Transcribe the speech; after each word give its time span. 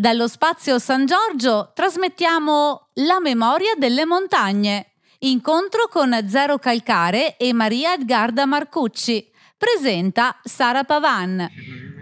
Dallo 0.00 0.28
spazio 0.28 0.78
San 0.78 1.06
Giorgio 1.06 1.72
trasmettiamo 1.74 2.90
La 3.04 3.18
memoria 3.20 3.74
delle 3.76 4.06
montagne. 4.06 4.92
Incontro 5.22 5.88
con 5.90 6.16
Zero 6.28 6.56
Calcare 6.58 7.36
e 7.36 7.52
Maria 7.52 7.94
Edgarda 7.94 8.46
Marcucci. 8.46 9.26
Presenta 9.56 10.38
Sara 10.44 10.84
Pavan. 10.84 11.50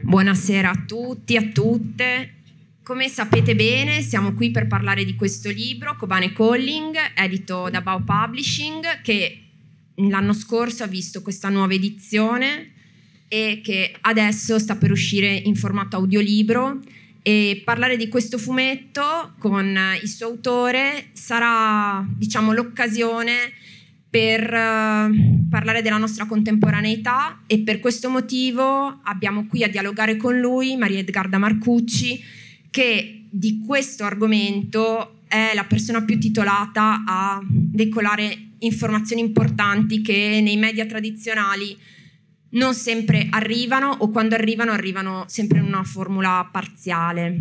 Buonasera 0.02 0.72
a 0.72 0.84
tutti, 0.86 1.36
e 1.36 1.36
a 1.38 1.42
tutte. 1.54 2.34
Come 2.82 3.08
sapete 3.08 3.54
bene, 3.54 4.02
siamo 4.02 4.34
qui 4.34 4.50
per 4.50 4.66
parlare 4.66 5.02
di 5.02 5.14
questo 5.14 5.48
libro, 5.48 5.96
Kobane 5.96 6.34
Calling, 6.34 6.94
edito 7.14 7.70
da 7.70 7.80
Bao 7.80 8.04
Publishing, 8.04 9.00
che 9.00 9.42
l'anno 9.94 10.34
scorso 10.34 10.84
ha 10.84 10.86
visto 10.86 11.22
questa 11.22 11.48
nuova 11.48 11.72
edizione 11.72 12.72
e 13.26 13.62
che 13.64 13.96
adesso 14.02 14.58
sta 14.58 14.76
per 14.76 14.90
uscire 14.90 15.32
in 15.32 15.56
formato 15.56 15.96
audiolibro 15.96 16.80
e 17.28 17.60
parlare 17.64 17.96
di 17.96 18.06
questo 18.06 18.38
fumetto 18.38 19.34
con 19.40 19.76
il 20.00 20.08
suo 20.08 20.26
autore 20.26 21.08
sarà 21.10 22.06
diciamo 22.16 22.52
l'occasione 22.52 23.50
per 24.08 24.44
uh, 24.44 25.48
parlare 25.50 25.82
della 25.82 25.96
nostra 25.96 26.26
contemporaneità 26.26 27.42
e 27.48 27.62
per 27.62 27.80
questo 27.80 28.10
motivo 28.10 29.00
abbiamo 29.02 29.48
qui 29.48 29.64
a 29.64 29.68
dialogare 29.68 30.16
con 30.16 30.38
lui 30.38 30.76
Maria 30.76 31.00
Edgarda 31.00 31.36
Marcucci 31.36 32.22
che 32.70 33.24
di 33.28 33.60
questo 33.66 34.04
argomento 34.04 35.22
è 35.26 35.50
la 35.52 35.64
persona 35.64 36.04
più 36.04 36.20
titolata 36.20 37.02
a 37.04 37.42
decolare 37.44 38.50
informazioni 38.60 39.20
importanti 39.20 40.00
che 40.00 40.38
nei 40.40 40.56
media 40.56 40.86
tradizionali 40.86 41.76
non 42.50 42.74
sempre 42.74 43.26
arrivano 43.30 43.94
o 43.98 44.10
quando 44.10 44.34
arrivano 44.34 44.72
arrivano 44.72 45.24
sempre 45.26 45.58
in 45.58 45.64
una 45.64 45.84
formula 45.84 46.48
parziale. 46.50 47.40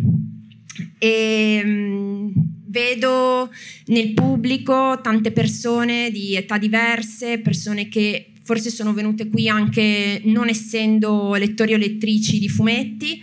E, 0.98 1.62
mh, 1.64 1.68
mm, 1.68 2.28
vedo 2.68 3.50
nel 3.86 4.12
pubblico 4.12 5.00
tante 5.02 5.32
persone 5.32 6.10
di 6.10 6.36
età 6.36 6.58
diverse, 6.58 7.38
persone 7.38 7.88
che 7.88 8.32
forse 8.42 8.70
sono 8.70 8.92
venute 8.92 9.28
qui 9.28 9.48
anche 9.48 10.20
non 10.24 10.48
essendo 10.48 11.34
lettori 11.34 11.74
o 11.74 11.78
lettrici 11.78 12.38
di 12.38 12.48
fumetti 12.48 13.20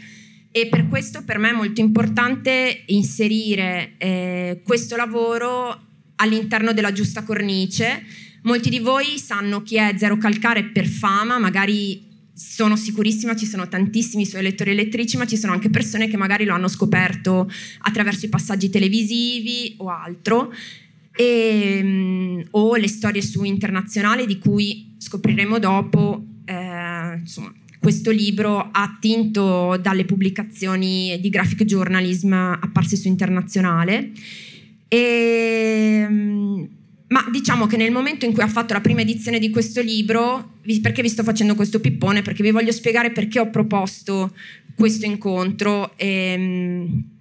e 0.52 0.68
per 0.68 0.88
questo 0.88 1.24
per 1.24 1.38
me 1.38 1.50
è 1.50 1.54
molto 1.54 1.82
importante 1.82 2.84
inserire 2.88 3.94
eh, 3.98 4.62
questo 4.64 4.96
lavoro 4.96 5.88
all'interno 6.18 6.74
della 6.74 6.92
giusta 6.92 7.24
cornice 7.24 8.04
Molti 8.44 8.70
di 8.70 8.80
voi 8.80 9.18
sanno 9.18 9.62
chi 9.64 9.78
è 9.78 9.94
Zero 9.98 10.18
Calcare 10.18 10.66
per 10.66 10.86
fama, 10.86 11.38
magari 11.38 12.12
sono 12.36 12.76
sicurissima 12.76 13.36
ci 13.36 13.46
sono 13.46 13.68
tantissimi 13.68 14.26
suoi 14.26 14.42
lettori 14.42 14.72
e 14.72 14.74
lettrici, 14.74 15.18
ma 15.18 15.26
ci 15.26 15.38
sono 15.38 15.54
anche 15.54 15.70
persone 15.70 16.08
che 16.08 16.18
magari 16.18 16.46
lo 16.46 16.54
hanno 16.54 16.68
scoperto 16.68 17.50
attraverso 17.80 18.26
i 18.26 18.30
passaggi 18.30 18.70
televisivi 18.70 19.76
o 19.78 19.90
altro, 19.90 20.52
e, 21.16 21.80
um, 21.82 22.44
o 22.52 22.76
le 22.76 22.88
storie 22.88 23.22
su 23.22 23.44
internazionale 23.44 24.26
di 24.26 24.40
cui 24.40 24.96
scopriremo 24.98 25.60
dopo. 25.60 26.26
Eh, 26.44 27.16
insomma, 27.20 27.54
questo 27.80 28.12
libro 28.12 28.70
attinto 28.72 29.78
dalle 29.82 30.06
pubblicazioni 30.06 31.18
di 31.22 31.30
graphic 31.30 31.64
journalism 31.64 32.34
apparse 32.34 32.98
su 32.98 33.08
internazionale. 33.08 34.12
E, 34.88 36.06
um, 36.10 36.68
ma 37.14 37.24
diciamo 37.30 37.68
che 37.68 37.78
nel 37.78 37.92
momento 37.92 38.26
in 38.26 38.34
cui 38.34 38.42
ha 38.42 38.48
fatto 38.48 38.74
la 38.74 38.82
prima 38.82 39.02
edizione 39.02 39.38
di 39.38 39.52
questo 39.52 39.82
libro, 39.82 40.54
perché 40.82 41.04
vi 41.04 41.10
sto 41.10 41.22
facendo 41.22 41.54
questo 41.54 41.80
pippone? 41.80 42.24
Perché 42.24 42.42
vi 42.42 42.50
voglio 42.50 42.72
spiegare 42.72 43.12
perché 43.12 43.40
ho 43.40 43.52
proposto 43.52 44.36
questo 44.76 45.06
incontro. 45.06 45.94
Ehm, 45.98 47.13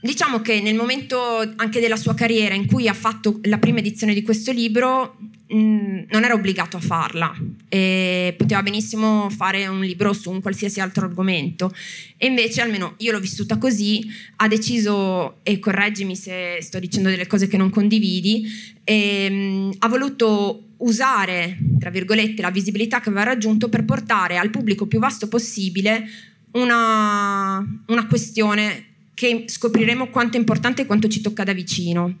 diciamo 0.00 0.40
che 0.40 0.60
nel 0.60 0.74
momento 0.74 1.18
anche 1.56 1.80
della 1.80 1.96
sua 1.96 2.14
carriera 2.14 2.54
in 2.54 2.66
cui 2.66 2.88
ha 2.88 2.94
fatto 2.94 3.40
la 3.44 3.58
prima 3.58 3.78
edizione 3.78 4.14
di 4.14 4.22
questo 4.22 4.52
libro, 4.52 5.16
Mm, 5.52 6.02
non 6.10 6.22
era 6.22 6.34
obbligato 6.34 6.76
a 6.76 6.80
farla. 6.80 7.34
E 7.68 8.34
poteva 8.36 8.62
benissimo 8.62 9.28
fare 9.30 9.66
un 9.66 9.80
libro 9.80 10.12
su 10.12 10.30
un 10.30 10.40
qualsiasi 10.40 10.80
altro 10.80 11.06
argomento. 11.06 11.74
E 12.16 12.26
invece 12.26 12.60
almeno 12.60 12.94
io 12.98 13.10
l'ho 13.10 13.18
vissuta 13.18 13.58
così 13.58 14.06
ha 14.36 14.46
deciso 14.46 15.38
e 15.42 15.58
correggimi 15.58 16.14
se 16.14 16.58
sto 16.60 16.78
dicendo 16.78 17.08
delle 17.08 17.26
cose 17.26 17.48
che 17.48 17.56
non 17.56 17.70
condividi 17.70 18.46
e, 18.84 19.26
um, 19.28 19.72
ha 19.78 19.88
voluto 19.88 20.66
usare 20.78 21.58
tra 21.78 21.90
virgolette 21.90 22.40
la 22.42 22.50
visibilità 22.50 23.00
che 23.00 23.08
aveva 23.08 23.24
raggiunto 23.24 23.68
per 23.68 23.84
portare 23.84 24.38
al 24.38 24.50
pubblico 24.50 24.86
più 24.86 24.98
vasto 24.98 25.28
possibile 25.28 26.08
una, 26.52 27.62
una 27.86 28.06
questione 28.06 28.89
che 29.20 29.44
scopriremo 29.48 30.08
quanto 30.08 30.38
è 30.38 30.40
importante 30.40 30.80
e 30.80 30.86
quanto 30.86 31.06
ci 31.06 31.20
tocca 31.20 31.44
da 31.44 31.52
vicino. 31.52 32.20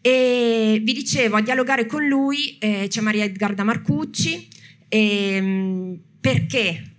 E 0.00 0.80
vi 0.82 0.94
dicevo, 0.94 1.36
a 1.36 1.42
dialogare 1.42 1.84
con 1.84 2.06
lui 2.06 2.56
eh, 2.60 2.86
c'è 2.88 3.02
Maria 3.02 3.24
Edgarda 3.24 3.62
Marcucci, 3.62 4.48
eh, 4.88 5.98
perché 6.18 6.93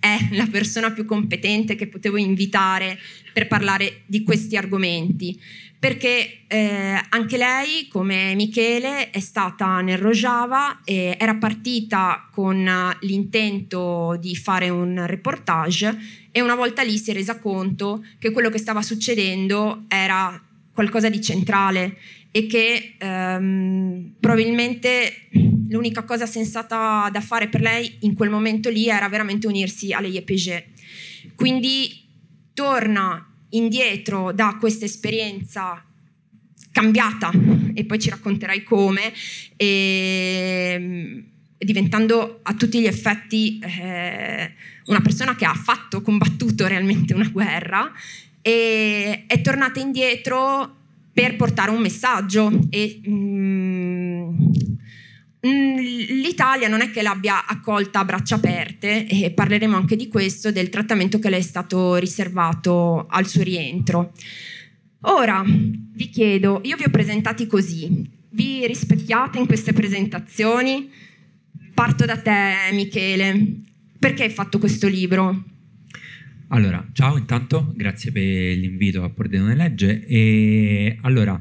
è 0.00 0.18
la 0.32 0.46
persona 0.50 0.90
più 0.90 1.04
competente 1.04 1.74
che 1.74 1.86
potevo 1.86 2.16
invitare 2.16 2.98
per 3.32 3.46
parlare 3.46 4.02
di 4.06 4.22
questi 4.22 4.56
argomenti. 4.56 5.38
Perché 5.78 6.44
eh, 6.46 7.00
anche 7.08 7.36
lei, 7.36 7.88
come 7.88 8.34
Michele, 8.36 9.10
è 9.10 9.18
stata 9.18 9.80
nel 9.80 9.98
Rojava 9.98 10.82
e 10.84 11.16
era 11.18 11.34
partita 11.34 12.28
con 12.30 12.96
l'intento 13.00 14.16
di 14.20 14.36
fare 14.36 14.68
un 14.68 15.04
reportage 15.06 15.98
e 16.30 16.40
una 16.40 16.54
volta 16.54 16.82
lì 16.82 16.96
si 16.98 17.10
è 17.10 17.14
resa 17.14 17.40
conto 17.40 18.04
che 18.18 18.30
quello 18.30 18.48
che 18.48 18.58
stava 18.58 18.80
succedendo 18.80 19.84
era 19.88 20.40
qualcosa 20.72 21.08
di 21.08 21.20
centrale 21.20 21.98
e 22.34 22.46
che 22.46 22.94
ehm, 22.98 24.14
probabilmente 24.18 25.28
l'unica 25.68 26.02
cosa 26.02 26.26
sensata 26.26 27.08
da 27.12 27.20
fare 27.20 27.48
per 27.48 27.60
lei 27.60 27.98
in 28.00 28.14
quel 28.14 28.30
momento 28.30 28.70
lì 28.70 28.88
era 28.88 29.08
veramente 29.08 29.46
unirsi 29.46 29.92
alle 29.92 30.08
YPG. 30.08 30.64
Quindi 31.34 32.08
torna 32.54 33.30
indietro 33.50 34.32
da 34.32 34.56
questa 34.58 34.86
esperienza 34.86 35.84
cambiata 36.72 37.30
e 37.74 37.84
poi 37.84 37.98
ci 37.98 38.08
racconterai 38.08 38.62
come, 38.62 39.12
e, 39.56 40.72
ehm, 40.74 41.24
diventando 41.58 42.40
a 42.42 42.54
tutti 42.54 42.80
gli 42.80 42.86
effetti 42.86 43.58
eh, 43.62 44.52
una 44.86 45.00
persona 45.02 45.36
che 45.36 45.44
ha 45.44 45.54
fatto, 45.54 46.00
combattuto 46.00 46.66
realmente 46.66 47.12
una 47.14 47.28
guerra 47.28 47.92
e 48.40 49.24
è 49.26 49.40
tornata 49.42 49.78
indietro 49.78 50.80
per 51.12 51.36
portare 51.36 51.70
un 51.70 51.80
messaggio 51.80 52.50
e 52.70 53.00
mm, 53.06 54.34
mm, 55.46 55.76
l'Italia 55.76 56.68
non 56.68 56.80
è 56.80 56.90
che 56.90 57.02
l'abbia 57.02 57.44
accolta 57.46 58.00
a 58.00 58.04
braccia 58.04 58.36
aperte 58.36 59.06
e 59.06 59.30
parleremo 59.30 59.76
anche 59.76 59.96
di 59.96 60.08
questo, 60.08 60.50
del 60.50 60.70
trattamento 60.70 61.18
che 61.18 61.28
le 61.28 61.36
è 61.36 61.42
stato 61.42 61.96
riservato 61.96 63.06
al 63.08 63.26
suo 63.26 63.42
rientro. 63.42 64.12
Ora 65.02 65.42
vi 65.44 66.08
chiedo, 66.08 66.60
io 66.64 66.76
vi 66.76 66.84
ho 66.84 66.90
presentati 66.90 67.46
così, 67.46 68.08
vi 68.30 68.66
rispecchiate 68.66 69.38
in 69.38 69.46
queste 69.46 69.72
presentazioni? 69.72 70.90
Parto 71.74 72.04
da 72.04 72.16
te 72.18 72.54
Michele, 72.72 73.60
perché 73.98 74.24
hai 74.24 74.30
fatto 74.30 74.58
questo 74.58 74.88
libro? 74.88 75.51
Allora, 76.54 76.86
ciao 76.92 77.16
intanto, 77.16 77.72
grazie 77.74 78.12
per 78.12 78.22
l'invito 78.22 79.02
a 79.04 79.08
Pordenone 79.08 79.54
Legge. 79.54 80.04
E 80.04 80.98
allora, 81.00 81.40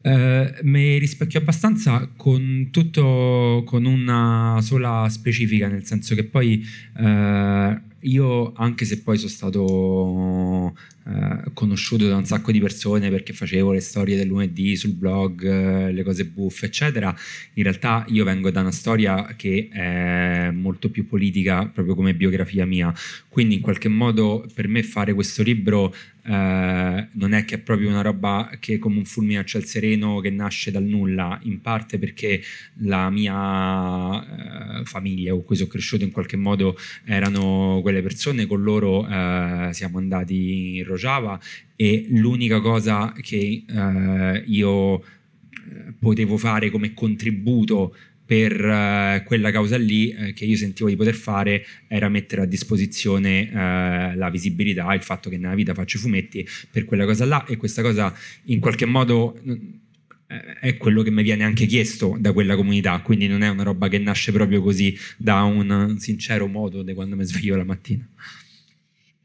eh, 0.00 0.54
mi 0.62 0.96
rispecchio 0.98 1.40
abbastanza 1.40 2.08
con 2.16 2.68
tutto 2.70 3.64
con 3.66 3.84
una 3.84 4.60
sola 4.60 5.08
specifica, 5.10 5.66
nel 5.66 5.84
senso 5.84 6.14
che 6.14 6.22
poi 6.22 6.64
eh, 6.98 7.80
io, 8.02 8.52
anche 8.52 8.84
se 8.84 9.02
poi 9.02 9.16
sono 9.16 9.28
stato 9.28 10.76
eh, 11.08 11.52
conosciuto 11.54 12.06
da 12.06 12.16
un 12.16 12.26
sacco 12.26 12.52
di 12.52 12.60
persone 12.60 13.08
perché 13.08 13.32
facevo 13.32 13.72
le 13.72 13.80
storie 13.80 14.14
del 14.14 14.26
lunedì 14.26 14.76
sul 14.76 14.92
blog, 14.92 15.42
eh, 15.42 15.92
le 15.92 16.02
cose 16.02 16.26
buffe, 16.26 16.66
eccetera. 16.66 17.16
In 17.54 17.62
realtà 17.62 18.04
io 18.08 18.24
vengo 18.24 18.50
da 18.50 18.60
una 18.60 18.72
storia 18.72 19.34
che 19.34 19.68
è 19.72 20.50
molto 20.52 20.90
più 20.90 21.06
politica, 21.06 21.66
proprio 21.66 21.94
come 21.94 22.14
biografia 22.14 22.66
mia. 22.66 22.92
Quindi 23.28 23.54
in 23.54 23.60
qualche 23.60 23.88
modo 23.88 24.46
per 24.52 24.68
me 24.68 24.82
fare 24.82 25.14
questo 25.14 25.42
libro 25.42 25.94
eh, 26.28 27.08
non 27.10 27.32
è 27.32 27.44
che 27.46 27.54
è 27.54 27.58
proprio 27.58 27.88
una 27.88 28.02
roba 28.02 28.50
che 28.60 28.74
è 28.74 28.78
come 28.78 28.98
un 28.98 29.06
fulmine 29.06 29.38
a 29.38 29.44
ciel 29.44 29.64
sereno 29.64 30.20
che 30.20 30.28
nasce 30.28 30.70
dal 30.70 30.82
nulla, 30.82 31.38
in 31.44 31.62
parte 31.62 31.98
perché 31.98 32.42
la 32.80 33.08
mia 33.08 34.80
eh, 34.80 34.84
famiglia 34.84 35.32
con 35.32 35.44
cui 35.44 35.56
sono 35.56 35.70
cresciuto 35.70 36.04
in 36.04 36.10
qualche 36.10 36.36
modo 36.36 36.76
erano 37.04 37.78
quelle 37.80 38.02
persone, 38.02 38.46
con 38.46 38.62
loro 38.62 39.08
eh, 39.08 39.70
siamo 39.72 39.96
andati 39.96 40.76
in 40.76 40.84
Rojava 40.98 41.40
e 41.76 42.06
l'unica 42.10 42.60
cosa 42.60 43.14
che 43.20 43.64
eh, 43.66 44.42
io 44.46 45.00
eh, 45.00 45.04
potevo 45.98 46.36
fare 46.36 46.70
come 46.70 46.92
contributo 46.92 47.94
per 48.28 48.62
uh, 48.62 49.24
quella 49.24 49.50
causa 49.50 49.78
lì 49.78 50.10
eh, 50.10 50.34
che 50.34 50.44
io 50.44 50.54
sentivo 50.54 50.90
di 50.90 50.96
poter 50.96 51.14
fare 51.14 51.64
era 51.86 52.10
mettere 52.10 52.42
a 52.42 52.44
disposizione 52.44 53.48
uh, 53.50 54.18
la 54.18 54.28
visibilità, 54.30 54.92
il 54.92 55.00
fatto 55.00 55.30
che 55.30 55.38
nella 55.38 55.54
vita 55.54 55.72
faccio 55.72 55.98
fumetti 55.98 56.46
per 56.70 56.84
quella 56.84 57.06
cosa 57.06 57.24
là 57.24 57.46
e 57.46 57.56
questa 57.56 57.80
cosa 57.80 58.14
in 58.44 58.60
qualche 58.60 58.84
modo 58.84 59.34
eh, 60.30 60.58
è 60.60 60.76
quello 60.76 61.02
che 61.02 61.10
mi 61.10 61.22
viene 61.22 61.42
anche 61.44 61.64
chiesto 61.64 62.16
da 62.20 62.34
quella 62.34 62.54
comunità, 62.54 63.00
quindi 63.00 63.28
non 63.28 63.40
è 63.40 63.48
una 63.48 63.62
roba 63.62 63.88
che 63.88 63.96
nasce 63.96 64.30
proprio 64.30 64.60
così 64.60 64.94
da 65.16 65.42
un 65.44 65.96
sincero 65.98 66.46
modo 66.48 66.82
di 66.82 66.92
quando 66.92 67.16
mi 67.16 67.24
sveglio 67.24 67.56
la 67.56 67.64
mattina. 67.64 68.06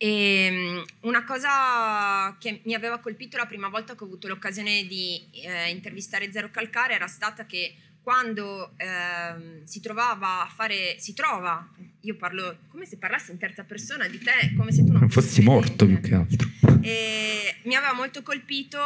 E 0.04 0.10
ehm, 0.10 0.86
una 1.04 1.24
cosa 1.24 2.36
che 2.38 2.60
mi 2.66 2.74
aveva 2.74 3.00
colpito 3.00 3.38
la 3.38 3.46
prima 3.46 3.70
volta 3.70 3.96
che 3.96 4.04
ho 4.04 4.06
avuto 4.06 4.28
l'occasione 4.28 4.86
di 4.86 5.30
eh, 5.32 5.70
intervistare 5.70 6.30
Zero 6.30 6.52
Calcare 6.52 6.96
era 6.96 7.08
stata 7.08 7.46
che 7.46 7.74
quando 8.02 8.74
eh, 8.76 9.62
si 9.64 9.80
trovava 9.80 10.44
a 10.44 10.50
fare, 10.54 10.98
si 11.00 11.14
trova, 11.14 11.66
io 12.02 12.18
parlo 12.18 12.58
come 12.68 12.86
se 12.86 12.98
parlassi 12.98 13.32
in 13.32 13.38
terza 13.38 13.64
persona 13.64 14.06
di 14.10 14.20
te, 14.20 14.54
come 14.58 14.74
se 14.74 14.84
tu 14.84 14.92
non, 14.92 15.00
non 15.00 15.10
fossi 15.10 15.42
morto 15.42 15.86
più 15.86 16.02
che 16.02 16.14
altro. 16.14 16.50
E 16.84 17.60
mi 17.64 17.76
aveva 17.76 17.94
molto 17.94 18.24
colpito 18.24 18.78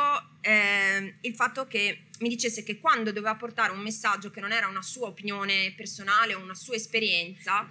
eh, 0.41 1.15
il 1.21 1.33
fatto 1.33 1.65
che 1.65 2.09
mi 2.19 2.29
dicesse 2.29 2.61
che 2.61 2.77
quando 2.77 3.11
doveva 3.11 3.33
portare 3.33 3.71
un 3.71 3.79
messaggio 3.79 4.29
che 4.29 4.39
non 4.39 4.51
era 4.51 4.67
una 4.67 4.83
sua 4.83 5.07
opinione 5.07 5.73
personale 5.75 6.35
o 6.35 6.39
una 6.39 6.53
sua 6.53 6.75
esperienza, 6.75 7.67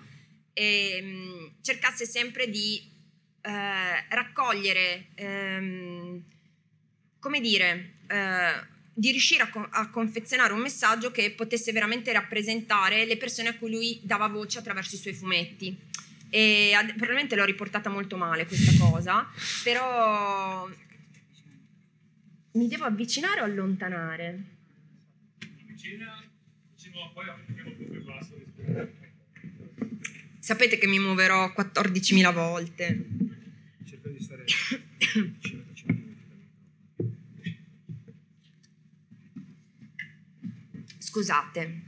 eh, 0.53 1.53
cercasse 1.61 2.07
sempre 2.07 2.51
di 2.51 2.95
eh, 3.47 4.05
raccogliere, 4.09 5.07
ehm, 5.15 6.21
come 7.21 7.41
dire, 7.41 7.93
eh, 8.09 8.75
di 8.93 9.11
riuscire 9.13 9.45
a, 9.45 9.51
co- 9.51 9.69
a, 9.71 9.89
confezionare 9.89 10.53
un 10.53 10.61
messaggio 10.61 11.13
che 11.13 11.31
potesse 11.31 11.71
veramente 11.71 12.13
rappresentare 12.13 13.05
le 13.05 13.17
persone 13.17 13.51
a 13.51 13.55
cui 13.57 13.71
lui 13.71 14.01
dava 14.03 14.27
voce 14.27 14.59
attraverso 14.59 14.97
i 14.97 14.99
suoi 14.99 15.15
fumetti. 15.15 15.79
E 16.29 16.73
ad- 16.75 16.89
probabilmente 16.89 17.37
l'ho 17.37 17.45
riportata 17.45 17.89
molto 17.89 18.17
male 18.17 18.47
questa 18.47 18.73
cosa, 18.85 19.29
però 19.63 20.69
mi 22.53 22.67
devo 22.67 22.85
avvicinare 22.85 23.43
o 23.43 23.45
allontanare? 23.45 24.43
Vicina, 25.67 26.21
vicino 26.75 27.13
poi 27.15 27.27
più 27.77 28.03
basso. 28.05 28.35
Sapete 30.41 30.79
che 30.79 30.87
mi 30.87 30.99
muoverò 30.99 31.53
14.000 31.57 32.33
volte. 32.33 33.25
Scusate. 40.99 41.81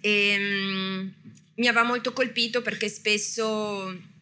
E, 0.00 0.36
um, 0.38 1.12
mi 1.56 1.66
aveva 1.66 1.84
molto 1.84 2.12
colpito 2.12 2.62
perché 2.62 2.88
spesso 2.88 4.16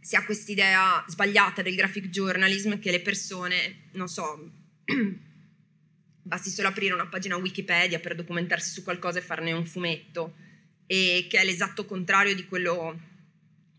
si 0.00 0.16
ha 0.16 0.24
quest'idea 0.24 1.04
sbagliata 1.06 1.62
del 1.62 1.76
graphic 1.76 2.08
journalism 2.08 2.78
che 2.78 2.90
le 2.90 3.00
persone, 3.00 3.88
non 3.92 4.08
so, 4.08 4.50
basti 6.22 6.50
solo 6.50 6.68
aprire 6.68 6.92
una 6.92 7.06
pagina 7.06 7.36
Wikipedia 7.36 8.00
per 8.00 8.14
documentarsi 8.14 8.70
su 8.70 8.82
qualcosa 8.82 9.20
e 9.20 9.22
farne 9.22 9.52
un 9.52 9.64
fumetto, 9.64 10.34
e 10.86 11.26
che 11.30 11.38
è 11.38 11.44
l'esatto 11.44 11.84
contrario 11.84 12.34
di 12.34 12.46
quello 12.46 13.00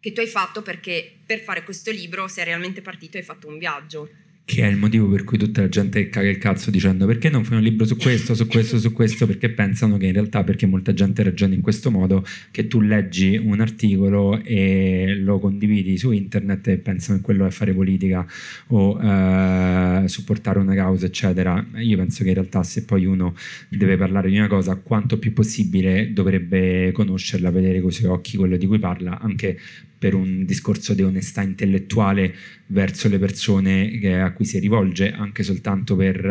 che 0.04 0.12
tu 0.12 0.20
hai 0.20 0.28
fatto 0.28 0.62
perché 0.62 1.14
per 1.26 1.40
fare 1.40 1.64
questo 1.64 1.90
libro 1.90 2.28
sei 2.28 2.44
realmente 2.44 2.82
partito 2.82 3.16
e 3.16 3.22
hai 3.22 3.26
fatto 3.26 3.48
un 3.48 3.58
viaggio 3.58 4.10
che 4.46 4.62
è 4.64 4.68
il 4.68 4.76
motivo 4.76 5.08
per 5.08 5.24
cui 5.24 5.38
tutta 5.38 5.62
la 5.62 5.70
gente 5.70 6.10
caga 6.10 6.30
il 6.30 6.38
cazzo 6.38 6.70
dicendo 6.70 7.06
perché 7.06 7.30
non 7.30 7.46
fai 7.46 7.58
un 7.58 7.64
libro 7.64 7.86
su 7.86 7.96
questo, 7.96 8.36
su 8.36 8.46
questo, 8.46 8.78
su 8.78 8.92
questo, 8.92 9.26
perché 9.26 9.50
pensano 9.50 9.96
che 9.96 10.08
in 10.08 10.12
realtà 10.12 10.44
perché 10.44 10.66
molta 10.66 10.94
gente 10.94 11.24
ragiona 11.24 11.54
in 11.54 11.62
questo 11.62 11.90
modo 11.90 12.26
che 12.52 12.68
tu 12.68 12.82
leggi 12.82 13.38
un 13.38 13.62
articolo 13.62 14.44
e 14.44 15.16
lo 15.18 15.40
condividi 15.40 15.98
su 15.98 16.12
internet 16.12 16.68
e 16.68 16.78
pensano 16.78 17.20
che 17.20 17.24
quello 17.24 17.46
è 17.46 17.52
fare 17.52 17.74
politica 17.74 18.28
o 18.68 19.02
eh, 19.02 20.04
supportare 20.08 20.60
una 20.60 20.76
causa 20.76 21.06
eccetera. 21.06 21.66
Io 21.76 21.96
penso 21.96 22.24
che 22.24 22.30
in 22.30 22.36
realtà 22.36 22.64
se 22.64 22.84
poi 22.84 23.06
uno 23.06 23.36
deve 23.70 23.96
parlare 23.96 24.30
di 24.30 24.38
una 24.38 24.48
cosa 24.48 24.76
quanto 24.76 25.20
più 25.20 25.32
possibile 25.32 26.12
dovrebbe 26.12 26.92
conoscerla, 26.92 27.50
vedere 27.50 27.80
con 27.80 27.92
i 27.92 27.94
suoi 27.94 28.12
occhi 28.12 28.36
quello 28.36 28.58
di 28.58 28.68
cui 28.68 28.80
parla, 28.80 29.20
anche 29.20 29.58
per 30.04 30.16
un 30.16 30.44
discorso 30.44 30.94
di 30.94 31.02
onestà 31.02 31.44
intellettuale 31.44 32.36
verso 32.68 33.08
le 33.08 33.18
persone 33.20 33.90
a 34.22 34.34
cui 34.34 34.44
si 34.44 34.60
rivolge, 34.60 35.14
anche 35.14 35.44
soltanto 35.44 35.96
per, 35.96 36.26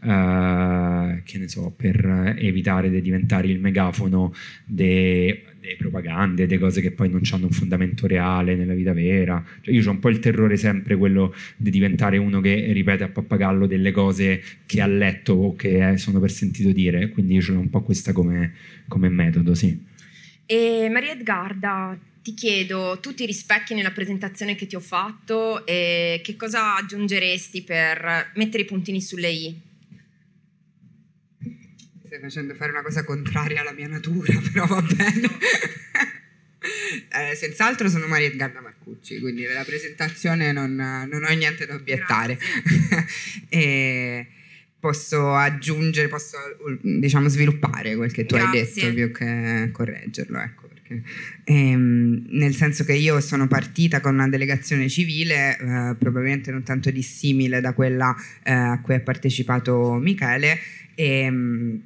uh, 0.00 1.20
che 1.24 1.38
ne 1.38 1.48
so, 1.48 1.74
per 1.76 2.36
evitare 2.38 2.88
di 2.88 3.02
diventare 3.02 3.48
il 3.48 3.58
megafono 3.58 4.32
delle 4.64 5.42
propagande, 5.76 6.46
delle 6.46 6.60
cose 6.60 6.80
che 6.80 6.92
poi 6.92 7.10
non 7.10 7.22
hanno 7.32 7.46
un 7.46 7.50
fondamento 7.50 8.06
reale 8.06 8.54
nella 8.54 8.74
vita 8.74 8.92
vera. 8.92 9.44
Cioè 9.60 9.74
io 9.74 9.88
ho 9.88 9.90
un 9.90 9.98
po' 9.98 10.08
il 10.08 10.20
terrore 10.20 10.56
sempre 10.56 10.94
quello 10.94 11.34
di 11.56 11.70
diventare 11.70 12.16
uno 12.16 12.40
che 12.40 12.70
ripete 12.72 13.02
a 13.02 13.08
pappagallo 13.08 13.66
delle 13.66 13.90
cose 13.90 14.40
che 14.66 14.80
ha 14.80 14.86
letto 14.86 15.32
o 15.32 15.56
che 15.56 15.96
sono 15.96 16.20
per 16.20 16.30
sentito 16.30 16.70
dire, 16.70 17.08
quindi 17.08 17.34
io 17.34 17.56
ho 17.56 17.58
un 17.58 17.70
po' 17.70 17.82
questa 17.82 18.12
come, 18.12 18.52
come 18.86 19.08
metodo, 19.08 19.52
sì. 19.56 19.88
E 20.46 20.88
Maria 20.92 21.10
Edgarda, 21.12 21.98
ti 22.22 22.34
chiedo, 22.34 22.98
tu 23.00 23.14
ti 23.14 23.24
rispecchi 23.24 23.74
nella 23.74 23.92
presentazione 23.92 24.54
che 24.54 24.66
ti 24.66 24.76
ho 24.76 24.80
fatto 24.80 25.64
e 25.66 26.20
che 26.22 26.36
cosa 26.36 26.76
aggiungeresti 26.76 27.62
per 27.62 28.32
mettere 28.34 28.64
i 28.64 28.66
puntini 28.66 29.00
sulle 29.00 29.30
i? 29.30 29.60
Stai 32.04 32.20
facendo 32.20 32.54
fare 32.54 32.72
una 32.72 32.82
cosa 32.82 33.04
contraria 33.04 33.60
alla 33.60 33.72
mia 33.72 33.88
natura, 33.88 34.38
però 34.52 34.66
va 34.66 34.82
bene. 34.82 35.28
eh, 37.08 37.34
senz'altro 37.36 37.88
sono 37.88 38.06
Maria 38.06 38.26
Edgarda 38.26 38.60
Marcucci, 38.60 39.18
quindi 39.20 39.42
nella 39.42 39.64
presentazione 39.64 40.52
non, 40.52 40.74
non 40.74 41.24
ho 41.24 41.32
niente 41.32 41.64
da 41.64 41.74
obiettare. 41.74 42.38
e 43.48 44.26
posso 44.78 45.34
aggiungere, 45.34 46.08
posso 46.08 46.36
diciamo 46.82 47.28
sviluppare 47.28 47.96
quel 47.96 48.12
che 48.12 48.26
tu 48.26 48.34
Grazie. 48.34 48.60
hai 48.60 48.66
detto 48.66 48.94
più 48.94 49.12
che 49.12 49.70
correggerlo. 49.72 50.38
Ecco. 50.40 50.59
Ehm, 51.44 52.26
nel 52.30 52.54
senso 52.54 52.84
che 52.84 52.94
io 52.94 53.20
sono 53.20 53.46
partita 53.46 54.00
con 54.00 54.14
una 54.14 54.28
delegazione 54.28 54.88
civile, 54.88 55.58
eh, 55.58 55.94
probabilmente 55.96 56.50
non 56.50 56.62
tanto 56.62 56.90
dissimile 56.90 57.60
da 57.60 57.72
quella 57.72 58.14
eh, 58.42 58.52
a 58.52 58.80
cui 58.80 58.94
ha 58.94 59.00
partecipato 59.00 59.94
Michele. 59.94 60.58
E, 60.94 61.20
ehm, 61.20 61.82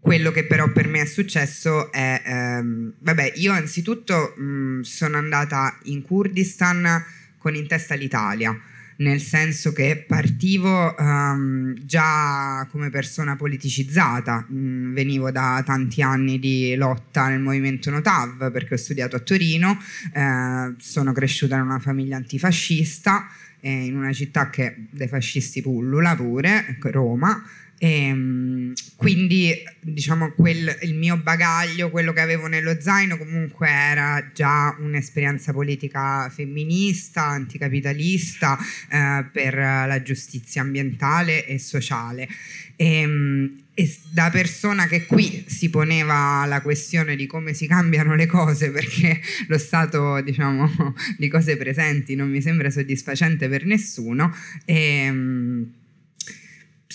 quello 0.00 0.30
che 0.30 0.44
però 0.44 0.70
per 0.70 0.86
me 0.86 1.00
è 1.00 1.04
successo 1.04 1.90
è, 1.90 2.22
ehm, 2.24 2.92
vabbè, 3.00 3.32
io 3.36 3.52
anzitutto 3.52 4.34
mh, 4.36 4.82
sono 4.82 5.16
andata 5.16 5.76
in 5.84 6.02
Kurdistan 6.02 7.04
con 7.38 7.56
in 7.56 7.66
testa 7.66 7.94
l'Italia 7.94 8.56
nel 8.98 9.20
senso 9.20 9.72
che 9.72 10.04
partivo 10.06 10.94
um, 10.98 11.74
già 11.84 12.66
come 12.70 12.90
persona 12.90 13.36
politicizzata, 13.36 14.46
mm, 14.50 14.94
venivo 14.94 15.30
da 15.30 15.62
tanti 15.64 16.02
anni 16.02 16.38
di 16.38 16.74
lotta 16.76 17.28
nel 17.28 17.40
movimento 17.40 17.90
Notav 17.90 18.50
perché 18.50 18.74
ho 18.74 18.78
studiato 18.78 19.16
a 19.16 19.20
Torino, 19.20 19.78
eh, 20.12 20.74
sono 20.78 21.12
cresciuta 21.12 21.56
in 21.56 21.62
una 21.62 21.78
famiglia 21.78 22.16
antifascista, 22.16 23.26
eh, 23.60 23.84
in 23.84 23.96
una 23.96 24.12
città 24.12 24.48
che 24.50 24.86
dei 24.90 25.08
fascisti 25.08 25.60
pullula 25.60 26.14
pure, 26.14 26.78
Roma, 26.82 27.42
e, 27.78 28.06
ehm, 28.06 28.72
quindi 28.96 29.54
diciamo 29.80 30.32
quel, 30.32 30.78
il 30.82 30.94
mio 30.94 31.18
bagaglio, 31.18 31.90
quello 31.90 32.12
che 32.12 32.20
avevo 32.20 32.46
nello 32.46 32.80
zaino 32.80 33.18
comunque 33.18 33.68
era 33.68 34.30
già 34.32 34.74
un'esperienza 34.78 35.52
politica 35.52 36.30
femminista, 36.30 37.24
anticapitalista 37.24 38.58
eh, 38.90 39.26
per 39.30 39.54
la 39.54 40.02
giustizia 40.02 40.62
ambientale 40.62 41.46
e 41.46 41.58
sociale. 41.58 42.28
E, 42.76 43.00
ehm, 43.00 43.60
e 43.78 43.94
da 44.10 44.30
persona 44.30 44.86
che 44.86 45.04
qui 45.04 45.44
si 45.46 45.68
poneva 45.68 46.46
la 46.46 46.62
questione 46.62 47.14
di 47.14 47.26
come 47.26 47.52
si 47.52 47.66
cambiano 47.66 48.14
le 48.14 48.24
cose 48.24 48.70
perché 48.70 49.20
lo 49.48 49.58
stato 49.58 50.22
diciamo, 50.22 50.94
di 51.18 51.28
cose 51.28 51.58
presenti 51.58 52.14
non 52.14 52.30
mi 52.30 52.40
sembra 52.40 52.70
soddisfacente 52.70 53.50
per 53.50 53.66
nessuno. 53.66 54.34
E, 54.64 54.74
ehm, 54.74 55.72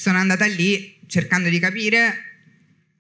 sono 0.01 0.17
andata 0.17 0.47
lì 0.47 0.97
cercando 1.05 1.47
di 1.47 1.59
capire 1.59 2.13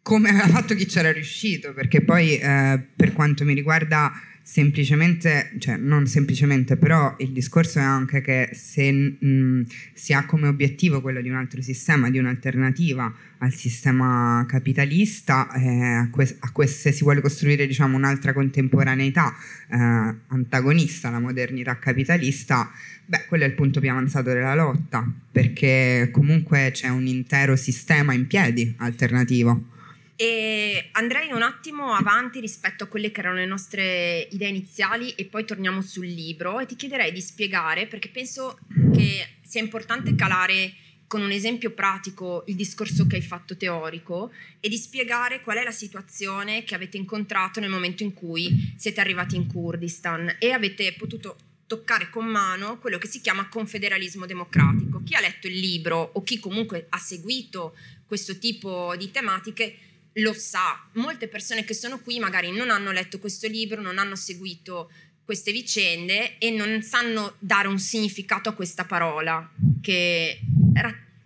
come 0.03 0.29
aveva 0.29 0.47
fatto 0.49 0.75
chi 0.75 0.85
c'era 0.85 1.11
riuscito, 1.11 1.73
perché 1.73 2.01
poi 2.01 2.37
eh, 2.37 2.79
per 2.95 3.13
quanto 3.13 3.43
mi 3.43 3.55
riguarda 3.55 4.11
semplicemente, 4.43 5.51
cioè 5.57 5.77
non 5.77 6.05
semplicemente, 6.05 6.77
però 6.77 7.15
il 7.19 7.31
discorso 7.31 7.79
è 7.79 7.81
anche 7.81 8.21
che 8.21 8.49
se 8.53 8.91
mh, 8.91 9.65
si 9.93 10.13
ha 10.13 10.25
come 10.25 10.47
obiettivo 10.47 11.01
quello 11.01 11.21
di 11.21 11.29
un 11.29 11.37
altro 11.37 11.61
sistema, 11.61 12.11
di 12.11 12.19
un'alternativa 12.19 13.11
al 13.39 13.53
sistema 13.53 14.45
capitalista, 14.47 15.51
eh, 15.53 15.67
a, 15.69 16.09
que- 16.11 16.37
queste 16.51 16.91
si 16.91 17.03
vuole 17.03 17.21
costruire 17.21 17.65
diciamo, 17.65 17.97
un'altra 17.97 18.33
contemporaneità 18.33 19.33
eh, 19.69 19.77
antagonista 20.27 21.07
alla 21.07 21.19
modernità 21.19 21.79
capitalista, 21.79 22.69
beh, 23.11 23.25
quello 23.25 23.43
è 23.43 23.47
il 23.47 23.55
punto 23.55 23.81
più 23.81 23.89
avanzato 23.91 24.31
della 24.31 24.55
lotta, 24.55 25.05
perché 25.29 26.09
comunque 26.13 26.69
c'è 26.71 26.87
un 26.87 27.05
intero 27.07 27.57
sistema 27.57 28.13
in 28.13 28.25
piedi 28.25 28.73
alternativo. 28.77 29.65
E 30.15 30.89
andrei 30.93 31.29
un 31.33 31.41
attimo 31.41 31.93
avanti 31.93 32.39
rispetto 32.39 32.85
a 32.85 32.87
quelle 32.87 33.11
che 33.11 33.19
erano 33.19 33.35
le 33.35 33.45
nostre 33.45 34.29
idee 34.31 34.47
iniziali 34.47 35.09
e 35.15 35.25
poi 35.25 35.43
torniamo 35.43 35.81
sul 35.81 36.05
libro 36.05 36.59
e 36.61 36.65
ti 36.65 36.77
chiederei 36.77 37.11
di 37.11 37.19
spiegare, 37.19 37.85
perché 37.87 38.07
penso 38.07 38.59
che 38.93 39.27
sia 39.41 39.61
importante 39.61 40.15
calare 40.15 40.73
con 41.05 41.21
un 41.21 41.31
esempio 41.31 41.71
pratico 41.71 42.45
il 42.47 42.55
discorso 42.55 43.07
che 43.07 43.17
hai 43.17 43.21
fatto 43.21 43.57
teorico 43.57 44.31
e 44.61 44.69
di 44.69 44.77
spiegare 44.77 45.41
qual 45.41 45.57
è 45.57 45.63
la 45.63 45.71
situazione 45.71 46.63
che 46.63 46.75
avete 46.75 46.95
incontrato 46.95 47.59
nel 47.59 47.69
momento 47.69 48.03
in 48.03 48.13
cui 48.13 48.73
siete 48.77 49.01
arrivati 49.01 49.35
in 49.35 49.47
Kurdistan 49.47 50.37
e 50.39 50.51
avete 50.51 50.93
potuto 50.97 51.35
toccare 51.71 52.09
con 52.09 52.25
mano 52.25 52.79
quello 52.79 52.97
che 52.97 53.07
si 53.07 53.21
chiama 53.21 53.47
confederalismo 53.47 54.25
democratico. 54.25 55.01
Chi 55.05 55.15
ha 55.15 55.21
letto 55.21 55.47
il 55.47 55.57
libro 55.57 56.11
o 56.15 56.21
chi 56.21 56.37
comunque 56.37 56.87
ha 56.89 56.97
seguito 56.97 57.77
questo 58.05 58.37
tipo 58.39 58.93
di 58.97 59.09
tematiche 59.09 59.77
lo 60.15 60.33
sa. 60.33 60.85
Molte 60.95 61.29
persone 61.29 61.63
che 61.63 61.73
sono 61.73 62.01
qui 62.01 62.19
magari 62.19 62.51
non 62.51 62.71
hanno 62.71 62.91
letto 62.91 63.19
questo 63.19 63.47
libro, 63.47 63.79
non 63.79 63.99
hanno 63.99 64.17
seguito 64.17 64.91
queste 65.23 65.53
vicende 65.53 66.37
e 66.39 66.49
non 66.49 66.81
sanno 66.81 67.35
dare 67.39 67.69
un 67.69 67.79
significato 67.79 68.49
a 68.49 68.53
questa 68.53 68.83
parola 68.83 69.49
che 69.81 70.41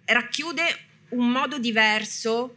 racchiude 0.05 0.61
un 1.09 1.31
modo 1.31 1.57
diverso 1.57 2.55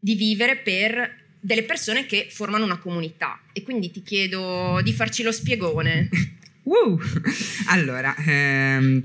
di 0.00 0.16
vivere 0.16 0.56
per 0.56 1.26
delle 1.38 1.62
persone 1.62 2.06
che 2.06 2.26
formano 2.28 2.64
una 2.64 2.78
comunità. 2.78 3.40
E 3.52 3.62
quindi 3.62 3.92
ti 3.92 4.02
chiedo 4.02 4.80
di 4.82 4.92
farci 4.92 5.22
lo 5.22 5.30
spiegone. 5.30 6.08
Uh, 6.66 6.98
allora, 7.70 8.14
ehm, 8.16 9.02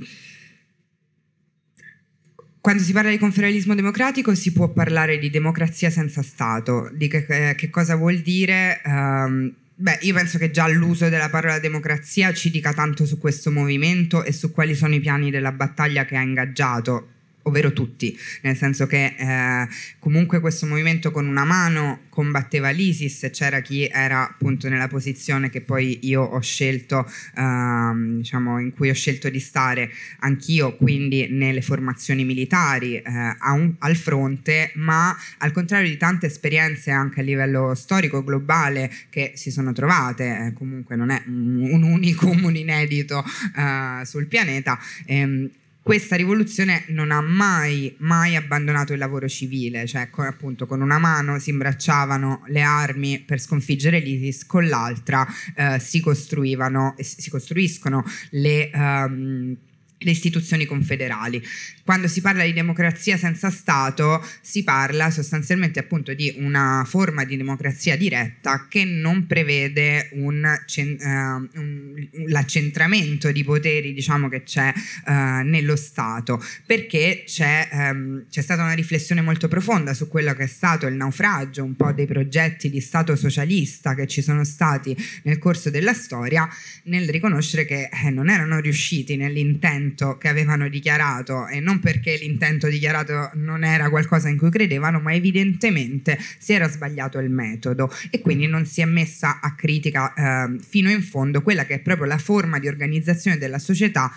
quando 2.60 2.82
si 2.82 2.92
parla 2.92 3.10
di 3.10 3.18
confederalismo 3.18 3.76
democratico 3.76 4.34
si 4.34 4.52
può 4.52 4.70
parlare 4.70 5.20
di 5.20 5.30
democrazia 5.30 5.90
senza 5.90 6.22
Stato. 6.22 6.90
Di 6.94 7.08
che, 7.08 7.26
eh, 7.28 7.56
che 7.56 7.70
cosa 7.70 7.96
vuol 7.96 8.18
dire? 8.18 8.82
Um, 8.86 9.54
Beh, 9.82 9.98
io 10.02 10.14
penso 10.14 10.38
che 10.38 10.52
già 10.52 10.68
l'uso 10.68 11.10
della 11.10 11.30
parola 11.30 11.58
democrazia 11.58 12.32
ci 12.34 12.52
dica 12.52 12.72
tanto 12.72 13.04
su 13.04 13.18
questo 13.18 13.50
movimento 13.50 14.24
e 14.24 14.32
su 14.32 14.52
quali 14.52 14.76
sono 14.76 14.94
i 14.94 15.00
piani 15.00 15.32
della 15.32 15.52
battaglia 15.52 16.06
che 16.06 16.16
ha 16.16 16.22
ingaggiato 16.22 17.08
ovvero 17.44 17.74
tutti, 17.74 18.18
nel 18.42 18.56
senso 18.56 18.88
che 18.88 19.16
eh, 19.18 19.68
comunque 20.00 20.40
questo 20.40 20.66
movimento 20.66 21.12
con 21.12 21.28
una 21.28 21.44
mano 21.44 22.02
combatteva 22.10 22.70
l'ISIS, 22.70 23.30
c'era 23.32 23.62
chi 23.62 23.88
era 23.88 24.30
appunto 24.30 24.70
nella 24.70 24.88
posizione 24.88 25.50
che 25.50 25.62
poi 25.62 26.00
io 26.04 26.22
ho 26.22 26.40
scelto, 26.42 27.10
eh, 27.36 27.92
diciamo 28.18 28.60
in 28.60 28.74
cui 28.74 28.90
ho 28.90 28.94
scelto 28.94 29.30
di 29.30 29.40
stare. 29.40 29.90
Anch'io, 30.20 30.76
quindi 30.76 31.28
nelle 31.30 31.62
formazioni 31.62 32.26
militari 32.26 32.98
eh, 32.98 33.02
un, 33.04 33.76
al 33.80 33.96
fronte, 33.96 34.72
ma 34.76 35.16
al 35.40 35.52
contrario 35.52 35.90
di 35.90 35.98
tante 35.98 36.28
esperienze 36.28 36.92
anche 36.92 37.22
a 37.22 37.24
livello 37.24 37.74
storico 37.76 38.24
globale 38.24 38.92
che 39.10 39.32
si 39.36 39.52
sono 39.52 39.72
trovate, 39.72 40.48
eh, 40.48 40.54
comunque 40.54 40.96
non 40.96 41.10
è 41.10 41.22
un, 41.28 41.70
un 41.72 41.84
unicum, 41.84 42.44
un 42.44 42.56
inedito 42.56 43.24
eh, 43.56 44.06
sul 44.06 44.28
pianeta, 44.28 44.78
ehm, 45.06 45.50
questa 45.84 46.16
rivoluzione 46.16 46.86
non 46.90 47.12
ha 47.12 47.22
mai, 47.22 47.94
mai 48.00 48.36
abbandonato 48.36 48.94
il 48.94 49.00
lavoro 49.00 49.28
civile, 49.28 49.88
cioè 49.88 50.10
con, 50.10 50.26
appunto 50.26 50.66
con 50.68 50.82
una 50.82 51.00
mano 51.00 51.40
si 51.40 51.50
imbracciavano 51.50 52.44
le 52.48 52.62
armi 52.62 53.20
per 53.20 53.40
sconfiggere 53.40 54.00
l'ISIS, 54.00 54.46
con 54.46 54.68
l'altra 54.68 55.26
eh, 55.56 55.80
si 55.80 56.00
costruivano, 56.00 56.96
si 57.00 57.30
costruiscono 57.30 58.04
le... 58.32 58.70
Um, 58.74 59.58
le 60.02 60.12
istituzioni 60.12 60.66
confederali. 60.66 61.42
Quando 61.84 62.08
si 62.08 62.22
parla 62.22 62.44
di 62.44 62.54
democrazia 62.54 63.18
senza 63.18 63.50
Stato 63.50 64.26
si 64.42 64.64
parla 64.64 65.10
sostanzialmente 65.10 65.80
appunto 65.80 66.14
di 66.14 66.34
una 66.38 66.84
forma 66.88 67.26
di 67.26 67.38
democrazia 67.38 67.98
diretta 67.98 68.68
che 68.70 68.86
non 68.86 69.26
prevede 69.28 70.10
un, 70.14 70.44
uh, 70.44 71.60
un, 71.60 72.08
l'accentramento 72.28 73.32
di 73.32 73.44
poteri 73.44 73.94
diciamo 73.94 74.30
che 74.30 74.44
c'è 74.44 74.72
uh, 75.06 75.12
nello 75.44 75.76
Stato 75.76 76.44
perché 76.66 77.24
c'è, 77.26 77.68
um, 77.72 78.26
c'è, 78.30 78.42
stata 78.42 78.64
una 78.64 78.74
riflessione 78.74 79.22
molto 79.22 79.48
profonda 79.48 79.94
su 79.94 80.08
quello 80.08 80.34
che 80.34 80.44
è 80.44 80.48
stato 80.48 80.88
il 80.88 80.96
naufragio 80.96 81.64
un 81.64 81.76
po' 81.76 81.92
dei 81.92 82.06
progetti 82.06 82.70
di 82.70 82.80
Stato 82.80 83.16
socialista 83.16 83.96
che 83.96 84.08
ci 84.08 84.22
sono 84.22 84.44
stati 84.44 84.96
nel 85.24 85.40
corso 85.40 85.70
della 85.70 85.94
storia 85.94 86.48
nel 86.84 87.10
riconoscere 87.10 87.66
che 87.66 87.90
eh, 87.92 88.10
non 88.10 88.30
erano 88.30 88.60
riusciti 88.60 89.16
nell'intento 89.16 89.91
l'intento 89.92 90.18
che 90.18 90.28
avevano 90.28 90.68
dichiarato 90.70 91.48
e 91.48 91.60
non 91.60 91.80
perché 91.80 92.18
l'intento 92.18 92.68
dichiarato 92.68 93.32
non 93.36 93.64
era 93.64 93.90
qualcosa 93.90 94.30
in 94.30 94.38
cui 94.38 94.50
credevano, 94.50 95.00
ma 95.00 95.14
evidentemente 95.14 96.18
si 96.38 96.54
era 96.54 96.68
sbagliato 96.68 97.20
il 97.20 97.30
metodo. 97.30 97.92
E 98.10 98.22
quindi 98.22 98.48
non 98.48 98.66
si 98.66 98.82
è 98.82 98.86
messa 98.86 99.40
a 99.42 99.54
critica 99.56 100.14
eh, 100.14 100.60
fino 100.60 100.90
in 100.90 101.04
fondo 101.04 101.42
quella 101.42 101.66
che 101.66 101.76
è 101.76 101.80
proprio 101.80 102.08
la 102.08 102.18
forma 102.18 102.60
di 102.60 102.68
organizzazione 102.68 103.38
della 103.38 103.60
società 103.60 104.12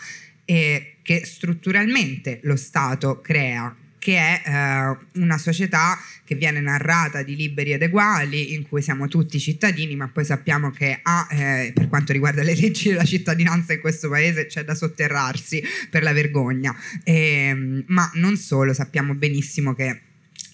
eh, 0.44 0.96
che 1.02 1.24
strutturalmente 1.24 2.40
lo 2.42 2.56
Stato 2.56 3.20
crea 3.20 3.74
che 4.04 4.18
è 4.18 4.42
eh, 4.44 4.96
una 5.18 5.38
società 5.38 5.98
che 6.26 6.34
viene 6.34 6.60
narrata 6.60 7.22
di 7.22 7.34
liberi 7.36 7.72
ed 7.72 7.80
eguali, 7.80 8.52
in 8.52 8.68
cui 8.68 8.82
siamo 8.82 9.08
tutti 9.08 9.40
cittadini, 9.40 9.96
ma 9.96 10.08
poi 10.08 10.26
sappiamo 10.26 10.70
che 10.70 11.00
ha, 11.02 11.26
eh, 11.30 11.72
per 11.74 11.88
quanto 11.88 12.12
riguarda 12.12 12.42
le 12.42 12.54
leggi 12.54 12.90
della 12.90 13.04
cittadinanza 13.04 13.72
in 13.72 13.80
questo 13.80 14.10
paese, 14.10 14.44
c'è 14.44 14.62
da 14.62 14.74
sotterrarsi 14.74 15.62
per 15.88 16.02
la 16.02 16.12
vergogna. 16.12 16.76
E, 17.02 17.14
ehm, 17.14 17.84
ma 17.86 18.10
non 18.16 18.36
solo, 18.36 18.74
sappiamo 18.74 19.14
benissimo 19.14 19.72
che 19.72 20.00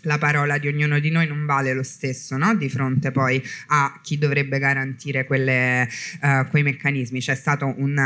la 0.02 0.18
parola 0.18 0.56
di 0.58 0.68
ognuno 0.68 1.00
di 1.00 1.10
noi 1.10 1.26
non 1.26 1.44
vale 1.44 1.72
lo 1.74 1.82
stesso 1.82 2.36
no? 2.36 2.54
di 2.54 2.70
fronte 2.70 3.10
poi 3.10 3.42
a 3.66 3.98
chi 4.00 4.16
dovrebbe 4.16 4.60
garantire 4.60 5.24
quelle, 5.24 5.88
uh, 6.22 6.46
quei 6.48 6.62
meccanismi. 6.62 7.18
C'è 7.18 7.34
stato 7.34 7.74
un 7.78 7.98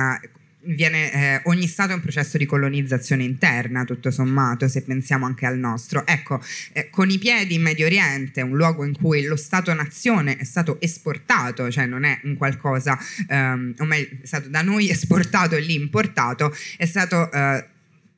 viene, 0.66 1.12
eh, 1.12 1.40
ogni 1.44 1.66
Stato 1.66 1.92
è 1.92 1.94
un 1.94 2.00
processo 2.00 2.38
di 2.38 2.47
colonizzazione 2.47 3.25
interna, 3.25 3.85
tutto 3.85 4.11
sommato, 4.11 4.68
se 4.68 4.83
pensiamo 4.83 5.26
anche 5.26 5.47
al 5.47 5.59
nostro. 5.59 6.06
Ecco, 6.06 6.40
eh, 6.73 6.90
con 6.90 7.11
i 7.11 7.18
piedi 7.18 7.54
in 7.54 7.62
Medio 7.62 7.87
Oriente, 7.87 8.40
un 8.42 8.56
luogo 8.56 8.85
in 8.85 8.94
cui 8.94 9.25
lo 9.25 9.37
Stato-nazione 9.37 10.37
è 10.37 10.44
stato 10.44 10.80
esportato, 10.80 11.71
cioè 11.71 11.87
non 11.87 12.04
è 12.04 12.21
un 12.25 12.37
qualcosa, 12.37 12.99
ehm, 13.28 13.75
o 13.78 13.85
meglio, 13.85 14.09
è 14.23 14.26
stato 14.26 14.49
da 14.49 14.62
noi 14.62 14.88
esportato 14.90 15.56
e 15.56 15.61
lì 15.61 15.75
importato, 15.75 16.54
è 16.76 16.87
stato... 16.87 17.30
Eh, 17.30 17.73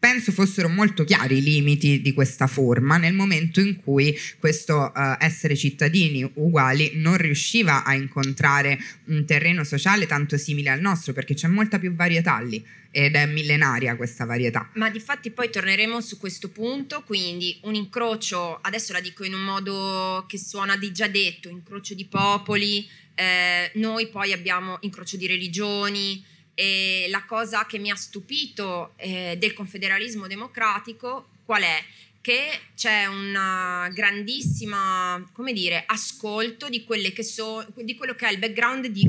penso 0.06 0.30
fossero 0.30 0.68
molto 0.68 1.02
chiari 1.02 1.38
i 1.38 1.42
limiti 1.42 2.00
di 2.00 2.12
questa 2.12 2.46
forma 2.46 2.96
nel 2.96 3.12
momento 3.12 3.58
in 3.58 3.82
cui 3.82 4.16
questo 4.38 4.92
uh, 4.94 5.16
essere 5.18 5.56
cittadini 5.56 6.22
uguali 6.34 6.92
non 6.94 7.16
riusciva 7.16 7.82
a 7.82 7.92
incontrare 7.96 8.78
un 9.06 9.26
terreno 9.26 9.64
sociale 9.64 10.06
tanto 10.06 10.38
simile 10.38 10.70
al 10.70 10.78
nostro 10.78 11.12
perché 11.12 11.34
c'è 11.34 11.48
molta 11.48 11.80
più 11.80 11.92
varietà 11.92 12.38
lì 12.38 12.64
ed 12.92 13.16
è 13.16 13.26
millenaria 13.26 13.96
questa 13.96 14.24
varietà. 14.24 14.70
Ma 14.74 14.90
di 14.90 15.00
fatti 15.00 15.32
poi 15.32 15.50
torneremo 15.50 16.00
su 16.00 16.18
questo 16.18 16.50
punto, 16.50 17.02
quindi 17.02 17.58
un 17.62 17.74
incrocio, 17.74 18.60
adesso 18.62 18.92
la 18.92 19.00
dico 19.00 19.24
in 19.24 19.34
un 19.34 19.42
modo 19.42 20.24
che 20.28 20.38
suona 20.38 20.76
di 20.76 20.92
già 20.92 21.08
detto, 21.08 21.48
incrocio 21.48 21.94
di 21.94 22.04
popoli, 22.04 22.88
eh, 23.16 23.72
noi 23.74 24.06
poi 24.06 24.32
abbiamo 24.32 24.78
incrocio 24.82 25.16
di 25.16 25.26
religioni, 25.26 26.24
e 26.58 27.06
la 27.10 27.22
cosa 27.26 27.66
che 27.66 27.78
mi 27.78 27.90
ha 27.90 27.96
stupito 27.96 28.94
eh, 28.96 29.36
del 29.38 29.52
confederalismo 29.52 30.26
democratico 30.26 31.28
qual 31.44 31.62
è? 31.62 31.84
Che 32.22 32.60
c'è 32.74 33.04
un 33.04 33.90
grandissimo, 33.92 35.28
come 35.32 35.52
dire, 35.52 35.84
ascolto 35.86 36.68
di, 36.70 36.84
so, 37.20 37.64
di 37.76 37.94
quello 37.94 38.14
che 38.14 38.26
è 38.26 38.32
il 38.32 38.38
background 38.38 38.86
di 38.86 39.06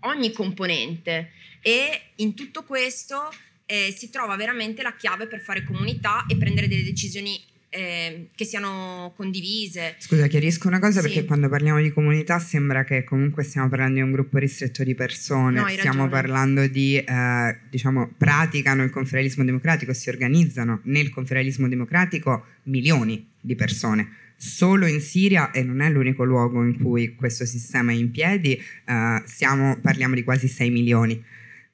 ogni 0.00 0.32
componente 0.32 1.30
e 1.62 2.10
in 2.16 2.34
tutto 2.34 2.64
questo 2.64 3.32
eh, 3.66 3.94
si 3.96 4.10
trova 4.10 4.34
veramente 4.34 4.82
la 4.82 4.96
chiave 4.96 5.28
per 5.28 5.40
fare 5.40 5.62
comunità 5.62 6.26
e 6.28 6.36
prendere 6.36 6.66
delle 6.66 6.82
decisioni 6.82 7.40
eh, 7.70 8.28
che 8.34 8.44
siano 8.44 9.12
condivise. 9.16 9.94
Scusa, 9.98 10.26
chiarisco 10.26 10.68
una 10.68 10.80
cosa 10.80 11.00
sì. 11.00 11.06
perché 11.06 11.24
quando 11.24 11.48
parliamo 11.48 11.80
di 11.80 11.90
comunità 11.90 12.38
sembra 12.38 12.84
che 12.84 13.04
comunque 13.04 13.44
stiamo 13.44 13.68
parlando 13.68 13.94
di 13.94 14.02
un 14.02 14.12
gruppo 14.12 14.38
ristretto 14.38 14.82
di 14.84 14.94
persone, 14.94 15.60
no, 15.60 15.68
stiamo 15.68 16.08
parlando 16.08 16.66
di, 16.66 16.96
eh, 16.96 17.58
diciamo, 17.70 18.12
praticano 18.18 18.82
il 18.82 18.90
confederalismo 18.90 19.44
democratico, 19.44 19.92
si 19.92 20.08
organizzano 20.08 20.80
nel 20.84 21.10
confederalismo 21.10 21.68
democratico 21.68 22.44
milioni 22.64 23.28
di 23.40 23.54
persone 23.54 24.08
solo 24.36 24.86
in 24.86 25.00
Siria, 25.00 25.50
e 25.50 25.62
non 25.62 25.82
è 25.82 25.90
l'unico 25.90 26.24
luogo 26.24 26.64
in 26.64 26.80
cui 26.80 27.14
questo 27.14 27.44
sistema 27.44 27.92
è 27.92 27.94
in 27.94 28.10
piedi, 28.10 28.52
eh, 28.54 29.22
siamo, 29.26 29.78
parliamo 29.80 30.14
di 30.14 30.24
quasi 30.24 30.48
6 30.48 30.70
milioni. 30.70 31.22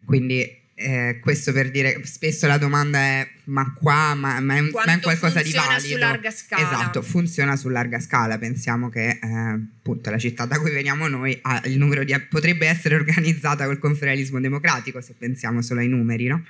Quindi 0.05 0.65
eh, 0.79 1.21
questo 1.23 1.53
per 1.53 1.71
dire, 1.71 2.05
spesso 2.05 2.47
la 2.47 2.59
domanda 2.59 2.99
è 2.99 3.31
ma 3.45 3.73
qua 3.73 4.15
ma, 4.15 4.39
ma, 4.41 4.57
è, 4.57 4.61
un, 4.61 4.71
ma 4.73 4.93
è, 4.93 5.01
qualcosa 5.01 5.41
di 5.41 5.51
valido. 5.51 5.73
Funziona 5.73 5.79
su 5.81 5.97
larga 5.97 6.31
scala. 6.31 6.63
Esatto, 6.63 7.03
funziona 7.03 7.57
su 7.57 7.69
larga 7.71 7.99
scala. 7.99 8.37
Pensiamo 8.37 8.91
che 8.91 9.09
eh, 9.09 9.19
appunto 9.27 10.11
la 10.11 10.19
città 10.19 10.45
da 10.45 10.61
cui 10.61 10.71
veniamo 10.71 11.09
noi 11.09 11.39
ha 11.41 11.63
il 11.65 11.79
numero 11.79 12.05
di, 12.05 12.15
potrebbe 12.29 12.67
essere 12.67 12.95
organizzata 12.95 13.65
col 13.65 13.79
confederalismo 13.79 14.39
democratico 14.39 15.01
se 15.01 15.15
pensiamo 15.17 15.63
solo 15.63 15.81
ai 15.81 15.89
numeri, 15.89 16.27
no? 16.27 16.45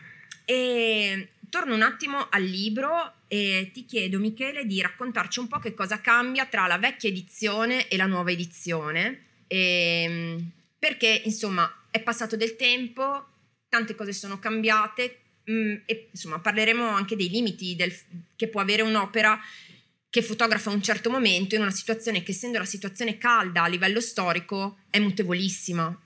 E 0.45 1.29
torno 1.49 1.77
un 1.77 1.83
attimo 1.83 2.27
al 2.29 2.43
libro 2.43 3.13
e 3.29 3.71
ti 3.73 3.85
chiedo, 3.85 4.19
Michele, 4.19 4.67
di 4.67 4.81
raccontarci 4.81 5.39
un 5.39 5.47
po' 5.47 5.61
che 5.61 5.73
cosa 5.73 6.01
cambia 6.01 6.47
tra 6.47 6.67
la 6.67 6.79
vecchia 6.79 7.09
edizione 7.09 7.87
e 7.87 7.97
la 7.97 8.07
nuova 8.07 8.33
edizione, 8.33 9.21
e, 9.47 10.03
ehm, 10.03 10.51
perché 10.81 11.23
insomma 11.25 11.71
è 11.91 12.01
passato 12.01 12.37
del 12.37 12.57
tempo, 12.57 13.36
tante 13.77 13.95
cose 13.95 14.13
sono 14.13 14.39
cambiate 14.39 15.19
mh, 15.45 15.53
mm, 15.53 15.75
e 15.85 16.09
insomma 16.11 16.39
parleremo 16.39 16.83
anche 16.89 17.17
dei 17.17 17.29
limiti 17.29 17.77
del, 17.77 17.95
che 18.35 18.49
può 18.49 18.61
avere 18.61 18.83
un'opera 18.83 19.39
che 20.09 20.23
fotografa 20.23 20.71
un 20.71 20.83
certo 20.83 21.11
momento 21.11 21.55
in 21.55 21.61
una 21.61 21.71
situazione 21.71 22.23
che 22.23 22.31
essendo 22.31 22.57
la 22.57 22.65
situazione 22.65 23.19
calda 23.19 23.65
a 23.65 23.69
livello 23.69 24.01
storico 24.01 24.79
è 24.89 24.99
mutevolissima. 24.99 26.01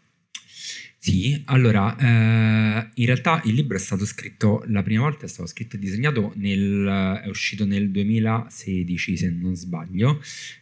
Sì, 1.03 1.41
allora, 1.47 1.97
eh, 1.97 2.91
in 2.93 3.07
realtà 3.07 3.41
il 3.45 3.55
libro 3.55 3.77
è 3.77 3.81
stato 3.81 4.05
scritto, 4.05 4.65
la 4.67 4.83
prima 4.83 5.03
volta 5.03 5.25
è 5.25 5.29
stato 5.29 5.49
scritto 5.49 5.77
e 5.77 5.79
disegnato 5.79 6.33
nel, 6.35 7.21
è 7.23 7.29
uscito 7.29 7.65
nel 7.65 7.91
2016 7.91 9.17
se 9.17 9.31
non 9.31 9.55
sbaglio, 9.55 10.21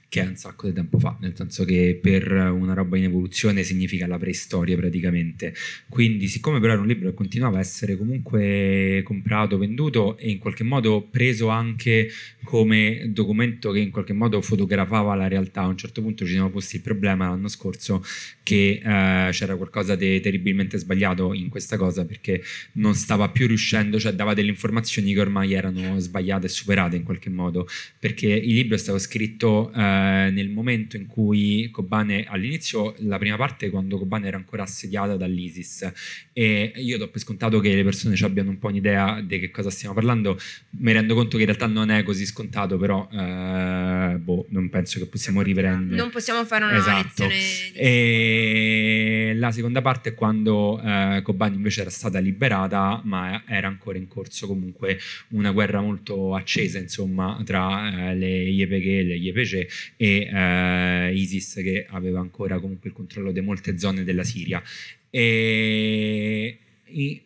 che 0.08 0.22
è 0.22 0.26
un 0.26 0.36
sacco 0.36 0.66
di 0.66 0.72
tempo 0.72 0.98
fa, 0.98 1.16
nel 1.20 1.34
senso 1.36 1.64
che 1.64 1.98
per 2.00 2.32
una 2.32 2.72
roba 2.72 2.96
in 2.96 3.04
evoluzione 3.04 3.62
significa 3.62 4.06
la 4.06 4.16
preistoria 4.16 4.74
praticamente. 4.76 5.54
Quindi, 5.88 6.28
siccome 6.28 6.60
però 6.60 6.72
era 6.72 6.80
un 6.80 6.86
libro 6.86 7.10
che 7.10 7.14
continuava 7.14 7.58
a 7.58 7.60
essere 7.60 7.96
comunque 7.96 9.02
comprato, 9.04 9.58
venduto 9.58 10.16
e 10.16 10.30
in 10.30 10.38
qualche 10.38 10.64
modo 10.64 11.02
preso 11.10 11.48
anche 11.48 12.08
come 12.44 13.10
documento 13.12 13.70
che 13.70 13.80
in 13.80 13.90
qualche 13.90 14.14
modo 14.14 14.40
fotografava 14.40 15.14
la 15.14 15.28
realtà, 15.28 15.62
a 15.62 15.66
un 15.66 15.76
certo 15.76 16.00
punto 16.00 16.24
ci 16.24 16.32
siamo 16.32 16.48
posti 16.48 16.76
il 16.76 16.82
problema 16.82 17.28
l'anno 17.28 17.48
scorso 17.48 18.02
che 18.42 18.80
eh, 18.82 19.28
c'era 19.30 19.56
qualcosa 19.56 19.94
di 19.94 20.20
terribilmente 20.20 20.78
sbagliato 20.78 21.34
in 21.34 21.50
questa 21.50 21.76
cosa 21.76 22.06
perché 22.06 22.42
non 22.74 22.94
stava 22.94 23.28
più 23.28 23.46
riuscendo, 23.46 23.98
cioè 23.98 24.12
dava 24.12 24.32
delle 24.32 24.48
informazioni 24.48 25.12
che 25.12 25.20
ormai 25.20 25.52
erano 25.52 25.98
sbagliate 25.98 26.46
e 26.46 26.48
superate 26.48 26.96
in 26.96 27.02
qualche 27.02 27.28
modo, 27.28 27.68
perché 27.98 28.28
il 28.28 28.54
libro 28.54 28.74
è 28.74 28.78
stato 28.78 28.98
scritto 28.98 29.70
eh, 29.74 29.97
eh, 29.98 30.30
nel 30.30 30.48
momento 30.48 30.96
in 30.96 31.06
cui 31.06 31.68
Kobane, 31.70 32.24
all'inizio, 32.28 32.94
la 32.98 33.18
prima 33.18 33.36
parte, 33.36 33.70
quando 33.70 33.98
Kobane 33.98 34.26
era 34.26 34.36
ancora 34.36 34.62
assediata 34.62 35.16
dall'ISIS, 35.16 35.92
e 36.32 36.72
io 36.76 36.98
do 36.98 37.08
per 37.08 37.20
scontato 37.20 37.60
che 37.60 37.74
le 37.74 37.82
persone 37.82 38.14
ci 38.14 38.24
abbiano 38.24 38.50
un 38.50 38.58
po' 38.58 38.68
un'idea 38.68 39.20
di 39.20 39.38
che 39.38 39.50
cosa 39.50 39.70
stiamo 39.70 39.94
parlando, 39.94 40.38
mi 40.78 40.92
rendo 40.92 41.14
conto 41.14 41.36
che 41.36 41.42
in 41.42 41.48
realtà 41.48 41.66
non 41.66 41.90
è 41.90 42.02
così 42.02 42.24
scontato, 42.26 42.78
però 42.78 43.08
eh, 43.12 44.16
boh, 44.18 44.46
non 44.50 44.68
penso 44.68 44.98
che 44.98 45.06
possiamo 45.06 45.42
riprendere. 45.42 46.00
Non 46.00 46.10
possiamo 46.10 46.44
fare 46.44 46.64
una 46.64 46.76
esatto. 46.76 47.26
lezione. 47.26 47.72
E 47.74 49.32
la 49.36 49.50
seconda 49.50 49.82
parte 49.82 50.10
è 50.10 50.14
quando 50.14 50.80
eh, 50.82 51.20
Kobane 51.22 51.56
invece 51.56 51.80
era 51.82 51.90
stata 51.90 52.18
liberata, 52.18 53.00
ma 53.04 53.42
era 53.46 53.68
ancora 53.68 53.98
in 53.98 54.08
corso 54.08 54.46
comunque 54.46 54.98
una 55.28 55.50
guerra 55.50 55.80
molto 55.80 56.34
accesa, 56.34 56.78
insomma, 56.78 57.40
tra 57.44 58.10
eh, 58.10 58.14
le 58.14 58.28
YPG 58.28 58.86
e 58.86 59.02
le 59.04 59.14
YPG 59.16 59.66
e 59.96 60.28
eh, 60.32 61.14
ISIS 61.14 61.54
che 61.54 61.86
aveva 61.88 62.20
ancora 62.20 62.58
comunque 62.58 62.88
il 62.90 62.94
controllo 62.94 63.32
di 63.32 63.40
molte 63.40 63.78
zone 63.78 64.04
della 64.04 64.24
Siria. 64.24 64.62
E, 65.10 66.58
e 66.84 67.22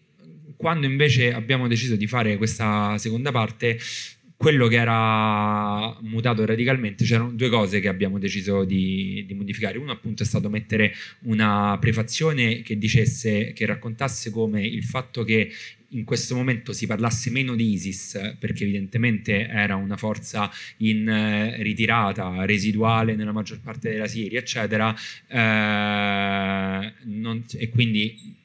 quando 0.56 0.86
invece 0.86 1.32
abbiamo 1.32 1.66
deciso 1.66 1.96
di 1.96 2.06
fare 2.06 2.36
questa 2.36 2.96
seconda 2.98 3.32
parte, 3.32 3.78
quello 4.42 4.66
che 4.66 4.74
era 4.74 5.96
mutato 6.00 6.44
radicalmente, 6.44 7.04
c'erano 7.04 7.30
due 7.30 7.48
cose 7.48 7.78
che 7.78 7.86
abbiamo 7.86 8.18
deciso 8.18 8.64
di, 8.64 9.22
di, 9.24 9.34
modificare. 9.34 9.78
Uno 9.78 9.92
appunto 9.92 10.24
è 10.24 10.26
stato 10.26 10.50
mettere 10.50 10.92
una 11.26 11.78
prefazione 11.80 12.60
che 12.62 12.76
dicesse, 12.76 13.52
che 13.52 13.66
raccontasse 13.66 14.32
come 14.32 14.66
il 14.66 14.82
fatto 14.82 15.22
che 15.22 15.48
in 15.90 16.02
questo 16.02 16.34
momento 16.34 16.72
si 16.72 16.88
parlasse 16.88 17.30
meno 17.30 17.54
di 17.54 17.72
ISIS, 17.72 18.34
perché 18.40 18.64
evidentemente 18.64 19.46
era 19.46 19.76
una 19.76 19.96
forza 19.96 20.50
in 20.78 21.08
eh, 21.08 21.62
ritirata, 21.62 22.44
residuale 22.44 23.14
nella 23.14 23.30
maggior 23.30 23.60
parte 23.60 23.90
della 23.90 24.08
Siria, 24.08 24.40
eccetera, 24.40 24.92
eh, 25.28 26.92
non, 27.04 27.44
e 27.56 27.68
quindi 27.68 28.40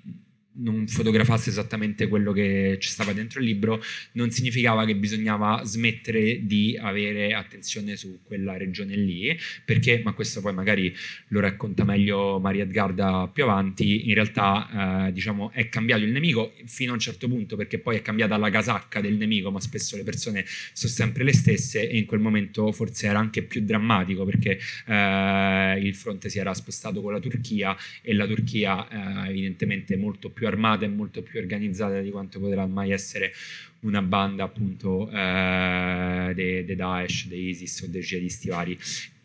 non 0.58 0.88
fotografasse 0.88 1.50
esattamente 1.50 2.08
quello 2.08 2.32
che 2.32 2.78
ci 2.80 2.90
stava 2.90 3.14
dentro 3.14 3.40
il 3.40 3.46
libro, 3.46 3.82
non 4.14 4.32
significava 4.32 4.86
che 4.86 4.96
bisognava 4.96 5.62
smettere 5.64 6.46
di 6.46 6.78
avere 6.80 7.34
attenzione 7.34 7.96
su 7.96 8.20
quella 8.24 8.58
regione 8.58 8.96
lì, 8.96 9.38
perché, 9.66 10.02
ma 10.04 10.14
questo 10.14 10.42
poi 10.42 10.54
magari 10.54 10.94
lo 11.30 11.40
racconta 11.40 11.84
meglio 11.84 12.40
Maria 12.40 12.64
Edgarda 12.64 13.30
più 13.32 13.44
avanti, 13.44 14.08
in 14.08 14.14
realtà 14.14 15.08
eh, 15.08 15.12
diciamo 15.12 15.52
è 15.52 15.70
cambiato 15.70 16.04
il 16.04 16.12
nemico 16.12 16.54
fino 16.66 16.92
a 16.92 16.94
un 16.94 17.00
certo 17.00 17.28
punto, 17.28 17.56
perché 17.56 17.80
poi 17.80 17.98
è 17.98 18.02
cambiata 18.02 18.38
la 18.38 18.50
casacca 18.50 19.02
del 19.02 19.16
nemico, 19.16 19.52
ma 19.52 19.60
spesso 19.60 19.96
le 19.96 20.04
persone 20.04 20.46
sono 20.74 20.92
sempre 20.92 21.24
le 21.24 21.34
stesse 21.34 21.88
e 21.88 21.98
in 21.98 22.06
quel 22.06 22.20
momento 22.20 22.72
forse 22.72 23.08
era 23.08 23.20
anche 23.20 23.44
più 23.44 23.62
drammatico 23.62 24.26
perché 24.26 24.60
eh, 24.86 25.80
il 25.82 25.96
fronte 25.96 26.30
si 26.30 26.40
era 26.40 26.54
spostato 26.54 27.02
con 27.02 27.14
la 27.14 27.20
Turchia 27.20 27.76
e 28.02 28.14
la 28.14 28.26
Turchia 28.26 28.88
eh, 28.88 29.30
evidentemente 29.30 29.96
molto 29.98 30.30
più 30.30 30.47
armata 30.48 30.86
e 30.86 30.88
molto 30.88 31.22
più 31.22 31.40
organizzata 31.40 32.00
di 32.02 32.10
quanto 32.10 32.40
potrà 32.40 32.66
mai 32.66 32.92
essere 32.92 33.32
una 33.82 34.02
banda 34.02 34.44
appunto 34.44 35.10
eh, 35.12 36.32
dei 36.34 36.76
Daesh, 36.76 37.28
dei 37.28 37.50
ISIS 37.50 37.82
o 37.82 37.88
dei 37.88 38.02
jihadisti 38.02 38.50
vari. 38.50 38.78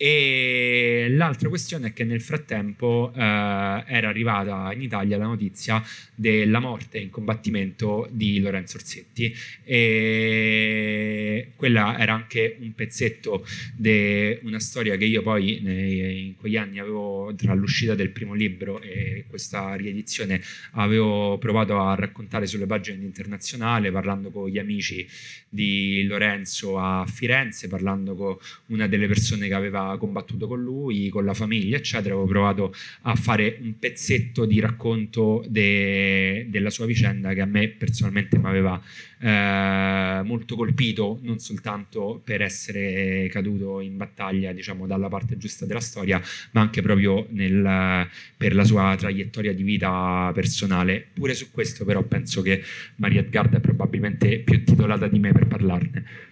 E 0.05 1.07
l'altra 1.11 1.49
questione 1.49 1.87
è 1.87 1.93
che 1.93 2.03
nel 2.03 2.21
frattempo 2.21 3.13
eh, 3.15 3.21
era 3.21 4.09
arrivata 4.09 4.73
in 4.73 4.83
Italia 4.83 5.17
la 5.17 5.27
notizia 5.27 5.81
della 6.13 6.59
morte 6.59 6.99
in 6.99 7.09
combattimento 7.09 8.09
di 8.11 8.41
Lorenzo 8.41 8.79
Orsetti. 8.79 9.33
E 9.63 11.53
quella 11.55 11.97
era 12.01 12.15
anche 12.15 12.57
un 12.59 12.73
pezzetto 12.75 13.47
di 13.77 14.37
una 14.43 14.59
storia 14.59 14.97
che 14.97 15.05
io 15.05 15.23
poi 15.23 15.61
nei, 15.63 16.27
in 16.27 16.37
quegli 16.37 16.57
anni 16.57 16.81
avevo 16.81 17.33
tra 17.37 17.55
l'uscita 17.55 17.95
del 17.95 18.11
primo 18.11 18.35
libro 18.35 18.81
e 18.81 19.27
questa 19.29 19.77
riedizione 19.77 20.41
avevo 20.73 21.39
provato 21.39 21.79
a 21.79 21.95
raccontare 21.95 22.47
sulle 22.47 22.67
pagine 22.67 23.05
internazionali 23.05 23.89
parlando 23.93 24.33
con 24.33 24.49
gli 24.49 24.59
amici 24.59 25.07
di 25.49 26.05
Lorenzo 26.09 26.77
a 26.79 27.07
Firenze, 27.07 27.69
parlando 27.69 28.17
con 28.17 28.37
una 28.67 28.89
delle 28.89 29.07
persone 29.07 29.47
che 29.47 29.55
aveva 29.55 29.91
combattuto 29.99 30.47
con 30.47 30.63
lui, 30.63 31.09
con 31.09 31.25
la 31.25 31.35
famiglia, 31.35 31.77
eccetera. 31.77 32.15
Avevo 32.15 32.29
provato 32.29 32.75
a 33.03 33.15
fare 33.15 33.59
un 33.61 33.79
pezzetto 33.79 34.45
di 34.45 34.61
racconto 34.61 35.45
de, 35.49 36.47
della 36.49 36.71
sua 36.71 36.87
vicenda 36.87 37.33
che 37.33 37.41
a 37.41 37.47
me 37.47 37.69
personalmente 37.69 38.39
mi 38.39 38.47
aveva 38.47 38.81
eh, 39.21 40.21
molto 40.25 40.57
colpito, 40.57 41.21
non 41.23 41.39
soltanto 41.39 42.21
per 42.25 42.43
essere 42.43 43.29
caduto 43.31 43.81
in 43.81 43.97
battaglia, 43.97 44.53
diciamo, 44.53 44.87
dalla 44.87 45.09
parte 45.09 45.37
giusta 45.37 45.65
della 45.65 45.81
storia, 45.81 46.21
ma 46.53 46.61
anche 46.61 46.83
proprio 46.83 47.27
nel, 47.31 48.09
per 48.37 48.55
la 48.55 48.65
sua 48.65 48.95
traiettoria 48.99 49.55
di 49.55 49.63
vita 49.63 50.31
personale. 50.35 51.07
Pure 51.13 51.35
su 51.35 51.51
questo, 51.51 51.85
però, 51.85 52.03
penso 52.03 52.43
che 52.43 52.63
Maria 52.97 53.21
Edgarda 53.21 53.59
è 53.59 53.61
probabilmente 53.61 54.41
più 54.41 54.65
titolata 54.65 55.07
di 55.07 55.19
me 55.19 55.33
per 55.33 55.47
parlarne. 55.47 56.31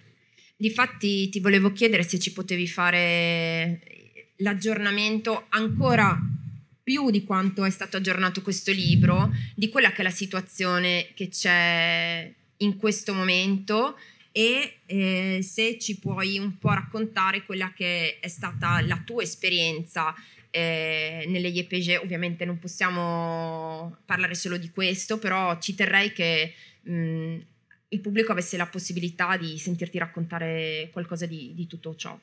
Difatti, 0.61 1.27
ti 1.29 1.39
volevo 1.39 1.71
chiedere 1.71 2.03
se 2.03 2.19
ci 2.19 2.33
potevi 2.33 2.67
fare 2.67 3.81
l'aggiornamento 4.37 5.47
ancora 5.49 6.15
più 6.83 7.09
di 7.09 7.23
quanto 7.23 7.65
è 7.65 7.71
stato 7.71 7.97
aggiornato 7.97 8.43
questo 8.43 8.71
libro, 8.71 9.31
di 9.55 9.69
quella 9.69 9.91
che 9.91 10.01
è 10.01 10.03
la 10.03 10.11
situazione 10.11 11.13
che 11.15 11.29
c'è 11.29 12.31
in 12.57 12.77
questo 12.77 13.15
momento 13.15 13.97
e 14.31 14.81
eh, 14.85 15.39
se 15.41 15.79
ci 15.79 15.97
puoi 15.97 16.37
un 16.37 16.59
po' 16.59 16.73
raccontare 16.73 17.43
quella 17.43 17.73
che 17.73 18.19
è 18.19 18.27
stata 18.27 18.81
la 18.81 19.01
tua 19.03 19.23
esperienza 19.23 20.13
eh, 20.51 21.25
nelle 21.27 21.47
IEPG, 21.47 22.01
ovviamente 22.03 22.45
non 22.45 22.59
possiamo 22.59 23.97
parlare 24.05 24.35
solo 24.35 24.57
di 24.57 24.69
questo, 24.69 25.17
però 25.17 25.57
ci 25.57 25.73
terrei 25.73 26.13
che 26.13 26.53
mh, 26.83 27.37
il 27.93 27.99
pubblico 27.99 28.31
avesse 28.31 28.57
la 28.57 28.67
possibilità 28.67 29.37
di 29.37 29.57
sentirti 29.57 29.97
raccontare 29.97 30.89
qualcosa 30.91 31.25
di, 31.25 31.53
di 31.55 31.67
tutto 31.67 31.95
ciò. 31.95 32.17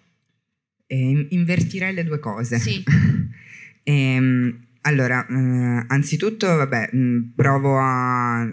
Eh, 0.87 1.26
invertirei 1.31 1.92
le 1.92 2.04
due 2.04 2.18
cose. 2.18 2.59
Sì. 2.59 2.83
ehm, 3.83 4.66
allora, 4.83 5.26
eh, 5.26 5.85
anzitutto, 5.88 6.46
vabbè, 6.46 6.90
mh, 6.92 7.33
provo 7.35 7.78
a 7.78 8.48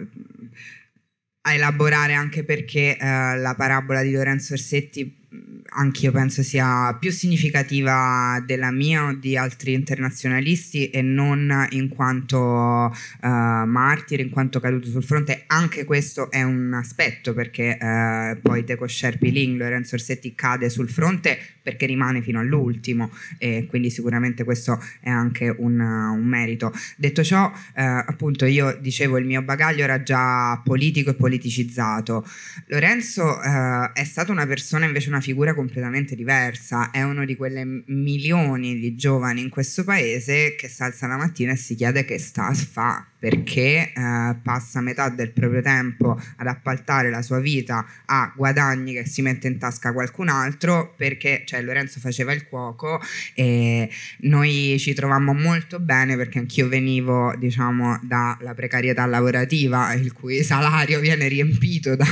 a 1.46 1.54
elaborare 1.54 2.12
anche 2.12 2.42
perché 2.42 2.96
eh, 2.96 3.36
la 3.36 3.54
parabola 3.56 4.02
di 4.02 4.10
Lorenzo 4.10 4.54
Orsetti 4.54 5.25
anch'io 5.68 6.12
penso 6.12 6.42
sia 6.42 6.96
più 6.98 7.10
significativa 7.10 8.42
della 8.44 8.70
mia 8.70 9.06
o 9.06 9.14
di 9.14 9.36
altri 9.36 9.72
internazionalisti 9.72 10.90
e 10.90 11.02
non 11.02 11.66
in 11.70 11.88
quanto 11.88 12.38
uh, 12.38 13.28
martire, 13.28 14.22
in 14.22 14.30
quanto 14.30 14.60
caduto 14.60 14.88
sul 14.88 15.02
fronte. 15.02 15.44
Anche 15.46 15.84
questo 15.84 16.30
è 16.30 16.42
un 16.42 16.72
aspetto 16.72 17.34
perché 17.34 17.78
uh, 17.80 18.40
poi 18.40 18.64
Teco 18.64 18.86
Sherpi 18.86 19.30
Ling, 19.30 19.58
Lorenzo 19.58 19.94
Orsetti 19.96 20.34
cade 20.34 20.70
sul 20.70 20.88
fronte 20.88 21.38
perché 21.66 21.86
rimane 21.86 22.22
fino 22.22 22.38
all'ultimo 22.38 23.10
e 23.38 23.66
quindi 23.68 23.90
sicuramente 23.90 24.44
questo 24.44 24.80
è 25.00 25.10
anche 25.10 25.48
un, 25.48 25.80
un 25.80 26.24
merito. 26.24 26.72
Detto 26.96 27.24
ciò, 27.24 27.50
eh, 27.74 27.82
appunto 27.82 28.44
io 28.44 28.78
dicevo 28.80 29.18
il 29.18 29.24
mio 29.24 29.42
bagaglio 29.42 29.82
era 29.82 30.00
già 30.00 30.60
politico 30.62 31.10
e 31.10 31.14
politicizzato. 31.14 32.24
Lorenzo 32.66 33.40
è 33.42 34.04
stata 34.04 34.30
una 34.30 34.46
persona 34.46 34.84
invece 34.84 35.08
una 35.08 35.15
figura 35.20 35.54
completamente 35.54 36.14
diversa, 36.14 36.90
è 36.90 37.02
uno 37.02 37.24
di 37.24 37.36
quelle 37.36 37.64
milioni 37.86 38.78
di 38.78 38.94
giovani 38.94 39.40
in 39.40 39.48
questo 39.48 39.84
paese 39.84 40.54
che 40.56 40.68
si 40.68 40.82
alza 40.82 41.06
la 41.06 41.16
mattina 41.16 41.52
e 41.52 41.56
si 41.56 41.74
chiede 41.74 42.04
che 42.04 42.18
sta 42.18 42.46
a 42.46 42.54
fa 42.54 43.06
perché 43.18 43.92
eh, 43.94 44.36
passa 44.42 44.80
metà 44.80 45.08
del 45.08 45.32
proprio 45.32 45.62
tempo 45.62 46.20
ad 46.36 46.46
appaltare 46.46 47.10
la 47.10 47.22
sua 47.22 47.40
vita 47.40 47.84
a 48.06 48.32
guadagni 48.34 48.92
che 48.92 49.06
si 49.06 49.22
mette 49.22 49.48
in 49.48 49.58
tasca 49.58 49.92
qualcun 49.92 50.28
altro 50.28 50.94
perché 50.96 51.42
cioè, 51.44 51.62
Lorenzo 51.62 51.98
faceva 52.00 52.32
il 52.32 52.46
cuoco 52.46 53.00
e 53.34 53.88
noi 54.20 54.76
ci 54.78 54.92
trovammo 54.94 55.32
molto 55.32 55.80
bene 55.80 56.16
perché 56.16 56.38
anch'io 56.38 56.68
venivo 56.68 57.34
diciamo 57.38 57.98
dalla 58.02 58.54
precarietà 58.54 59.06
lavorativa 59.06 59.92
il 59.94 60.12
cui 60.12 60.42
salario 60.42 61.00
viene 61.00 61.28
riempito 61.28 61.96
da 61.96 62.06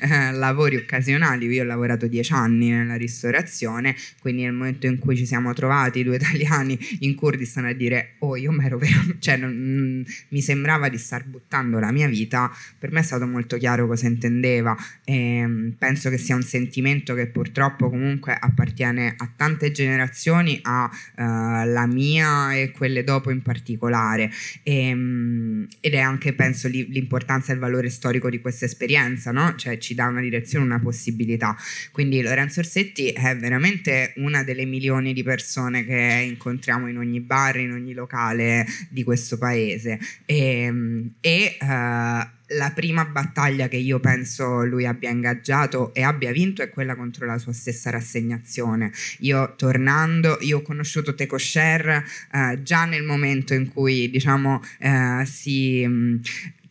eh, 0.00 0.32
lavori 0.32 0.76
occasionali. 0.76 1.46
Io 1.46 1.62
ho 1.62 1.66
lavorato 1.66 2.06
dieci 2.06 2.32
anni 2.32 2.70
nella 2.70 2.96
ristorazione 2.96 3.94
quindi 4.20 4.42
nel 4.42 4.52
momento 4.52 4.86
in 4.86 4.98
cui 4.98 5.16
ci 5.16 5.26
siamo 5.26 5.52
trovati 5.52 6.02
due 6.02 6.16
italiani 6.20 6.78
in 7.00 7.14
Kurdistan 7.14 7.66
a 7.66 7.72
dire 7.72 8.14
oh 8.20 8.36
io 8.36 8.52
mi 8.52 8.64
ero 8.64 8.80
cioè 9.18 9.36
mi 9.36 10.40
sembrava 10.46 10.88
di 10.88 10.96
star 10.96 11.24
buttando 11.24 11.80
la 11.80 11.90
mia 11.90 12.06
vita, 12.06 12.54
per 12.78 12.92
me 12.92 13.00
è 13.00 13.02
stato 13.02 13.26
molto 13.26 13.56
chiaro 13.56 13.88
cosa 13.88 14.06
intendeva 14.06 14.76
e 15.04 15.44
mm, 15.44 15.70
penso 15.70 16.08
che 16.08 16.18
sia 16.18 16.36
un 16.36 16.44
sentimento 16.44 17.14
che 17.14 17.26
purtroppo 17.26 17.90
comunque 17.90 18.36
appartiene 18.38 19.14
a 19.16 19.28
tante 19.34 19.72
generazioni, 19.72 20.60
alla 20.62 21.82
uh, 21.82 21.92
mia 21.92 22.54
e 22.54 22.70
quelle 22.70 23.02
dopo 23.02 23.30
in 23.32 23.42
particolare 23.42 24.30
e, 24.62 24.92
um, 24.92 25.66
ed 25.80 25.94
è 25.94 25.98
anche 25.98 26.32
penso 26.32 26.68
li, 26.68 26.86
l'importanza 26.90 27.50
e 27.50 27.54
il 27.54 27.60
valore 27.60 27.90
storico 27.90 28.30
di 28.30 28.40
questa 28.40 28.66
esperienza, 28.66 29.32
no? 29.32 29.56
cioè 29.56 29.78
ci 29.78 29.94
dà 29.94 30.06
una 30.06 30.20
direzione, 30.20 30.64
una 30.64 30.78
possibilità. 30.78 31.56
Quindi 31.90 32.22
Lorenzo 32.22 32.60
Orsetti 32.60 33.08
è 33.08 33.36
veramente 33.36 34.12
una 34.16 34.44
delle 34.44 34.64
milioni 34.64 35.12
di 35.12 35.24
persone 35.24 35.84
che 35.84 36.24
incontriamo 36.28 36.88
in 36.88 36.98
ogni 36.98 37.20
bar, 37.20 37.56
in 37.56 37.72
ogni 37.72 37.94
locale 37.94 38.64
di 38.88 39.02
questo 39.02 39.38
paese. 39.38 39.98
E 40.24 40.35
Ehm, 40.35 40.35
e, 40.36 41.12
e 41.20 41.56
uh, 41.60 41.66
la 41.66 42.70
prima 42.74 43.06
battaglia 43.06 43.68
che 43.68 43.76
io 43.76 43.98
penso 44.00 44.64
lui 44.64 44.86
abbia 44.86 45.10
ingaggiato 45.10 45.92
e 45.94 46.02
abbia 46.02 46.30
vinto 46.30 46.62
è 46.62 46.68
quella 46.68 46.94
contro 46.94 47.26
la 47.26 47.38
sua 47.38 47.52
stessa 47.52 47.90
rassegnazione. 47.90 48.92
Io 49.20 49.54
tornando, 49.56 50.36
io 50.40 50.58
ho 50.58 50.62
conosciuto 50.62 51.14
Teco 51.14 51.38
Sher 51.38 52.04
uh, 52.32 52.62
già 52.62 52.84
nel 52.84 53.02
momento 53.02 53.54
in 53.54 53.72
cui 53.72 54.10
diciamo 54.10 54.60
uh, 54.80 55.24
si 55.24 55.82
um, 55.84 56.20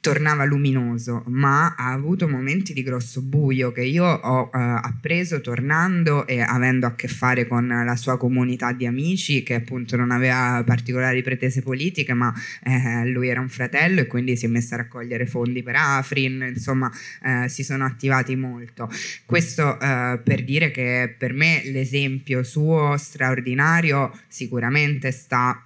tornava 0.06 0.44
luminoso, 0.44 1.24
ma 1.30 1.74
ha 1.76 1.92
avuto 1.92 2.30
momenti 2.30 2.74
di 2.74 2.84
grosso 2.84 3.24
buio 3.24 3.72
che 3.72 3.82
io 3.82 4.06
ho 4.06 4.52
eh, 4.54 4.60
appreso 4.60 5.42
tornando 5.42 6.28
e 6.28 6.42
avendo 6.42 6.86
a 6.86 6.94
che 6.94 7.08
fare 7.08 7.48
con 7.48 7.66
la 7.66 7.96
sua 7.96 8.16
comunità 8.16 8.72
di 8.72 8.86
amici 8.86 9.42
che 9.42 9.56
appunto 9.56 9.96
non 9.96 10.12
aveva 10.12 10.62
particolari 10.64 11.24
pretese 11.24 11.64
politiche, 11.64 12.14
ma 12.14 12.32
eh, 12.62 13.08
lui 13.08 13.30
era 13.30 13.40
un 13.40 13.50
fratello 13.50 14.02
e 14.02 14.06
quindi 14.06 14.38
si 14.38 14.46
è 14.46 14.48
messo 14.48 14.76
a 14.76 14.78
raccogliere 14.78 15.26
fondi 15.26 15.64
per 15.64 15.74
Afrin, 15.76 16.52
insomma 16.54 16.92
eh, 17.24 17.50
si 17.50 17.64
sono 17.64 17.84
attivati 17.84 18.36
molto. 18.36 18.88
Questo 19.26 19.80
eh, 19.80 20.20
per 20.24 20.44
dire 20.44 20.70
che 20.70 21.16
per 21.18 21.34
me 21.34 21.64
l'esempio 21.66 22.44
suo 22.44 22.96
straordinario 22.98 24.16
sicuramente 24.28 25.10
sta 25.10 25.66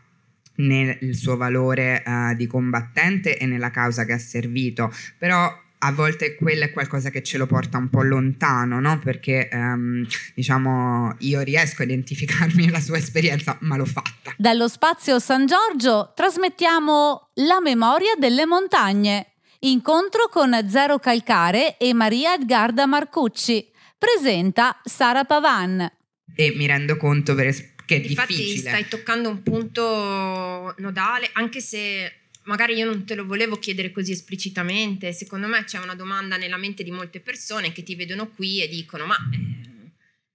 nel 0.59 0.97
suo 1.15 1.37
valore 1.37 2.03
uh, 2.05 2.35
di 2.35 2.47
combattente 2.47 3.37
e 3.37 3.45
nella 3.45 3.71
causa 3.71 4.05
che 4.05 4.13
ha 4.13 4.17
servito, 4.17 4.91
però 5.17 5.51
a 5.81 5.91
volte 5.93 6.35
quello 6.35 6.65
è 6.65 6.71
qualcosa 6.71 7.09
che 7.09 7.23
ce 7.23 7.37
lo 7.37 7.45
porta 7.45 7.77
un 7.77 7.89
po' 7.89 8.03
lontano, 8.03 8.79
no? 8.79 8.99
Perché 8.99 9.49
um, 9.51 10.05
diciamo 10.35 11.15
io 11.19 11.41
riesco 11.41 11.81
a 11.81 11.85
identificarmi 11.85 12.65
nella 12.65 12.81
sua 12.81 12.97
esperienza, 12.97 13.57
ma 13.61 13.77
l'ho 13.77 13.85
fatta. 13.85 14.33
Dallo 14.37 14.67
spazio 14.67 15.19
San 15.19 15.45
Giorgio 15.45 16.11
trasmettiamo 16.15 17.29
La 17.35 17.61
memoria 17.61 18.15
delle 18.17 18.45
montagne. 18.45 19.33
Incontro 19.59 20.27
con 20.29 20.53
Zero 20.67 20.99
Calcare 20.99 21.77
e 21.77 21.93
Maria 21.93 22.33
Edgarda 22.33 22.85
Marcucci. 22.85 23.71
Presenta 23.97 24.79
Sara 24.83 25.23
Pavan. 25.23 25.89
E 26.35 26.53
mi 26.55 26.65
rendo 26.65 26.95
conto 26.97 27.35
per 27.35 27.47
esperienza 27.47 27.78
che 27.89 27.95
è 27.95 28.07
Infatti 28.07 28.35
difficile. 28.35 28.69
stai 28.69 28.87
toccando 28.87 29.29
un 29.29 29.41
punto 29.41 30.75
nodale, 30.77 31.31
anche 31.33 31.59
se 31.59 32.13
magari 32.43 32.75
io 32.75 32.85
non 32.85 33.03
te 33.03 33.15
lo 33.15 33.25
volevo 33.25 33.57
chiedere 33.57 33.91
così 33.91 34.11
esplicitamente, 34.11 35.11
secondo 35.11 35.47
me 35.47 35.63
c'è 35.63 35.79
una 35.79 35.95
domanda 35.95 36.37
nella 36.37 36.57
mente 36.57 36.83
di 36.83 36.91
molte 36.91 37.19
persone 37.19 37.71
che 37.71 37.81
ti 37.81 37.95
vedono 37.95 38.29
qui 38.29 38.61
e 38.61 38.67
dicono 38.67 39.07
ma 39.07 39.17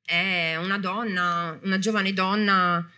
eh, 0.04 0.52
è 0.52 0.56
una 0.56 0.78
donna, 0.78 1.56
una 1.62 1.78
giovane 1.78 2.12
donna 2.12 2.90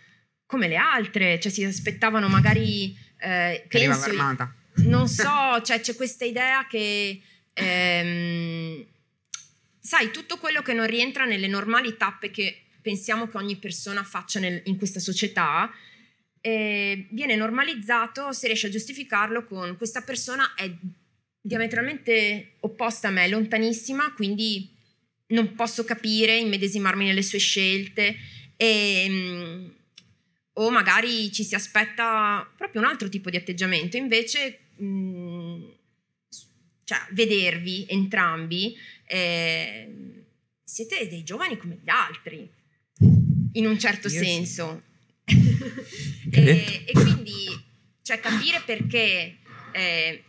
come 0.47 0.67
le 0.67 0.77
altre, 0.77 1.39
cioè 1.39 1.51
si 1.51 1.63
aspettavano 1.63 2.27
magari... 2.27 2.97
Eh, 3.19 3.65
che 3.67 3.79
penso, 3.79 4.09
armata. 4.09 4.51
Non 4.77 5.05
so, 5.09 5.61
cioè 5.63 5.79
c'è 5.81 5.95
questa 5.95 6.25
idea 6.25 6.65
che... 6.67 7.21
Ehm, 7.53 8.85
sai, 9.79 10.09
tutto 10.09 10.37
quello 10.37 10.61
che 10.63 10.73
non 10.73 10.87
rientra 10.87 11.25
nelle 11.25 11.47
normali 11.47 11.95
tappe 11.95 12.31
che 12.31 12.66
pensiamo 12.87 13.27
che 13.27 13.35
ogni 13.35 13.57
persona 13.57 14.01
faccia 14.01 14.39
nel, 14.39 14.61
in 14.63 14.77
questa 14.77 15.01
società, 15.01 15.69
eh, 16.39 17.05
viene 17.09 17.35
normalizzato 17.35 18.31
se 18.31 18.47
riesce 18.47 18.67
a 18.67 18.69
giustificarlo 18.69 19.43
con 19.43 19.75
questa 19.75 20.03
persona 20.03 20.53
è 20.55 20.71
diametralmente 21.41 22.53
opposta 22.61 23.09
a 23.09 23.11
me, 23.11 23.27
lontanissima, 23.27 24.13
quindi 24.13 24.73
non 25.27 25.53
posso 25.55 25.83
capire, 25.83 26.37
immedesimarmi 26.37 27.03
nelle 27.03 27.23
sue 27.23 27.39
scelte 27.39 28.15
e, 28.55 29.05
um, 29.09 29.73
o 30.53 30.69
magari 30.71 31.29
ci 31.33 31.43
si 31.43 31.55
aspetta 31.55 32.49
proprio 32.55 32.79
un 32.79 32.87
altro 32.87 33.09
tipo 33.09 33.29
di 33.29 33.35
atteggiamento, 33.35 33.97
invece 33.97 34.59
um, 34.77 35.75
cioè, 36.85 36.99
vedervi 37.11 37.85
entrambi 37.89 38.77
eh, 39.05 40.23
siete 40.63 41.09
dei 41.09 41.25
giovani 41.25 41.57
come 41.57 41.79
gli 41.83 41.89
altri 41.89 42.55
in 43.53 43.65
un 43.65 43.79
certo 43.79 44.07
Io 44.07 44.19
senso. 44.23 44.81
Sì. 46.29 46.43
e, 46.43 46.83
e, 46.87 46.91
quindi 46.91 47.45
cioè, 48.01 48.19
capire 48.19 48.61
perché 48.65 49.37
eh, 49.71 50.23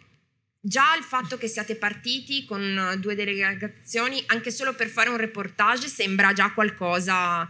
già 0.61 0.95
il 0.97 1.03
fatto 1.03 1.37
che 1.37 1.49
siate 1.49 1.75
partiti 1.75 2.45
con 2.45 2.97
due 3.01 3.17
delegazioni, 3.17 4.23
anche 4.27 4.53
solo 4.53 4.75
per 4.75 4.89
fare 4.89 5.09
un 5.09 5.17
reportage, 5.17 5.89
sembra 5.89 6.33
già 6.33 6.53
qualcosa 6.53 7.49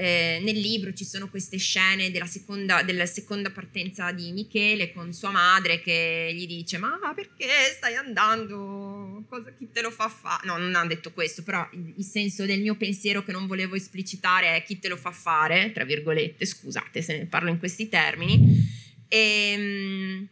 eh, 0.00 0.40
nel 0.42 0.58
libro 0.58 0.94
ci 0.94 1.04
sono 1.04 1.28
queste 1.28 1.58
scene 1.58 2.10
della 2.10 2.24
seconda, 2.24 2.82
della 2.82 3.04
seconda, 3.04 3.50
partenza 3.50 4.10
di 4.12 4.32
Michele 4.32 4.94
con 4.94 5.12
sua 5.12 5.30
madre 5.30 5.82
che 5.82 6.32
gli 6.34 6.46
dice 6.46 6.78
ma 6.78 6.98
perché 7.14 7.46
stai 7.76 7.96
andando? 7.96 9.26
Cosa, 9.28 9.52
chi 9.52 9.70
te 9.70 9.82
lo 9.82 9.90
fa 9.90 10.08
fare? 10.08 10.46
No, 10.46 10.56
non 10.56 10.74
ha 10.74 10.86
detto 10.86 11.12
questo, 11.12 11.42
però 11.42 11.68
il, 11.72 11.92
il, 11.98 12.04
senso 12.04 12.46
del 12.46 12.62
mio 12.62 12.76
pensiero 12.76 13.22
che 13.22 13.32
non 13.32 13.46
volevo 13.46 13.74
esplicitare 13.74 14.56
è 14.56 14.62
chi 14.62 14.78
te 14.78 14.88
lo 14.88 14.96
fa 14.96 15.10
fare, 15.10 15.70
tra 15.72 15.84
virgolette, 15.84 16.46
scusate 16.46 17.02
se 17.02 17.18
ne 17.18 17.26
parlo 17.26 17.50
in 17.50 17.58
questi 17.58 17.90
termini. 17.90 18.66
E, 19.06 19.18
ehm, 19.18 20.28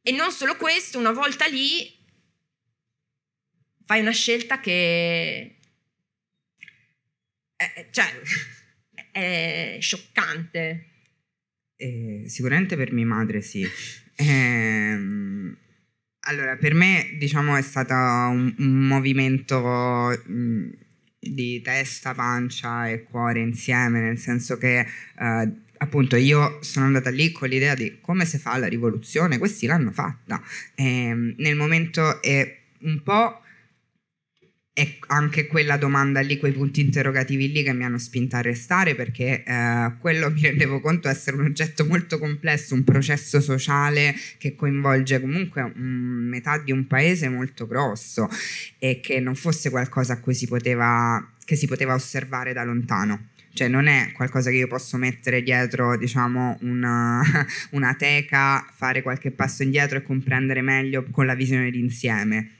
e 0.00 0.12
non 0.12 0.32
solo 0.32 0.56
questo, 0.56 0.98
una 0.98 1.12
volta 1.12 1.44
lì 1.44 1.94
fai 3.84 4.00
una 4.00 4.12
scelta 4.12 4.60
che... 4.60 5.58
Eh, 7.56 7.88
cioè 7.90 8.10
è 9.12 9.78
scioccante. 9.80 10.86
Eh, 11.76 12.24
sicuramente 12.26 12.76
per 12.76 12.92
mia 12.92 13.06
madre 13.06 13.40
sì. 13.40 13.66
Eh, 14.16 14.98
allora, 16.24 16.56
per 16.56 16.74
me 16.74 17.16
diciamo 17.18 17.56
è 17.56 17.62
stato 17.62 17.94
un, 17.94 18.54
un 18.58 18.86
movimento 18.86 19.60
mh, 20.26 20.68
di 21.18 21.60
testa, 21.62 22.14
pancia 22.14 22.88
e 22.88 23.04
cuore 23.04 23.40
insieme, 23.40 24.00
nel 24.00 24.18
senso 24.18 24.58
che 24.58 24.80
eh, 24.80 25.52
appunto 25.78 26.16
io 26.16 26.58
sono 26.62 26.86
andata 26.86 27.10
lì 27.10 27.32
con 27.32 27.48
l'idea 27.48 27.74
di 27.74 27.98
come 28.00 28.26
si 28.26 28.38
fa 28.38 28.58
la 28.58 28.66
rivoluzione, 28.66 29.38
questi 29.38 29.66
l'hanno 29.66 29.92
fatta. 29.92 30.42
nel 30.76 31.56
momento 31.56 32.20
è 32.20 32.58
un 32.80 33.02
po' 33.02 33.42
è 34.72 34.98
anche 35.08 35.46
quella 35.46 35.76
domanda 35.76 36.20
lì, 36.20 36.38
quei 36.38 36.52
punti 36.52 36.80
interrogativi 36.80 37.50
lì 37.50 37.62
che 37.62 37.72
mi 37.72 37.84
hanno 37.84 37.98
spinta 37.98 38.38
a 38.38 38.40
restare 38.40 38.94
perché 38.94 39.42
eh, 39.44 39.92
quello 39.98 40.30
mi 40.30 40.42
rendevo 40.42 40.80
conto 40.80 41.08
essere 41.08 41.36
un 41.36 41.44
oggetto 41.44 41.84
molto 41.84 42.18
complesso, 42.18 42.74
un 42.74 42.84
processo 42.84 43.40
sociale 43.40 44.14
che 44.38 44.54
coinvolge 44.54 45.20
comunque 45.20 45.62
un, 45.62 46.28
metà 46.28 46.58
di 46.58 46.70
un 46.70 46.86
paese 46.86 47.28
molto 47.28 47.66
grosso 47.66 48.28
e 48.78 49.00
che 49.00 49.18
non 49.18 49.34
fosse 49.34 49.70
qualcosa 49.70 50.14
a 50.14 50.20
cui 50.20 50.34
si 50.34 50.46
poteva, 50.46 51.32
che 51.44 51.56
si 51.56 51.66
poteva 51.66 51.94
osservare 51.94 52.52
da 52.52 52.62
lontano. 52.62 53.28
Cioè 53.52 53.66
non 53.66 53.88
è 53.88 54.12
qualcosa 54.12 54.50
che 54.50 54.56
io 54.56 54.68
posso 54.68 54.96
mettere 54.96 55.42
dietro, 55.42 55.96
diciamo, 55.96 56.58
una, 56.60 57.20
una 57.70 57.94
teca, 57.94 58.64
fare 58.72 59.02
qualche 59.02 59.32
passo 59.32 59.64
indietro 59.64 59.98
e 59.98 60.02
comprendere 60.02 60.62
meglio 60.62 61.04
con 61.10 61.26
la 61.26 61.34
visione 61.34 61.72
d'insieme 61.72 62.59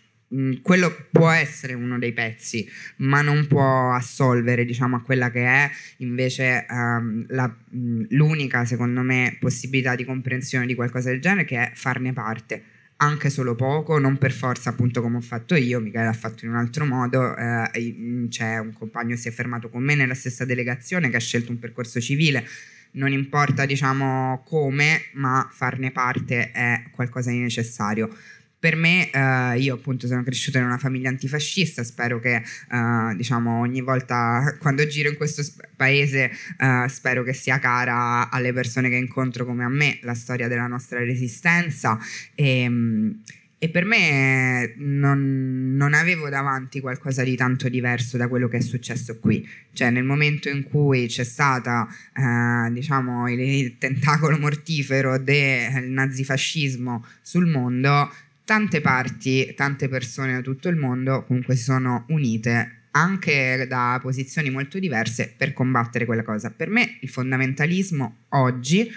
quello 0.62 1.08
può 1.10 1.28
essere 1.30 1.74
uno 1.74 1.98
dei 1.98 2.12
pezzi, 2.12 2.68
ma 2.98 3.20
non 3.20 3.46
può 3.48 3.92
assolvere, 3.92 4.64
diciamo, 4.64 4.96
a 4.96 5.02
quella 5.02 5.30
che 5.30 5.44
è. 5.44 5.70
Invece 5.98 6.66
um, 6.68 7.24
la, 7.28 7.52
mm, 7.74 8.04
l'unica, 8.10 8.64
secondo 8.64 9.02
me, 9.02 9.36
possibilità 9.40 9.96
di 9.96 10.04
comprensione 10.04 10.66
di 10.66 10.74
qualcosa 10.74 11.10
del 11.10 11.20
genere, 11.20 11.44
che 11.44 11.56
è 11.58 11.72
farne 11.74 12.12
parte. 12.12 12.62
Anche 12.96 13.30
solo 13.30 13.54
poco, 13.56 13.98
non 13.98 14.18
per 14.18 14.30
forza 14.30 14.70
appunto 14.70 15.00
come 15.00 15.16
ho 15.16 15.22
fatto 15.22 15.54
io, 15.54 15.80
Michele 15.80 16.06
ha 16.06 16.12
fatto 16.12 16.44
in 16.44 16.52
un 16.52 16.58
altro 16.58 16.84
modo, 16.84 17.34
eh, 17.36 17.96
mm, 17.98 18.28
c'è 18.28 18.58
un 18.58 18.72
compagno 18.72 19.14
che 19.14 19.20
si 19.20 19.28
è 19.28 19.32
fermato 19.32 19.68
con 19.68 19.82
me 19.82 19.94
nella 19.94 20.14
stessa 20.14 20.44
delegazione 20.44 21.08
che 21.08 21.16
ha 21.16 21.20
scelto 21.20 21.50
un 21.50 21.58
percorso 21.58 21.98
civile, 21.98 22.46
non 22.92 23.10
importa 23.10 23.66
diciamo 23.66 24.42
come, 24.44 25.04
ma 25.14 25.48
farne 25.50 25.92
parte 25.92 26.50
è 26.50 26.84
qualcosa 26.92 27.30
di 27.30 27.38
necessario 27.38 28.14
per 28.60 28.76
me, 28.76 29.10
eh, 29.10 29.58
io 29.58 29.74
appunto 29.74 30.06
sono 30.06 30.22
cresciuta 30.22 30.58
in 30.58 30.66
una 30.66 30.76
famiglia 30.76 31.08
antifascista, 31.08 31.82
spero 31.82 32.20
che 32.20 32.36
eh, 32.36 33.14
diciamo 33.16 33.58
ogni 33.58 33.80
volta 33.80 34.54
quando 34.60 34.86
giro 34.86 35.08
in 35.08 35.16
questo 35.16 35.42
paese 35.74 36.30
eh, 36.58 36.86
spero 36.88 37.22
che 37.22 37.32
sia 37.32 37.58
cara 37.58 38.28
alle 38.30 38.52
persone 38.52 38.90
che 38.90 38.96
incontro 38.96 39.46
come 39.46 39.64
a 39.64 39.68
me 39.68 39.98
la 40.02 40.12
storia 40.12 40.46
della 40.46 40.66
nostra 40.66 40.98
resistenza 40.98 41.98
e, 42.34 42.60
ehm, 42.60 43.22
e 43.62 43.68
per 43.68 43.84
me 43.84 44.74
non, 44.76 45.74
non, 45.76 45.92
avevo 45.92 46.30
davanti 46.30 46.80
qualcosa 46.80 47.22
di 47.22 47.36
tanto 47.36 47.68
diverso 47.68 48.16
da 48.16 48.26
quello 48.26 48.48
che 48.48 48.56
è 48.56 48.60
successo 48.60 49.18
qui. 49.18 49.46
Cioè 49.72 49.90
nel 49.90 50.04
momento 50.04 50.48
in 50.48 50.62
cui 50.62 51.06
c'è 51.08 51.24
stato 51.24 51.88
eh, 52.14 52.70
diciamo, 52.72 53.30
il, 53.30 53.38
il 53.38 53.76
tentacolo 53.76 54.38
mortifero 54.38 55.18
del 55.18 55.90
nazifascismo 55.90 57.04
sul 57.20 57.46
mondo, 57.48 58.10
tante 58.50 58.80
parti, 58.80 59.54
tante 59.54 59.88
persone 59.88 60.32
da 60.32 60.40
tutto 60.40 60.68
il 60.68 60.74
mondo 60.74 61.22
comunque 61.22 61.54
si 61.54 61.62
sono 61.62 62.04
unite 62.08 62.86
anche 62.90 63.64
da 63.68 63.96
posizioni 64.02 64.50
molto 64.50 64.80
diverse 64.80 65.32
per 65.36 65.52
combattere 65.52 66.04
quella 66.04 66.24
cosa. 66.24 66.50
Per 66.50 66.68
me 66.68 66.96
il 67.02 67.08
fondamentalismo 67.08 68.24
oggi 68.30 68.90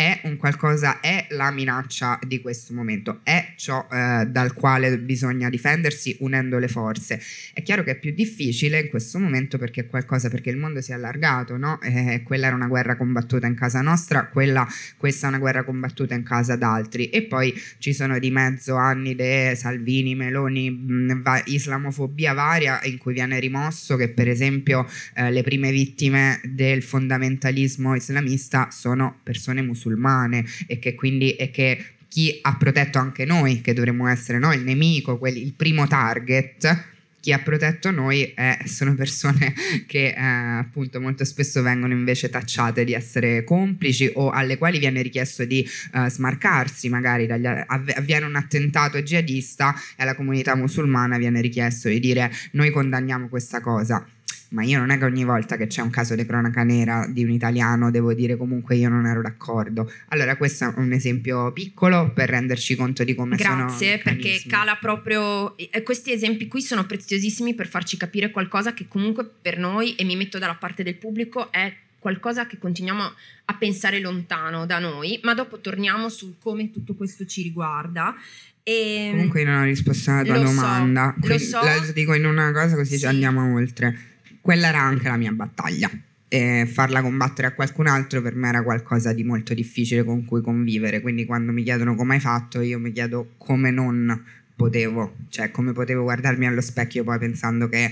è 0.00 0.20
un 0.22 0.38
qualcosa, 0.38 1.00
è 1.00 1.26
la 1.30 1.50
minaccia 1.50 2.18
di 2.26 2.40
questo 2.40 2.72
momento, 2.72 3.20
è 3.22 3.52
ciò 3.56 3.86
eh, 3.92 4.26
dal 4.26 4.54
quale 4.54 4.98
bisogna 4.98 5.50
difendersi 5.50 6.16
unendo 6.20 6.58
le 6.58 6.68
forze. 6.68 7.20
È 7.52 7.62
chiaro 7.62 7.82
che 7.82 7.90
è 7.90 7.98
più 7.98 8.12
difficile 8.12 8.80
in 8.80 8.88
questo 8.88 9.18
momento 9.18 9.58
perché 9.58 9.82
è 9.82 9.86
qualcosa, 9.86 10.30
perché 10.30 10.48
il 10.48 10.56
mondo 10.56 10.80
si 10.80 10.92
è 10.92 10.94
allargato, 10.94 11.58
no? 11.58 11.78
Eh, 11.82 12.22
quella 12.24 12.46
era 12.46 12.56
una 12.56 12.66
guerra 12.66 12.96
combattuta 12.96 13.46
in 13.46 13.54
casa 13.54 13.82
nostra, 13.82 14.28
quella, 14.28 14.66
questa 14.96 15.26
è 15.26 15.28
una 15.28 15.38
guerra 15.38 15.64
combattuta 15.64 16.14
in 16.14 16.22
casa 16.22 16.56
d'altri 16.56 17.10
e 17.10 17.24
poi 17.24 17.52
ci 17.78 17.92
sono 17.92 18.18
di 18.18 18.30
mezzo 18.30 18.76
anni 18.76 19.14
di 19.14 19.54
Salvini, 19.54 20.14
Meloni, 20.14 20.70
mh, 20.70 21.22
va, 21.22 21.42
islamofobia 21.44 22.32
varia 22.32 22.80
in 22.84 22.96
cui 22.96 23.12
viene 23.12 23.38
rimosso 23.38 23.96
che 23.96 24.08
per 24.08 24.28
esempio 24.28 24.88
eh, 25.14 25.30
le 25.30 25.42
prime 25.42 25.70
vittime 25.70 26.40
del 26.44 26.82
fondamentalismo 26.82 27.94
islamista 27.94 28.70
sono 28.70 29.18
persone 29.22 29.60
musulmane 29.60 29.88
musulmane 29.90 30.44
e 30.66 30.78
che 30.78 30.94
quindi 30.94 31.34
e 31.36 31.50
che 31.50 31.84
chi 32.08 32.38
ha 32.42 32.56
protetto 32.56 32.98
anche 32.98 33.24
noi, 33.24 33.60
che 33.60 33.72
dovremmo 33.72 34.08
essere 34.08 34.38
noi 34.38 34.56
il 34.56 34.64
nemico, 34.64 35.16
quelli, 35.16 35.42
il 35.42 35.52
primo 35.52 35.86
target, 35.86 36.88
chi 37.20 37.32
ha 37.32 37.38
protetto 37.38 37.90
noi 37.90 38.32
è, 38.34 38.60
sono 38.64 38.94
persone 38.94 39.54
che 39.86 40.06
eh, 40.06 40.20
appunto 40.20 41.00
molto 41.00 41.24
spesso 41.24 41.62
vengono 41.62 41.92
invece 41.92 42.30
tacciate 42.30 42.82
di 42.82 42.94
essere 42.94 43.44
complici 43.44 44.10
o 44.14 44.30
alle 44.30 44.58
quali 44.58 44.78
viene 44.78 45.02
richiesto 45.02 45.44
di 45.44 45.64
uh, 45.92 46.08
smarcarsi 46.08 46.88
magari 46.88 47.26
dagli, 47.26 47.46
avviene 47.46 48.24
un 48.24 48.36
attentato 48.36 49.00
jihadista 49.02 49.74
e 49.96 50.02
alla 50.02 50.14
comunità 50.14 50.56
musulmana 50.56 51.18
viene 51.18 51.40
richiesto 51.40 51.88
di 51.88 52.00
dire 52.00 52.32
noi 52.52 52.70
condanniamo 52.70 53.28
questa 53.28 53.60
cosa 53.60 54.04
ma 54.50 54.62
io 54.62 54.78
non 54.78 54.90
è 54.90 54.98
che 54.98 55.04
ogni 55.04 55.24
volta 55.24 55.56
che 55.56 55.66
c'è 55.66 55.80
un 55.80 55.90
caso 55.90 56.14
di 56.14 56.24
cronaca 56.24 56.62
nera 56.62 57.06
di 57.08 57.22
un 57.22 57.30
italiano 57.30 57.90
devo 57.90 58.12
dire 58.14 58.36
comunque 58.36 58.76
io 58.76 58.88
non 58.88 59.06
ero 59.06 59.22
d'accordo. 59.22 59.90
Allora 60.08 60.36
questo 60.36 60.64
è 60.64 60.72
un 60.76 60.92
esempio 60.92 61.52
piccolo 61.52 62.12
per 62.12 62.30
renderci 62.30 62.74
conto 62.74 63.04
di 63.04 63.14
come 63.14 63.36
Grazie, 63.36 63.54
sono 63.54 63.66
Grazie, 63.66 63.98
perché 63.98 64.42
cala 64.48 64.76
proprio 64.80 65.54
questi 65.84 66.12
esempi 66.12 66.48
qui 66.48 66.62
sono 66.62 66.84
preziosissimi 66.84 67.54
per 67.54 67.68
farci 67.68 67.96
capire 67.96 68.30
qualcosa 68.30 68.74
che 68.74 68.86
comunque 68.88 69.28
per 69.40 69.58
noi 69.58 69.94
e 69.94 70.04
mi 70.04 70.16
metto 70.16 70.38
dalla 70.38 70.54
parte 70.54 70.82
del 70.82 70.96
pubblico 70.96 71.52
è 71.52 71.72
qualcosa 71.98 72.46
che 72.46 72.58
continuiamo 72.58 73.12
a 73.44 73.54
pensare 73.54 74.00
lontano 74.00 74.64
da 74.64 74.78
noi, 74.78 75.20
ma 75.22 75.34
dopo 75.34 75.60
torniamo 75.60 76.08
sul 76.08 76.36
come 76.40 76.70
tutto 76.70 76.94
questo 76.94 77.26
ci 77.26 77.42
riguarda. 77.42 78.14
E 78.62 79.08
Comunque 79.10 79.42
io 79.42 79.50
non 79.50 79.60
ho 79.60 79.64
risposto 79.64 80.10
alla 80.10 80.22
tua 80.22 80.38
domanda, 80.38 81.14
so, 81.20 81.28
lo 81.28 81.38
so. 81.38 81.62
la 81.62 81.78
dico 81.92 82.14
in 82.14 82.26
una 82.26 82.52
cosa 82.52 82.74
così 82.74 82.98
sì. 82.98 83.06
andiamo 83.06 83.54
oltre 83.54 84.09
quella 84.40 84.68
era 84.68 84.80
anche 84.80 85.08
la 85.08 85.16
mia 85.16 85.32
battaglia. 85.32 85.90
E 86.32 86.64
farla 86.72 87.02
combattere 87.02 87.48
a 87.48 87.52
qualcun 87.54 87.88
altro 87.88 88.22
per 88.22 88.36
me 88.36 88.48
era 88.48 88.62
qualcosa 88.62 89.12
di 89.12 89.24
molto 89.24 89.52
difficile 89.52 90.04
con 90.04 90.24
cui 90.24 90.40
convivere. 90.42 91.00
Quindi 91.00 91.24
quando 91.24 91.50
mi 91.50 91.62
chiedono 91.62 91.94
come 91.94 92.14
hai 92.14 92.20
fatto, 92.20 92.60
io 92.60 92.78
mi 92.78 92.92
chiedo 92.92 93.34
come 93.36 93.70
non 93.70 94.24
potevo, 94.54 95.16
cioè 95.30 95.50
come 95.50 95.72
potevo 95.72 96.02
guardarmi 96.02 96.46
allo 96.46 96.60
specchio 96.60 97.02
poi 97.02 97.18
pensando 97.18 97.66
che 97.66 97.90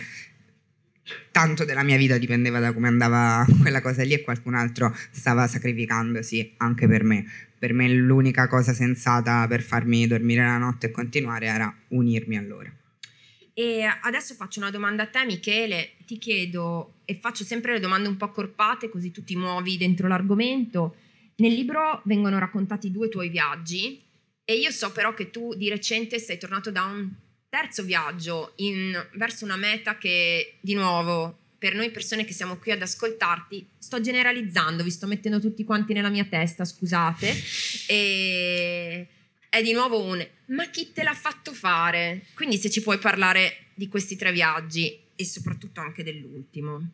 tanto 1.31 1.65
della 1.65 1.83
mia 1.83 1.97
vita 1.97 2.19
dipendeva 2.19 2.61
da 2.61 2.73
come 2.73 2.89
andava 2.89 3.47
quella 3.61 3.81
cosa 3.81 4.03
lì 4.03 4.13
e 4.13 4.23
qualcun 4.23 4.55
altro 4.55 4.95
stava 5.11 5.47
sacrificandosi 5.47 6.55
anche 6.59 6.87
per 6.87 7.05
me. 7.05 7.25
Per 7.59 7.73
me 7.73 7.89
l'unica 7.89 8.47
cosa 8.47 8.73
sensata 8.73 9.47
per 9.49 9.63
farmi 9.63 10.07
dormire 10.07 10.45
la 10.45 10.59
notte 10.59 10.89
e 10.89 10.91
continuare 10.91 11.47
era 11.47 11.75
unirmi 11.89 12.37
a 12.37 12.43
loro. 12.43 12.71
E 13.59 13.83
adesso 13.83 14.35
faccio 14.35 14.61
una 14.61 14.71
domanda 14.71 15.03
a 15.03 15.07
te, 15.07 15.25
Michele. 15.25 15.95
Ti 16.07 16.17
chiedo, 16.17 17.01
e 17.05 17.17
faccio 17.17 17.43
sempre 17.43 17.73
le 17.73 17.81
domande 17.81 18.07
un 18.07 18.17
po' 18.17 18.27
accorpate, 18.27 18.89
così 18.89 19.11
tu 19.11 19.25
ti 19.25 19.35
muovi 19.35 19.77
dentro 19.77 20.07
l'argomento. 20.07 20.95
Nel 21.39 21.55
libro 21.55 22.01
vengono 22.05 22.39
raccontati 22.39 22.93
due 22.93 23.09
tuoi 23.09 23.31
viaggi, 23.31 24.01
e 24.45 24.55
io 24.55 24.71
so 24.71 24.93
però 24.93 25.13
che 25.13 25.31
tu 25.31 25.55
di 25.55 25.69
recente 25.69 26.21
sei 26.21 26.39
tornato 26.39 26.71
da 26.71 26.85
un 26.85 27.11
terzo 27.49 27.83
viaggio 27.83 28.53
in, 28.59 28.97
verso 29.15 29.45
una 29.45 29.57
meta 29.57 29.99
che, 29.99 30.59
di 30.61 30.75
nuovo, 30.75 31.37
per 31.59 31.75
noi 31.75 31.91
persone 31.91 32.25
che 32.25 32.33
siamo 32.33 32.59
qui 32.59 32.71
ad 32.71 32.83
ascoltarti, 32.83 33.71
sto 33.77 34.01
generalizzando, 34.01 34.85
vi 34.85 34.91
sto 34.93 35.09
mettendo 35.09 35.41
tutti 35.41 35.65
quanti 35.65 35.93
nella 35.93 36.11
mia 36.11 36.27
testa, 36.27 36.65
scusate, 36.65 37.35
e 37.89 39.09
è 39.49 39.63
di 39.63 39.73
nuovo 39.73 40.03
un 40.03 40.27
ma 40.47 40.69
chi 40.71 40.93
te 40.93 41.03
l'ha 41.03 41.15
fatto 41.15 41.53
fare? 41.53 42.23
Quindi 42.35 42.57
se 42.57 42.71
ci 42.71 42.83
puoi 42.83 42.99
parlare 42.99 43.67
di 43.75 43.89
questi 43.89 44.17
tre 44.17 44.33
viaggi 44.33 44.99
e 45.15 45.25
soprattutto 45.25 45.81
anche 45.81 46.03
dell'ultimo. 46.03 46.93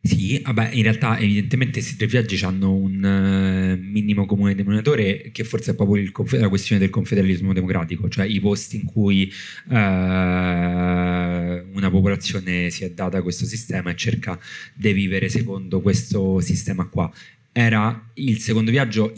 Sì, 0.00 0.40
vabbè, 0.42 0.70
in 0.72 0.82
realtà 0.82 1.18
evidentemente 1.18 1.80
questi 1.80 1.96
tre 1.96 2.06
viaggi 2.06 2.42
hanno 2.44 2.72
un 2.72 3.02
uh, 3.02 3.76
minimo 3.82 4.26
comune 4.26 4.54
denominatore 4.54 5.30
che 5.32 5.44
forse 5.44 5.72
è 5.72 5.74
proprio 5.74 6.10
conf- 6.12 6.38
la 6.38 6.48
questione 6.48 6.80
del 6.80 6.90
confederalismo 6.90 7.52
democratico, 7.52 8.08
cioè 8.08 8.24
i 8.24 8.40
posti 8.40 8.76
in 8.76 8.84
cui 8.84 9.30
uh, 9.66 9.72
una 9.72 11.90
popolazione 11.90 12.70
si 12.70 12.84
è 12.84 12.90
data 12.90 13.20
questo 13.22 13.44
sistema 13.44 13.90
e 13.90 13.96
cerca 13.96 14.38
di 14.72 14.92
vivere 14.92 15.28
secondo 15.28 15.80
questo 15.80 16.40
sistema 16.40 16.86
qua 16.86 17.10
era 17.52 18.10
il 18.14 18.38
secondo 18.38 18.70
viaggio, 18.70 19.12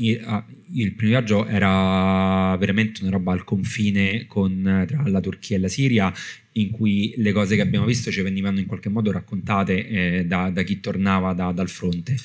il 0.73 0.95
primo 0.95 1.13
viaggio 1.13 1.47
era 1.47 2.57
veramente 2.59 3.03
una 3.03 3.13
roba 3.13 3.33
al 3.33 3.45
confine 3.45 4.27
con, 4.27 4.85
tra 4.87 5.03
la 5.07 5.21
Turchia 5.21 5.57
e 5.57 5.61
la 5.61 5.69
Siria, 5.69 6.13
in 6.53 6.71
cui 6.71 7.15
le 7.17 7.33
cose 7.33 7.57
che 7.57 7.63
abbiamo 7.63 7.87
visto 7.87 8.11
ci 8.11 8.23
venivano 8.23 8.59
in 8.59 8.67
qualche 8.67 8.89
modo 8.89 9.13
raccontate 9.13 9.87
eh, 9.87 10.27
da, 10.27 10.51
da, 10.51 10.63
chi 10.63 10.81
tornava 10.81 11.33
da, 11.33 11.53
dal 11.53 11.69
fronte 11.69 12.17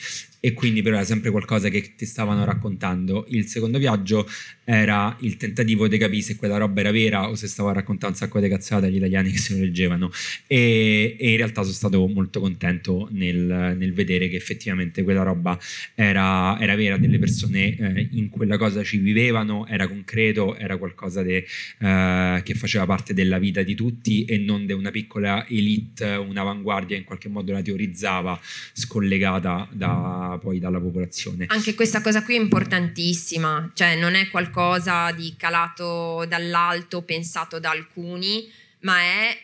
e 0.45 0.53
quindi 0.53 0.84
però 0.84 0.97
era 0.97 1.05
sempre 1.05 1.31
qualcosa 1.31 1.69
che 1.69 1.93
ti 1.95 2.05
stavano 2.05 2.45
raccontando. 2.45 3.25
Il 3.29 3.47
secondo 3.47 3.79
viaggio 3.79 4.29
era 4.63 5.17
il 5.21 5.38
tentativo 5.38 5.88
di 5.88 5.97
capire 5.97 6.21
se 6.21 6.36
quella 6.36 6.58
roba 6.58 6.81
era 6.81 6.91
vera 6.91 7.29
o 7.29 7.34
se 7.34 7.47
stavo 7.47 7.71
raccontando 7.71 8.15
un 8.15 8.21
sacco 8.21 8.39
di 8.39 8.47
cazzate 8.47 8.86
agli 8.86 8.97
italiani 8.97 9.31
che 9.31 9.38
se 9.39 9.55
lo 9.55 9.62
leggevano 9.62 10.12
e, 10.45 11.15
e 11.19 11.31
in 11.31 11.38
realtà 11.38 11.62
sono 11.62 11.73
stato 11.73 12.08
molto 12.08 12.39
contento 12.39 13.08
nel, 13.12 13.75
nel 13.77 13.93
vedere 13.93 14.27
che 14.27 14.36
effettivamente 14.36 15.01
quella 15.01 15.23
roba 15.23 15.58
era, 15.95 16.60
era 16.60 16.75
vera, 16.75 16.97
delle 16.97 17.17
persone 17.17 17.75
eh, 17.75 18.08
in 18.12 18.29
quella 18.29 18.58
cosa 18.58 18.84
ci 18.84 18.97
vivevano, 18.97 19.65
era 19.67 19.88
concreto, 19.88 20.55
era 20.55 20.77
qualcosa 20.77 21.23
de, 21.23 21.45
eh, 21.79 22.41
che 22.43 22.53
faceva 22.53 22.86
parte 22.86 23.15
della 23.15 23.39
vita 23.39 23.63
di 23.63 23.73
tutti 23.73 24.25
e 24.25 24.38
non 24.38 24.67
di 24.67 24.73
una 24.73 24.91
piccola 24.91 25.45
elite, 25.47 26.05
un'avanguardia 26.05 26.97
in 26.97 27.03
qualche 27.03 27.29
modo 27.29 27.51
la 27.51 27.63
teorizzava 27.63 28.39
scollegata 28.73 29.67
da, 29.71 30.34
poi 30.37 30.59
dalla 30.59 30.79
popolazione. 30.79 31.45
Anche 31.47 31.75
questa 31.75 32.01
cosa 32.01 32.23
qui 32.23 32.35
è 32.35 32.39
importantissima, 32.39 33.71
cioè 33.73 33.95
non 33.95 34.15
è 34.15 34.29
qualcosa 34.29 35.11
di 35.11 35.35
calato 35.37 36.25
dall'alto, 36.27 37.03
pensato 37.03 37.59
da 37.59 37.69
alcuni, 37.71 38.49
ma 38.81 38.99
è 38.99 39.37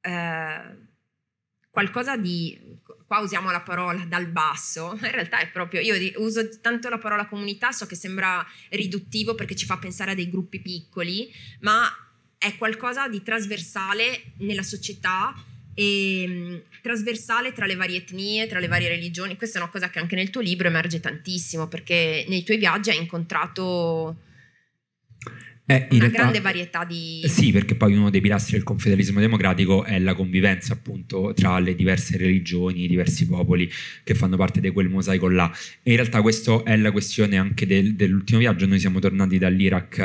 eh, 0.00 0.76
qualcosa 1.70 2.16
di 2.16 2.58
qua 3.06 3.20
usiamo 3.20 3.50
la 3.50 3.60
parola 3.60 4.04
dal 4.04 4.26
basso, 4.26 4.96
in 5.00 5.10
realtà 5.10 5.38
è 5.38 5.48
proprio, 5.50 5.80
io 5.80 5.94
uso 6.16 6.60
tanto 6.60 6.88
la 6.88 6.98
parola 6.98 7.26
comunità, 7.26 7.70
so 7.72 7.86
che 7.86 7.94
sembra 7.94 8.44
riduttivo 8.70 9.34
perché 9.34 9.54
ci 9.54 9.66
fa 9.66 9.76
pensare 9.76 10.12
a 10.12 10.14
dei 10.14 10.30
gruppi 10.30 10.60
piccoli, 10.60 11.32
ma 11.60 11.88
è 12.38 12.56
qualcosa 12.56 13.08
di 13.08 13.22
trasversale 13.22 14.32
nella 14.38 14.62
società 14.62 15.34
e 15.74 16.64
trasversale 16.80 17.52
tra 17.52 17.66
le 17.66 17.74
varie 17.76 17.98
etnie, 17.98 18.46
tra 18.46 18.60
le 18.60 18.68
varie 18.68 18.88
religioni. 18.88 19.36
Questa 19.36 19.58
è 19.58 19.62
una 19.62 19.70
cosa 19.70 19.90
che 19.90 19.98
anche 19.98 20.16
nel 20.16 20.30
tuo 20.30 20.40
libro 20.40 20.68
emerge 20.68 21.00
tantissimo 21.00 21.68
perché 21.68 22.24
nei 22.28 22.42
tuoi 22.42 22.58
viaggi 22.58 22.90
hai 22.90 22.98
incontrato 22.98 24.16
eh, 25.66 25.86
una 25.90 26.00
realtà, 26.00 26.18
grande 26.18 26.40
varietà 26.40 26.84
di... 26.84 27.22
Sì, 27.26 27.50
perché 27.50 27.74
poi 27.74 27.94
uno 27.94 28.10
dei 28.10 28.20
pilastri 28.20 28.52
del 28.52 28.64
confederalismo 28.64 29.18
democratico 29.18 29.84
è 29.84 29.98
la 29.98 30.12
convivenza 30.12 30.74
appunto 30.74 31.32
tra 31.34 31.58
le 31.58 31.74
diverse 31.74 32.18
religioni, 32.18 32.84
i 32.84 32.88
diversi 32.88 33.26
popoli 33.26 33.70
che 34.02 34.14
fanno 34.14 34.36
parte 34.36 34.60
di 34.60 34.68
quel 34.70 34.90
mosaico 34.90 35.26
là. 35.30 35.50
E 35.82 35.92
in 35.92 35.96
realtà 35.96 36.20
questa 36.20 36.62
è 36.64 36.76
la 36.76 36.92
questione 36.92 37.38
anche 37.38 37.66
del, 37.66 37.94
dell'ultimo 37.94 38.40
viaggio. 38.40 38.66
Noi 38.66 38.78
siamo 38.78 38.98
tornati 38.98 39.38
dall'Iraq, 39.38 39.98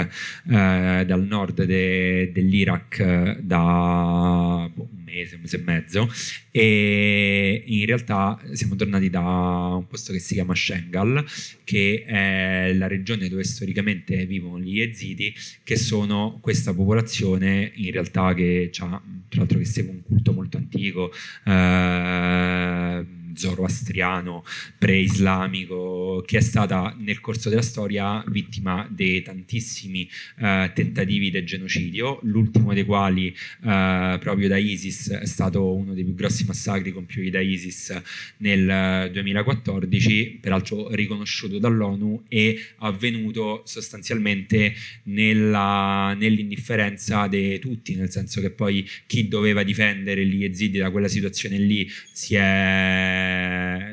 eh, 0.49 1.03
dal 1.05 1.25
nord 1.27 1.63
de, 1.63 2.31
dell'Iraq 2.31 3.39
da 3.39 4.69
boh, 4.73 4.87
mese, 5.09 5.35
un 5.35 5.41
mese 5.41 5.57
e 5.57 5.61
mezzo, 5.63 6.13
e 6.51 7.63
in 7.65 7.85
realtà 7.85 8.39
siamo 8.53 8.75
tornati 8.75 9.09
da 9.09 9.19
un 9.19 9.87
posto 9.87 10.11
che 10.13 10.19
si 10.19 10.33
chiama 10.33 10.55
Shengal, 10.55 11.25
che 11.63 12.03
è 12.05 12.73
la 12.73 12.87
regione 12.87 13.29
dove 13.29 13.43
storicamente 13.43 14.25
vivono 14.25 14.59
gli 14.59 14.77
Yazidi 14.77 15.33
che 15.63 15.75
sono 15.75 16.37
questa 16.41 16.73
popolazione 16.73 17.71
in 17.75 17.91
realtà 17.91 18.33
che 18.33 18.71
ha, 18.79 19.01
tra 19.29 19.39
l'altro 19.39 19.57
che 19.57 19.65
segue 19.65 19.91
un 19.91 20.03
culto 20.03 20.33
molto 20.33 20.57
antico, 20.57 21.11
eh, 21.45 23.17
zoroastriano, 23.39 24.43
pre-islamico, 24.77 26.21
che 26.25 26.39
è 26.39 26.41
stata 26.41 26.93
nel 26.99 27.21
corso 27.21 27.47
della 27.47 27.61
storia 27.61 28.21
vittima 28.27 28.85
di 28.91 29.21
tantissimi 29.21 30.07
eh, 30.39 30.71
tentativi 30.75 31.31
di 31.31 31.43
genocidio, 31.45 32.19
l'ultimo 32.23 32.73
dei 32.73 32.83
quali 32.83 33.27
eh, 33.29 34.17
proprio 34.19 34.47
da 34.49 34.57
ISIS 34.57 35.11
è 35.11 35.25
stato 35.25 35.73
uno 35.73 35.93
dei 35.93 36.03
più 36.03 36.15
grossi 36.15 36.43
massacri 36.45 36.91
compiuti 36.91 37.29
da 37.29 37.39
ISIS 37.39 38.01
nel 38.37 39.09
2014, 39.11 40.39
peraltro 40.41 40.93
riconosciuto 40.93 41.59
dall'ONU 41.59 42.25
e 42.27 42.59
avvenuto 42.79 43.63
sostanzialmente 43.65 44.73
nella, 45.03 46.13
nell'indifferenza 46.17 47.27
di 47.27 47.57
tutti, 47.59 47.95
nel 47.95 48.11
senso 48.11 48.41
che 48.41 48.49
poi 48.49 48.85
chi 49.07 49.29
doveva 49.29 49.63
difendere 49.63 50.25
gli 50.25 50.43
Yazidi 50.43 50.77
da 50.77 50.91
quella 50.91 51.07
situazione 51.07 51.57
lì 51.57 51.89
si 52.11 52.35
è 52.35 53.28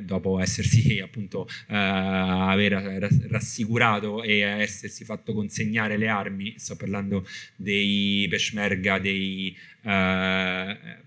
dopo 0.06 0.40
essersi 0.40 0.98
appunto 1.04 1.46
eh, 1.68 1.76
aver 1.76 2.72
rassicurato 3.28 4.22
e 4.22 4.38
essersi 4.38 5.04
fatto 5.04 5.34
consegnare 5.34 5.98
le 5.98 6.08
armi, 6.08 6.54
sto 6.56 6.76
parlando 6.76 7.26
dei 7.56 8.26
peshmerga, 8.30 8.98
dei 8.98 9.54
eh, 9.82 11.04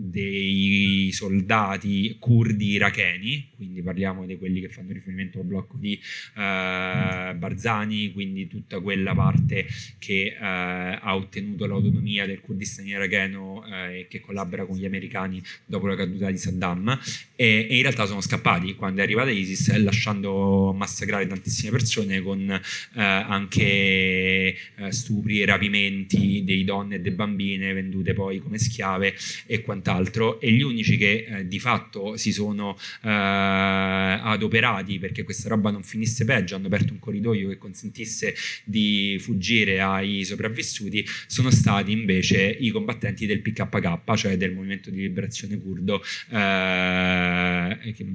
dei 0.00 1.10
soldati 1.12 2.16
curdi 2.20 2.70
iracheni, 2.74 3.48
quindi 3.56 3.82
parliamo 3.82 4.26
di 4.26 4.38
quelli 4.38 4.60
che 4.60 4.68
fanno 4.68 4.92
riferimento 4.92 5.40
al 5.40 5.44
blocco 5.44 5.76
di 5.76 5.94
eh, 5.94 7.34
Barzani, 7.36 8.12
quindi 8.12 8.46
tutta 8.46 8.78
quella 8.78 9.12
parte 9.12 9.66
che 9.98 10.36
eh, 10.38 10.38
ha 10.40 11.16
ottenuto 11.16 11.66
l'autonomia 11.66 12.26
del 12.26 12.40
Kurdistan 12.40 12.86
iracheno 12.86 13.66
eh, 13.66 14.00
e 14.00 14.06
che 14.08 14.20
collabora 14.20 14.66
con 14.66 14.76
gli 14.76 14.84
americani 14.84 15.42
dopo 15.66 15.88
la 15.88 15.96
caduta 15.96 16.30
di 16.30 16.38
Saddam. 16.38 16.96
E, 17.34 17.66
e, 17.68 17.76
in 17.76 17.82
realtà 17.82 18.06
sono 18.06 18.20
scappati. 18.20 18.76
Quando 18.76 19.00
è 19.00 19.02
arrivata 19.02 19.30
ISIS 19.30 19.74
lasciando 19.78 20.72
massacrare 20.72 21.26
tantissime 21.26 21.72
persone 21.72 22.20
con 22.20 22.48
eh, 22.48 22.60
anche 22.94 23.66
eh, 23.66 24.56
stupri 24.90 25.40
e 25.40 25.46
rapimenti 25.46 26.44
dei 26.44 26.62
donne 26.62 26.96
e 26.96 27.00
delle 27.00 27.16
bambine 27.16 27.72
vendute 27.72 28.12
poi 28.12 28.38
come 28.38 28.58
schiave 28.58 29.14
e 29.46 29.60
quant'altro 29.62 29.87
quant'altro 29.88 30.40
e 30.40 30.52
gli 30.52 30.62
unici 30.62 30.96
che 30.96 31.26
eh, 31.28 31.48
di 31.48 31.58
fatto 31.58 32.16
si 32.16 32.32
sono 32.32 32.76
eh, 33.02 33.08
adoperati 33.08 34.98
perché 34.98 35.22
questa 35.22 35.48
roba 35.48 35.70
non 35.70 35.82
finisse 35.82 36.24
peggio, 36.24 36.56
hanno 36.56 36.66
aperto 36.66 36.92
un 36.92 36.98
corridoio 36.98 37.48
che 37.48 37.58
consentisse 37.58 38.34
di 38.64 39.16
fuggire 39.18 39.80
ai 39.80 40.24
sopravvissuti, 40.24 41.04
sono 41.26 41.50
stati 41.50 41.92
invece 41.92 42.44
i 42.44 42.70
combattenti 42.70 43.26
del 43.26 43.40
PKK, 43.40 44.14
cioè 44.14 44.36
del 44.36 44.52
movimento 44.52 44.90
di 44.90 45.00
liberazione 45.00 45.58
curdo, 45.58 46.02
eh, 46.30 47.92
che, 47.94 48.06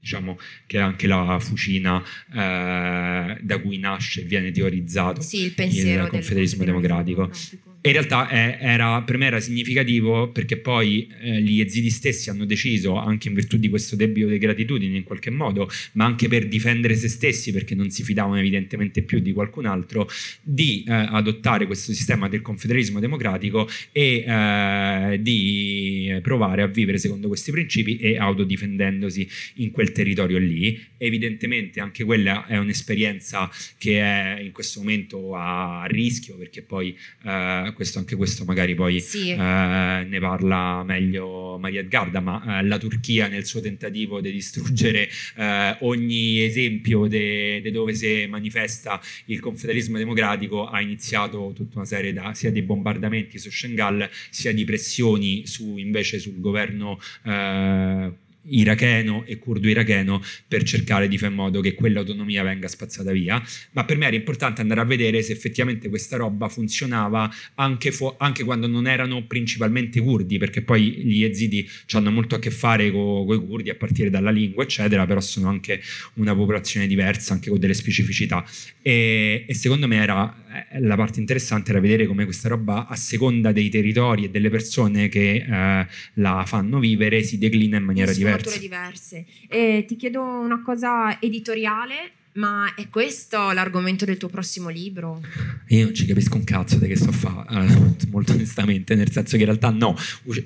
diciamo 0.00 0.38
che 0.66 0.78
è 0.78 0.80
anche 0.80 1.06
la 1.06 1.38
fucina 1.38 2.02
eh, 2.32 3.38
da 3.40 3.58
cui 3.60 3.78
nasce 3.78 4.22
e 4.22 4.24
viene 4.24 4.50
teorizzato 4.50 5.20
sì, 5.20 5.44
il, 5.44 5.54
il 5.56 6.06
confederismo 6.08 6.64
democratico. 6.64 7.22
democratico. 7.22 7.71
E 7.84 7.88
in 7.88 7.94
realtà 7.94 8.28
è, 8.28 8.58
era, 8.60 9.02
per 9.02 9.18
me 9.18 9.26
era 9.26 9.40
significativo 9.40 10.30
perché 10.30 10.56
poi 10.56 11.08
eh, 11.20 11.42
gli 11.42 11.60
ezidi 11.60 11.90
stessi 11.90 12.30
hanno 12.30 12.44
deciso, 12.44 12.94
anche 12.94 13.26
in 13.26 13.34
virtù 13.34 13.56
di 13.56 13.68
questo 13.68 13.96
debito 13.96 14.28
di 14.28 14.38
gratitudine 14.38 14.96
in 14.96 15.02
qualche 15.02 15.30
modo, 15.30 15.68
ma 15.94 16.04
anche 16.04 16.28
per 16.28 16.46
difendere 16.46 16.94
se 16.94 17.08
stessi 17.08 17.50
perché 17.50 17.74
non 17.74 17.90
si 17.90 18.04
fidavano 18.04 18.38
evidentemente 18.38 19.02
più 19.02 19.18
di 19.18 19.32
qualcun 19.32 19.66
altro, 19.66 20.08
di 20.40 20.84
eh, 20.86 20.92
adottare 20.92 21.66
questo 21.66 21.92
sistema 21.92 22.28
del 22.28 22.40
confederismo 22.40 23.00
democratico 23.00 23.68
e 23.90 24.24
eh, 24.24 25.18
di 25.20 26.20
provare 26.22 26.62
a 26.62 26.68
vivere 26.68 26.98
secondo 26.98 27.26
questi 27.26 27.50
principi 27.50 27.96
e 27.96 28.16
autodifendendosi 28.16 29.28
in 29.56 29.72
quel 29.72 29.90
territorio 29.90 30.38
lì. 30.38 30.80
Evidentemente 30.98 31.80
anche 31.80 32.04
quella 32.04 32.46
è 32.46 32.56
un'esperienza 32.58 33.50
che 33.76 34.00
è 34.00 34.40
in 34.40 34.52
questo 34.52 34.78
momento 34.78 35.34
a 35.34 35.84
rischio 35.88 36.36
perché 36.36 36.62
poi 36.62 36.96
eh, 37.24 37.71
questo, 37.72 37.98
anche 37.98 38.16
questo 38.16 38.44
magari 38.44 38.74
poi 38.74 39.00
sì. 39.00 39.30
eh, 39.30 39.36
ne 39.36 40.18
parla 40.20 40.82
meglio 40.84 41.58
Maria 41.58 41.80
Edgarda, 41.80 42.20
ma 42.20 42.58
eh, 42.58 42.64
la 42.64 42.78
Turchia 42.78 43.28
nel 43.28 43.44
suo 43.44 43.60
tentativo 43.60 44.20
di 44.20 44.30
distruggere 44.32 45.08
eh, 45.36 45.76
ogni 45.80 46.42
esempio 46.42 47.06
di 47.06 47.70
dove 47.70 47.94
si 47.94 48.26
manifesta 48.28 49.00
il 49.26 49.40
confederalismo 49.40 49.98
democratico 49.98 50.66
ha 50.66 50.80
iniziato 50.80 51.52
tutta 51.54 51.78
una 51.78 51.86
serie 51.86 52.12
da, 52.12 52.34
sia 52.34 52.50
di 52.50 52.62
bombardamenti 52.62 53.38
su 53.38 53.50
Shengal 53.50 54.08
sia 54.30 54.52
di 54.52 54.64
pressioni 54.64 55.46
su, 55.46 55.76
invece 55.76 56.18
sul 56.18 56.40
governo 56.40 56.98
eh, 57.24 58.12
iracheno 58.44 59.24
e 59.26 59.38
curdo 59.38 59.68
iracheno 59.68 60.22
per 60.46 60.62
cercare 60.62 61.08
di 61.08 61.18
fare 61.18 61.30
in 61.30 61.38
modo 61.38 61.60
che 61.60 61.74
quell'autonomia 61.74 62.42
venga 62.42 62.68
spazzata 62.68 63.12
via, 63.12 63.42
ma 63.72 63.84
per 63.84 63.96
me 63.96 64.06
era 64.06 64.16
importante 64.16 64.60
andare 64.60 64.80
a 64.80 64.84
vedere 64.84 65.22
se 65.22 65.32
effettivamente 65.32 65.88
questa 65.88 66.16
roba 66.16 66.48
funzionava 66.48 67.30
anche, 67.54 67.92
fu- 67.92 68.14
anche 68.18 68.44
quando 68.44 68.66
non 68.66 68.86
erano 68.86 69.24
principalmente 69.26 70.00
curdi, 70.00 70.38
perché 70.38 70.62
poi 70.62 70.82
gli 70.82 71.20
yazidi 71.20 71.68
hanno 71.92 72.10
molto 72.10 72.34
a 72.34 72.38
che 72.38 72.50
fare 72.50 72.90
con 72.90 73.26
i 73.32 73.38
curdi 73.38 73.70
a 73.70 73.74
partire 73.74 74.10
dalla 74.10 74.30
lingua, 74.30 74.64
eccetera, 74.64 75.06
però 75.06 75.20
sono 75.20 75.48
anche 75.48 75.80
una 76.14 76.34
popolazione 76.34 76.86
diversa, 76.86 77.32
anche 77.32 77.50
con 77.50 77.58
delle 77.58 77.74
specificità. 77.74 78.44
E, 78.82 79.44
e 79.46 79.54
secondo 79.54 79.86
me 79.86 79.96
era, 79.96 80.41
la 80.80 80.96
parte 80.96 81.20
interessante 81.20 81.70
era 81.70 81.80
vedere 81.80 82.06
come 82.06 82.24
questa 82.24 82.48
roba 82.48 82.86
a 82.86 82.96
seconda 82.96 83.52
dei 83.52 83.68
territori 83.68 84.24
e 84.24 84.30
delle 84.30 84.50
persone 84.50 85.08
che 85.08 85.44
eh, 85.48 85.86
la 86.14 86.44
fanno 86.46 86.78
vivere 86.78 87.22
si 87.22 87.38
declina 87.38 87.76
in 87.76 87.84
maniera 87.84 88.12
diversa 88.12 88.58
diverse. 88.58 88.58
diverse. 88.58 89.24
E 89.48 89.84
ti 89.86 89.96
chiedo 89.96 90.22
una 90.22 90.62
cosa 90.62 91.20
editoriale, 91.20 92.12
ma 92.34 92.72
è 92.74 92.88
questo 92.88 93.52
l'argomento 93.52 94.04
del 94.04 94.16
tuo 94.16 94.28
prossimo 94.28 94.68
libro? 94.68 95.20
Io 95.68 95.84
non 95.84 95.94
ci 95.94 96.06
capisco 96.06 96.36
un 96.36 96.44
cazzo 96.44 96.78
di 96.78 96.86
che 96.86 96.96
sto 96.96 97.10
a 97.10 97.12
fare, 97.12 97.66
eh, 97.66 98.06
molto 98.10 98.32
onestamente, 98.32 98.94
nel 98.94 99.10
senso 99.10 99.36
che 99.36 99.42
in 99.42 99.48
realtà 99.48 99.70
no, 99.70 99.94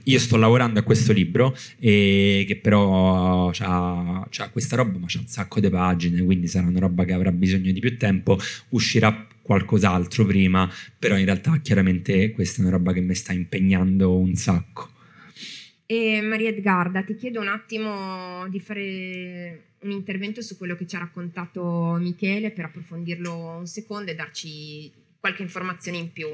io 0.02 0.18
sto 0.18 0.36
lavorando 0.36 0.80
a 0.80 0.82
questo 0.82 1.12
libro 1.12 1.56
e 1.78 2.44
che 2.46 2.56
però 2.56 3.50
ha 3.50 4.28
questa 4.50 4.76
roba, 4.76 4.98
ma 4.98 5.06
c'ha 5.08 5.20
un 5.20 5.28
sacco 5.28 5.60
di 5.60 5.68
pagine, 5.68 6.22
quindi 6.24 6.48
sarà 6.48 6.66
una 6.66 6.80
roba 6.80 7.04
che 7.04 7.12
avrà 7.12 7.30
bisogno 7.30 7.70
di 7.70 7.80
più 7.80 7.96
tempo, 7.96 8.38
uscirà 8.70 9.26
qualcos'altro 9.46 10.26
prima, 10.26 10.68
però 10.98 11.16
in 11.16 11.24
realtà 11.24 11.58
chiaramente 11.62 12.32
questa 12.32 12.58
è 12.58 12.66
una 12.66 12.76
roba 12.76 12.92
che 12.92 13.00
mi 13.00 13.14
sta 13.14 13.32
impegnando 13.32 14.18
un 14.18 14.34
sacco. 14.34 14.90
E 15.86 16.20
Maria 16.20 16.48
Edgarda, 16.48 17.04
ti 17.04 17.14
chiedo 17.14 17.40
un 17.40 17.46
attimo 17.46 18.48
di 18.48 18.58
fare 18.58 19.62
un 19.82 19.92
intervento 19.92 20.42
su 20.42 20.56
quello 20.56 20.74
che 20.74 20.84
ci 20.84 20.96
ha 20.96 20.98
raccontato 20.98 21.96
Michele 22.00 22.50
per 22.50 22.64
approfondirlo 22.64 23.58
un 23.58 23.66
secondo 23.66 24.10
e 24.10 24.16
darci 24.16 24.90
qualche 25.20 25.42
informazione 25.42 25.98
in 25.98 26.12
più. 26.12 26.26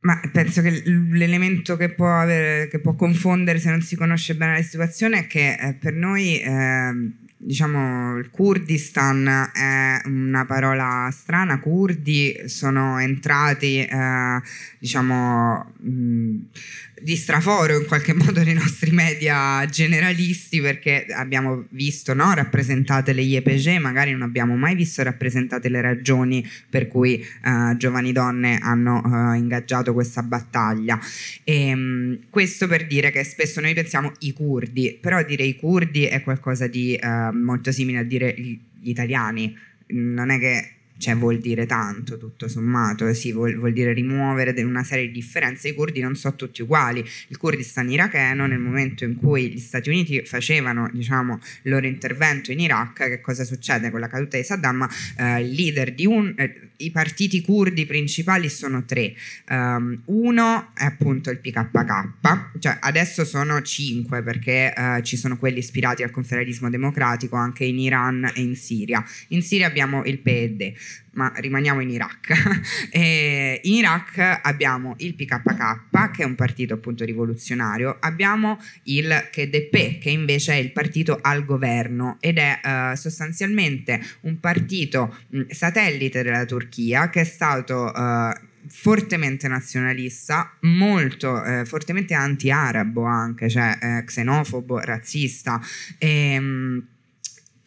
Ma 0.00 0.20
penso 0.30 0.60
che 0.60 0.82
l'elemento 0.84 1.76
che 1.76 1.94
può, 1.94 2.10
avere, 2.10 2.68
che 2.68 2.78
può, 2.80 2.94
confondere 2.94 3.58
se 3.58 3.70
non 3.70 3.80
si 3.80 3.96
conosce 3.96 4.34
bene 4.34 4.52
la 4.54 4.62
situazione 4.62 5.20
è 5.20 5.26
che 5.26 5.54
eh, 5.54 5.74
per 5.74 5.94
noi 5.94 6.40
eh, 6.40 6.92
diciamo 7.42 8.18
il 8.18 8.30
Kurdistan 8.30 9.26
è 9.54 10.02
una 10.04 10.44
parola 10.44 11.08
strana, 11.10 11.58
kurdi 11.58 12.42
sono 12.46 12.98
entrati 12.98 13.78
eh, 13.78 14.40
diciamo 14.78 15.72
mh, 15.78 16.36
di 17.02 17.16
straforo 17.16 17.78
in 17.78 17.86
qualche 17.86 18.12
modo 18.14 18.42
nei 18.42 18.54
nostri 18.54 18.90
media 18.90 19.64
generalisti 19.66 20.60
perché 20.60 21.06
abbiamo 21.10 21.64
visto 21.70 22.14
no, 22.14 22.32
rappresentate 22.34 23.12
le 23.12 23.22
IEPG, 23.22 23.78
magari 23.78 24.12
non 24.12 24.22
abbiamo 24.22 24.56
mai 24.56 24.74
visto 24.74 25.02
rappresentate 25.02 25.68
le 25.68 25.80
ragioni 25.80 26.46
per 26.68 26.88
cui 26.88 27.24
uh, 27.44 27.76
giovani 27.76 28.12
donne 28.12 28.58
hanno 28.60 29.00
uh, 29.04 29.34
ingaggiato 29.34 29.92
questa 29.92 30.22
battaglia. 30.22 30.98
E, 31.44 31.72
um, 31.72 32.18
questo 32.30 32.66
per 32.66 32.86
dire 32.86 33.10
che 33.10 33.24
spesso 33.24 33.60
noi 33.60 33.74
pensiamo 33.74 34.12
i 34.20 34.32
curdi, 34.32 34.96
però 35.00 35.22
dire 35.22 35.44
i 35.44 35.56
curdi 35.56 36.04
è 36.04 36.22
qualcosa 36.22 36.66
di 36.66 36.98
uh, 37.00 37.34
molto 37.36 37.72
simile 37.72 37.98
a 37.98 38.04
dire 38.04 38.34
gli 38.36 38.58
italiani. 38.82 39.56
Non 39.92 40.30
è 40.30 40.38
che 40.38 40.70
cioè 41.00 41.16
vuol 41.16 41.38
dire 41.38 41.64
tanto 41.64 42.18
tutto 42.18 42.46
sommato, 42.46 43.06
eh 43.06 43.14
sì, 43.14 43.32
vuol, 43.32 43.56
vuol, 43.56 43.72
dire 43.72 43.94
rimuovere 43.94 44.60
una 44.62 44.84
serie 44.84 45.06
di 45.06 45.12
differenze, 45.12 45.68
i 45.68 45.74
curdi 45.74 46.00
non 46.00 46.14
sono 46.14 46.36
tutti 46.36 46.60
uguali, 46.60 47.02
il 47.28 47.36
Kurdistan 47.38 47.90
iracheno 47.90 48.46
nel 48.46 48.58
momento 48.58 49.04
in 49.04 49.16
cui 49.16 49.50
gli 49.50 49.58
Stati 49.58 49.88
Uniti 49.88 50.22
facevano 50.24 50.90
diciamo, 50.92 51.40
il 51.62 51.70
loro 51.70 51.86
intervento 51.86 52.52
in 52.52 52.60
Iraq, 52.60 53.08
che 53.08 53.20
cosa 53.22 53.44
succede 53.44 53.90
con 53.90 54.00
la 54.00 54.08
caduta 54.08 54.36
di 54.36 54.44
Saddam? 54.44 54.86
Eh, 55.16 55.40
il 55.40 55.50
leader 55.52 55.94
di 55.94 56.04
un... 56.06 56.34
Eh, 56.36 56.68
i 56.80 56.90
partiti 56.90 57.40
curdi 57.40 57.86
principali 57.86 58.48
sono 58.48 58.84
tre, 58.84 59.14
um, 59.48 60.00
uno 60.06 60.70
è 60.74 60.84
appunto 60.84 61.30
il 61.30 61.38
PKK, 61.38 62.58
cioè 62.58 62.76
adesso 62.80 63.24
sono 63.24 63.62
cinque 63.62 64.22
perché 64.22 64.72
uh, 64.76 65.00
ci 65.02 65.16
sono 65.16 65.36
quelli 65.36 65.58
ispirati 65.58 66.02
al 66.02 66.10
confederalismo 66.10 66.68
democratico 66.70 67.36
anche 67.36 67.64
in 67.64 67.78
Iran 67.78 68.30
e 68.34 68.40
in 68.40 68.56
Siria, 68.56 69.04
in 69.28 69.42
Siria 69.42 69.66
abbiamo 69.66 70.04
il 70.04 70.18
PED, 70.18 70.72
ma 71.12 71.32
rimaniamo 71.36 71.80
in 71.80 71.90
Iraq. 71.90 72.58
in 72.92 73.74
Iraq 73.74 74.40
abbiamo 74.42 74.94
il 74.98 75.14
PKK, 75.14 76.10
che 76.12 76.22
è 76.22 76.26
un 76.26 76.34
partito 76.34 76.74
appunto 76.74 77.04
rivoluzionario, 77.04 77.96
abbiamo 78.00 78.58
il 78.84 79.28
KDP, 79.30 79.98
che 79.98 80.10
invece 80.10 80.54
è 80.54 80.56
il 80.56 80.72
partito 80.72 81.18
al 81.20 81.44
governo 81.44 82.16
ed 82.20 82.38
è 82.38 82.60
uh, 82.62 82.96
sostanzialmente 82.96 84.00
un 84.22 84.38
partito 84.40 85.16
mh, 85.28 85.42
satellite 85.50 86.22
della 86.22 86.44
Turchia 86.44 87.08
che 87.10 87.20
è 87.22 87.24
stato... 87.24 87.92
Uh, 87.94 88.48
fortemente 88.68 89.48
nazionalista, 89.48 90.56
molto 90.60 91.42
eh, 91.42 91.64
fortemente 91.64 92.14
anti-arabo 92.14 93.04
anche, 93.04 93.48
cioè 93.48 93.76
eh, 93.80 94.04
xenofobo, 94.04 94.78
razzista. 94.78 95.60
E, 95.98 96.38
mh, 96.38 96.86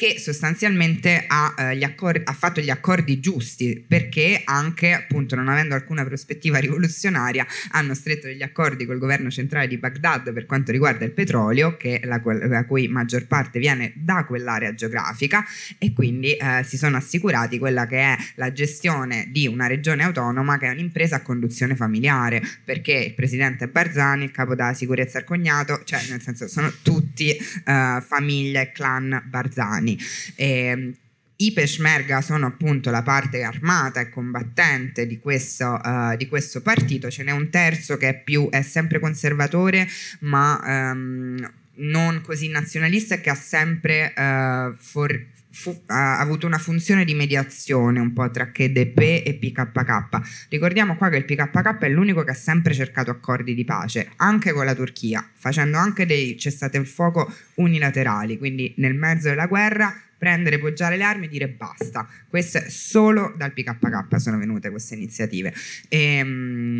che 0.04 0.20
sostanzialmente 0.20 1.24
ha, 1.26 1.54
eh, 1.58 1.82
accordi, 1.86 2.24
ha, 2.26 2.34
fatto 2.34 2.60
gli 2.60 2.70
accordi 2.70 3.22
giusti 3.22 3.86
perché 3.88 4.42
anche 4.44 4.92
appunto 4.92 5.38
non 5.38 5.48
avendo 5.48 5.76
alcuna 5.76 6.04
prospettiva 6.04 6.58
rivoluzionaria 6.60 7.48
hanno 7.72 7.94
stretto 7.94 8.28
degli 8.28 8.44
accordi 8.44 8.86
col 8.86 8.98
governo 8.98 9.30
centrale 9.30 9.66
di 9.66 9.78
Baghdad 9.78 10.34
per 10.34 10.46
quanto 10.46 10.74
riguarda 10.74 11.06
il 11.06 11.12
petrolio 11.12 11.78
che 11.78 12.02
la, 12.04 12.22
la 12.22 12.66
cui 12.66 12.90
maggior 12.90 13.28
parte 13.28 13.60
viene 13.60 13.94
da 13.96 14.26
quell'area 14.26 14.74
geografica 14.74 15.46
e 15.78 15.94
quindi 15.94 16.34
eh, 16.34 16.66
si 16.66 16.76
sono 16.76 16.98
assicurati 16.98 17.58
quella 17.58 17.86
che 17.86 18.00
è 18.00 18.18
la 18.36 18.52
gestione 18.52 19.30
di 19.32 19.48
una 19.48 19.68
regione 19.68 20.04
autonoma 20.04 20.58
che 20.58 20.68
è 20.68 20.72
un'impresa 20.72 21.16
a 21.16 21.22
conduzione 21.22 21.78
familiare 21.78 22.42
perché 22.66 22.92
il 22.92 23.14
presidente 23.14 23.70
Barzani, 23.70 24.26
il 24.26 24.32
capo 24.32 24.54
della 24.54 24.74
sicurezza 24.74 25.20
il 25.20 25.24
cognato, 25.24 25.82
cioè 25.86 26.02
nel 26.10 26.22
senso 26.22 26.50
sono 26.50 26.74
tutti 26.82 27.13
eh, 27.22 28.04
famiglia 28.06 28.62
e 28.62 28.72
clan 28.72 29.24
Barzani. 29.30 29.98
E, 30.36 30.48
ehm, 30.48 30.96
i 31.36 31.52
Peshmerga 31.52 32.22
sono 32.22 32.46
appunto 32.46 32.90
la 32.90 33.02
parte 33.02 33.44
armata 33.44 34.00
e 34.00 34.10
combattente 34.10 35.08
di 35.08 35.20
questo, 35.20 35.80
uh, 35.84 36.16
di 36.16 36.28
questo 36.28 36.62
partito, 36.62 37.10
ce 37.10 37.24
n'è 37.24 37.32
un 37.32 37.50
terzo 37.50 37.98
che 37.98 38.10
è, 38.10 38.20
più, 38.22 38.50
è 38.50 38.62
sempre 38.62 39.00
conservatore 39.00 39.88
ma 40.20 40.92
um, 40.92 41.52
non 41.76 42.22
così 42.22 42.50
nazionalista 42.50 43.16
e 43.16 43.22
che 43.22 43.30
ha 43.30 43.36
sempre 43.36 44.14
uh, 44.16 44.76
for- 44.78 45.26
fu- 45.54 45.84
ha 45.86 46.20
avuto 46.20 46.48
una 46.48 46.58
funzione 46.58 47.06
di 47.06 47.14
mediazione 47.14 48.00
un 48.00 48.12
po' 48.12 48.30
tra 48.32 48.52
KDP 48.52 49.24
e 49.26 49.38
PKK. 49.40 50.48
Ricordiamo 50.50 50.98
qua 50.98 51.10
che 51.10 51.18
il 51.18 51.26
PKK 51.26 51.78
è 51.80 51.90
l'unico 51.90 52.24
che 52.24 52.32
ha 52.32 52.36
sempre 52.36 52.74
cercato 52.74 53.12
accordi 53.12 53.54
di 53.54 53.64
pace, 53.64 54.10
anche 54.18 54.52
con 54.52 54.66
la 54.66 54.74
Turchia, 54.74 55.26
facendo 55.36 55.78
anche 55.78 56.06
dei 56.06 56.38
cessate 56.38 56.78
il 56.78 56.88
fuoco 56.88 57.32
unilaterali, 57.56 58.38
quindi 58.38 58.74
nel 58.78 58.96
mezzo 58.96 59.30
della 59.30 59.46
guerra 59.46 59.96
prendere, 60.18 60.58
poggiare 60.58 60.96
le 60.98 61.04
armi 61.04 61.26
e 61.26 61.30
dire 61.30 61.50
basta. 61.50 62.08
Queste 62.28 62.70
solo 62.70 63.34
dal 63.38 63.52
PKK 63.52 64.20
sono 64.20 64.38
venute 64.38 64.70
queste 64.70 64.96
iniziative. 64.96 65.54
E, 65.90 66.00
ehm, 66.00 66.80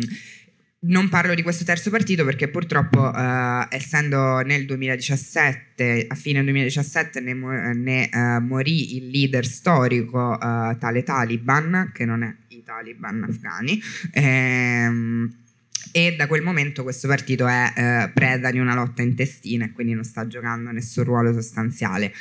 non 0.86 1.08
parlo 1.08 1.34
di 1.34 1.42
questo 1.42 1.64
terzo 1.64 1.90
partito 1.90 2.24
perché 2.24 2.48
purtroppo 2.48 3.00
uh, 3.00 3.66
essendo 3.70 4.40
nel 4.40 4.66
2017, 4.66 6.06
a 6.08 6.14
fine 6.14 6.42
2017 6.42 7.20
ne, 7.20 7.34
ne 7.74 8.10
uh, 8.12 8.44
morì 8.44 8.96
il 8.96 9.08
leader 9.08 9.46
storico 9.46 10.18
uh, 10.18 10.76
tale 10.78 11.02
Taliban, 11.02 11.90
che 11.92 12.04
non 12.04 12.22
è 12.22 12.34
i 12.48 12.62
Taliban 12.64 13.24
afghani, 13.24 13.80
ehm, 14.12 15.36
e 15.92 16.16
da 16.16 16.26
quel 16.26 16.42
momento 16.42 16.82
questo 16.82 17.06
partito 17.06 17.46
è 17.46 18.10
preda 18.12 18.50
di 18.50 18.58
una 18.58 18.74
lotta 18.74 19.02
intestina 19.02 19.64
e 19.64 19.72
quindi 19.72 19.92
non 19.94 20.02
sta 20.02 20.26
giocando 20.26 20.70
nessun 20.72 21.04
ruolo 21.04 21.32
sostanziale. 21.32 22.12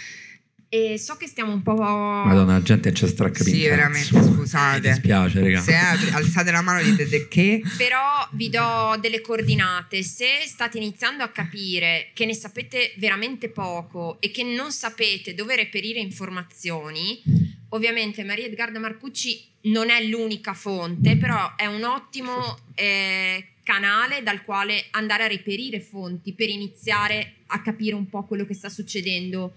E 0.76 0.97
so 0.97 1.17
che 1.17 1.28
stiamo 1.28 1.53
un 1.53 1.61
po'. 1.61 1.76
Madonna, 1.76 2.53
la 2.53 2.61
gente 2.63 2.91
ci 2.93 3.05
stracca 3.05 3.43
Sì, 3.43 3.61
veramente, 3.61 4.07
scusate. 4.07 4.80
Mi 4.80 4.93
dispiace, 4.93 5.39
raga. 5.41 5.61
Se 5.61 5.76
alzate 5.76 6.49
la 6.49 6.61
mano 6.61 6.80
e 6.80 6.95
dite 6.95 7.28
che. 7.28 7.61
Però 7.78 8.28
vi 8.32 8.49
do 8.49 8.97
delle 8.99 9.21
coordinate. 9.21 10.01
Se 10.01 10.26
state 10.47 10.80
iniziando 10.80 11.21
a 11.21 11.28
capire 11.28 12.09
che 12.15 12.26
ne 12.26 12.34
sapete 12.34 12.95
veramente 12.97 13.49
poco 13.49 14.17
e 14.19 14.32
che 14.32 14.41
non 14.41 14.71
sapete 14.71 15.36
dove 15.36 15.55
reperire 15.55 15.99
informazioni, 15.99 17.21
ovviamente 17.69 18.24
Maria 18.24 18.47
Edgarda 18.47 18.80
Marcucci 18.80 19.45
non 19.65 19.91
è 19.91 20.03
l'unica 20.03 20.55
fonte, 20.55 21.17
però 21.17 21.53
è 21.55 21.67
un 21.67 21.84
ottimo 21.84 22.57
eh, 22.74 23.49
canale 23.61 24.24
dal 24.24 24.41
quale 24.41 24.86
andare 24.89 25.26
a 25.26 25.28
reperire 25.28 25.80
fonti 25.80 26.34
per 26.34 26.49
iniziare 26.49 27.34
a 27.45 27.61
capire 27.61 27.93
un 27.93 28.09
po' 28.09 28.24
quello 28.24 28.47
che 28.47 28.55
sta 28.55 28.69
succedendo 28.69 29.53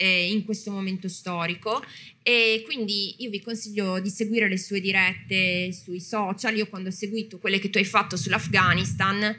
eh, 0.00 0.30
in 0.30 0.46
questo 0.46 0.70
momento 0.70 1.08
storico 1.08 1.84
e 2.22 2.62
quindi 2.64 3.16
io 3.18 3.28
vi 3.28 3.42
consiglio 3.42 4.00
di 4.00 4.08
seguire 4.08 4.48
le 4.48 4.56
sue 4.56 4.80
dirette 4.80 5.72
sui 5.72 6.00
social. 6.00 6.56
Io 6.56 6.68
quando 6.68 6.88
ho 6.88 6.92
seguito 6.92 7.38
quelle 7.38 7.58
che 7.58 7.68
tu 7.68 7.76
hai 7.76 7.84
fatto 7.84 8.16
sull'Afghanistan, 8.16 9.36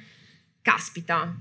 caspita, 0.62 1.36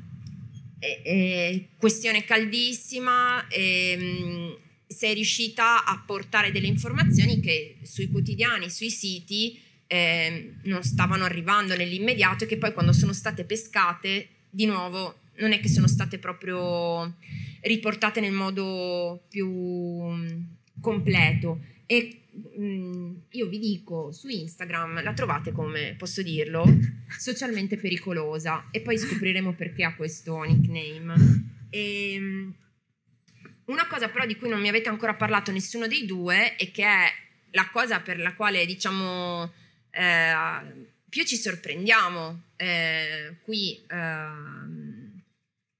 è, 0.78 1.02
è 1.04 1.64
questione 1.76 2.24
caldissima. 2.24 3.46
Ehm, 3.48 4.56
sei 4.86 5.14
riuscita 5.14 5.84
a 5.84 6.02
portare 6.04 6.50
delle 6.50 6.66
informazioni 6.66 7.40
che 7.40 7.76
sui 7.82 8.08
quotidiani, 8.08 8.70
sui 8.70 8.90
siti 8.90 9.60
eh, 9.86 10.54
non 10.64 10.82
stavano 10.82 11.24
arrivando 11.24 11.76
nell'immediato 11.76 12.44
e 12.44 12.46
che 12.46 12.56
poi 12.56 12.72
quando 12.72 12.92
sono 12.92 13.12
state 13.12 13.44
pescate 13.44 14.28
di 14.48 14.64
nuovo 14.64 15.18
non 15.36 15.52
è 15.52 15.60
che 15.60 15.68
sono 15.68 15.86
state 15.86 16.18
proprio 16.18 17.14
riportate 17.60 18.20
nel 18.20 18.32
modo 18.32 19.24
più 19.28 19.48
mm, 19.48 20.42
completo. 20.80 21.60
E 21.86 22.22
mh, 22.56 22.64
mm, 22.64 23.14
io 23.30 23.46
vi 23.46 23.58
dico 23.58 24.12
su 24.12 24.28
Instagram 24.28 25.02
la 25.02 25.12
trovate 25.12 25.52
come 25.52 25.94
posso 25.96 26.22
dirlo 26.22 26.64
socialmente 27.18 27.76
pericolosa 27.76 28.68
e 28.70 28.80
poi 28.80 28.98
scopriremo 28.98 29.54
perché 29.54 29.84
ha 29.84 29.94
questo 29.94 30.42
nickname. 30.42 31.14
E, 31.70 32.16
mm, 32.18 32.50
una 33.66 33.86
cosa 33.86 34.08
però 34.08 34.26
di 34.26 34.36
cui 34.36 34.48
non 34.48 34.60
mi 34.60 34.68
avete 34.68 34.88
ancora 34.88 35.14
parlato 35.14 35.52
nessuno 35.52 35.86
dei 35.86 36.04
due 36.04 36.56
e 36.56 36.70
che 36.70 36.84
è 36.84 37.06
la 37.52 37.68
cosa 37.70 38.00
per 38.00 38.18
la 38.18 38.34
quale 38.34 38.66
diciamo 38.66 39.52
eh, 39.90 40.34
più 41.08 41.24
ci 41.24 41.36
sorprendiamo 41.36 42.42
eh, 42.56 43.36
qui 43.42 43.80
eh, 43.88 44.89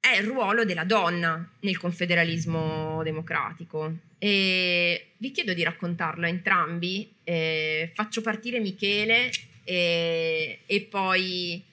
è 0.00 0.16
il 0.16 0.24
ruolo 0.24 0.64
della 0.64 0.84
donna 0.84 1.46
nel 1.60 1.78
confederalismo 1.78 3.02
democratico. 3.02 3.92
E 4.18 5.12
vi 5.18 5.30
chiedo 5.30 5.52
di 5.52 5.62
raccontarlo 5.62 6.24
a 6.24 6.28
entrambi. 6.28 7.14
Eh, 7.22 7.92
faccio 7.94 8.22
partire 8.22 8.58
Michele 8.58 9.30
e, 9.64 10.60
e 10.66 10.80
poi 10.82 11.64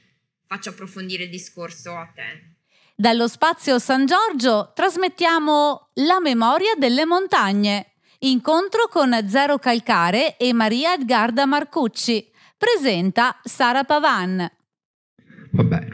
faccio 0.45 0.69
approfondire 0.69 1.23
il 1.23 1.29
discorso 1.29 1.95
a 1.95 2.11
te. 2.13 2.55
Dallo 2.95 3.27
spazio 3.27 3.79
San 3.79 4.05
Giorgio 4.05 4.71
trasmettiamo 4.73 5.89
La 5.95 6.19
memoria 6.19 6.73
delle 6.77 7.05
montagne. 7.05 7.93
Incontro 8.19 8.87
con 8.87 9.15
Zero 9.27 9.59
Calcare 9.59 10.37
e 10.37 10.51
Maria 10.51 10.93
Edgarda 10.93 11.45
Marcucci. 11.45 12.31
Presenta 12.57 13.39
Sara 13.43 13.83
Pavan. 13.83 14.56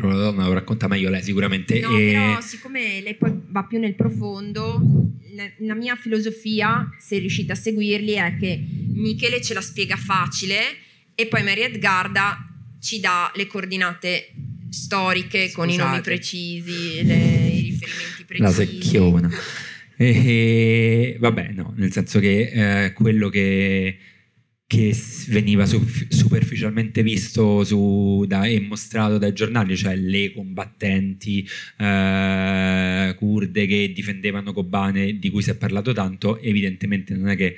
Della 0.09 0.23
donna 0.23 0.45
lo 0.45 0.53
racconta 0.53 0.87
meglio 0.87 1.09
lei 1.09 1.21
sicuramente. 1.21 1.79
No, 1.79 1.97
e... 1.97 2.11
però 2.11 2.41
siccome 2.41 3.01
lei 3.01 3.15
poi 3.15 3.31
va 3.47 3.63
più 3.63 3.79
nel 3.79 3.95
profondo, 3.95 4.81
la, 5.59 5.75
mia 5.75 5.95
filosofia, 5.95 6.89
se 6.99 7.17
riuscite 7.17 7.51
a 7.51 7.55
seguirli, 7.55 8.13
è 8.13 8.37
che 8.37 8.63
Michele 8.93 9.41
ce 9.41 9.53
la 9.53 9.61
spiega 9.61 9.95
facile 9.95 10.59
e 11.15 11.27
poi 11.27 11.43
Maria 11.43 11.65
Edgarda 11.65 12.37
ci 12.79 12.99
dà 12.99 13.31
le 13.35 13.47
coordinate 13.47 14.33
storiche 14.69 15.51
con 15.51 15.69
i 15.69 15.75
nomi 15.75 15.97
Scusate. 15.97 16.01
precisi, 16.01 17.03
le- 17.03 17.47
i 17.47 17.61
riferimenti 17.61 18.25
precisi. 18.25 18.41
La 18.41 18.51
secchiona. 18.51 19.29
E, 19.95 21.17
vabbè, 21.19 21.51
no, 21.53 21.73
nel 21.77 21.91
senso 21.91 22.19
che 22.19 22.85
eh, 22.85 22.93
quello 22.93 23.29
che, 23.29 23.97
che 24.73 24.95
veniva 25.27 25.65
su- 25.67 25.85
superficialmente 26.09 27.03
visto 27.03 27.63
su- 27.63 28.25
da- 28.27 28.45
e 28.45 28.59
mostrato 28.59 29.19
dai 29.19 29.31
giornali, 29.33 29.77
cioè 29.77 29.95
le 29.95 30.33
combattenti 30.33 31.47
eh, 31.77 33.13
kurde 33.17 33.65
che 33.67 33.91
difendevano 33.93 34.51
Kobane, 34.51 35.19
di 35.19 35.29
cui 35.29 35.43
si 35.43 35.51
è 35.51 35.55
parlato 35.55 35.93
tanto, 35.93 36.39
evidentemente 36.39 37.13
non 37.13 37.29
è 37.29 37.35
che 37.35 37.55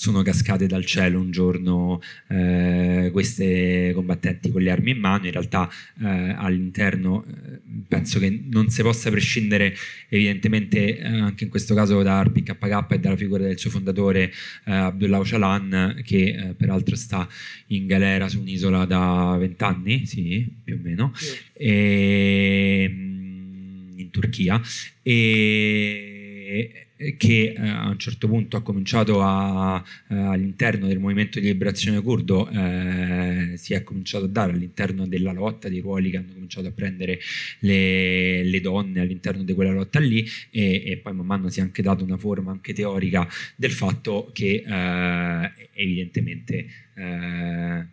sono 0.00 0.22
cascate 0.22 0.66
dal 0.66 0.86
cielo 0.86 1.20
un 1.20 1.30
giorno 1.30 2.00
eh, 2.28 3.10
queste 3.12 3.92
combattenti 3.94 4.50
con 4.50 4.62
le 4.62 4.70
armi 4.70 4.92
in 4.92 4.98
mano, 4.98 5.26
in 5.26 5.32
realtà 5.32 5.68
eh, 6.00 6.34
all'interno 6.38 7.22
eh, 7.26 7.60
penso 7.86 8.18
che 8.18 8.44
non 8.50 8.70
si 8.70 8.80
possa 8.80 9.10
prescindere 9.10 9.74
evidentemente 10.08 10.96
eh, 10.96 11.06
anche 11.06 11.44
in 11.44 11.50
questo 11.50 11.74
caso 11.74 12.00
da 12.02 12.22
RPKK 12.22 12.92
e 12.92 12.98
dalla 12.98 13.16
figura 13.16 13.42
del 13.42 13.58
suo 13.58 13.68
fondatore 13.68 14.32
eh, 14.64 14.72
Abdullah 14.72 15.18
Öcalan 15.18 16.00
che 16.02 16.54
peraltro 16.56 16.96
sta 16.96 17.28
in 17.66 17.86
galera 17.86 18.26
su 18.26 18.40
un'isola 18.40 18.86
da 18.86 19.36
vent'anni, 19.38 20.06
sì, 20.06 20.50
più 20.64 20.76
o 20.76 20.78
meno, 20.82 21.12
e, 21.52 22.88
mm, 22.90 23.98
in 23.98 24.08
Turchia. 24.10 24.58
E 25.02 26.89
che 27.16 27.54
eh, 27.56 27.68
a 27.68 27.88
un 27.88 27.98
certo 27.98 28.28
punto 28.28 28.56
ha 28.56 28.62
cominciato 28.62 29.22
a, 29.22 29.82
eh, 30.08 30.14
all'interno 30.14 30.86
del 30.86 30.98
movimento 30.98 31.40
di 31.40 31.46
liberazione 31.46 32.00
curdo 32.00 32.48
eh, 32.48 33.54
si 33.56 33.74
è 33.74 33.82
cominciato 33.82 34.24
a 34.24 34.28
dare 34.28 34.52
all'interno 34.52 35.06
della 35.06 35.32
lotta 35.32 35.68
dei 35.68 35.80
ruoli 35.80 36.10
che 36.10 36.18
hanno 36.18 36.32
cominciato 36.32 36.68
a 36.68 36.72
prendere 36.72 37.18
le, 37.60 38.44
le 38.44 38.60
donne 38.60 39.00
all'interno 39.00 39.42
di 39.42 39.54
quella 39.54 39.72
lotta 39.72 39.98
lì 39.98 40.26
e, 40.50 40.82
e 40.84 40.96
poi 40.98 41.14
man 41.14 41.26
mano 41.26 41.48
si 41.48 41.60
è 41.60 41.62
anche 41.62 41.82
dato 41.82 42.04
una 42.04 42.18
forma 42.18 42.50
anche 42.50 42.72
teorica 42.72 43.26
del 43.56 43.72
fatto 43.72 44.30
che 44.32 44.64
eh, 44.66 45.52
evidentemente 45.74 46.66
eh, 46.94 47.00
eh, 47.00 47.86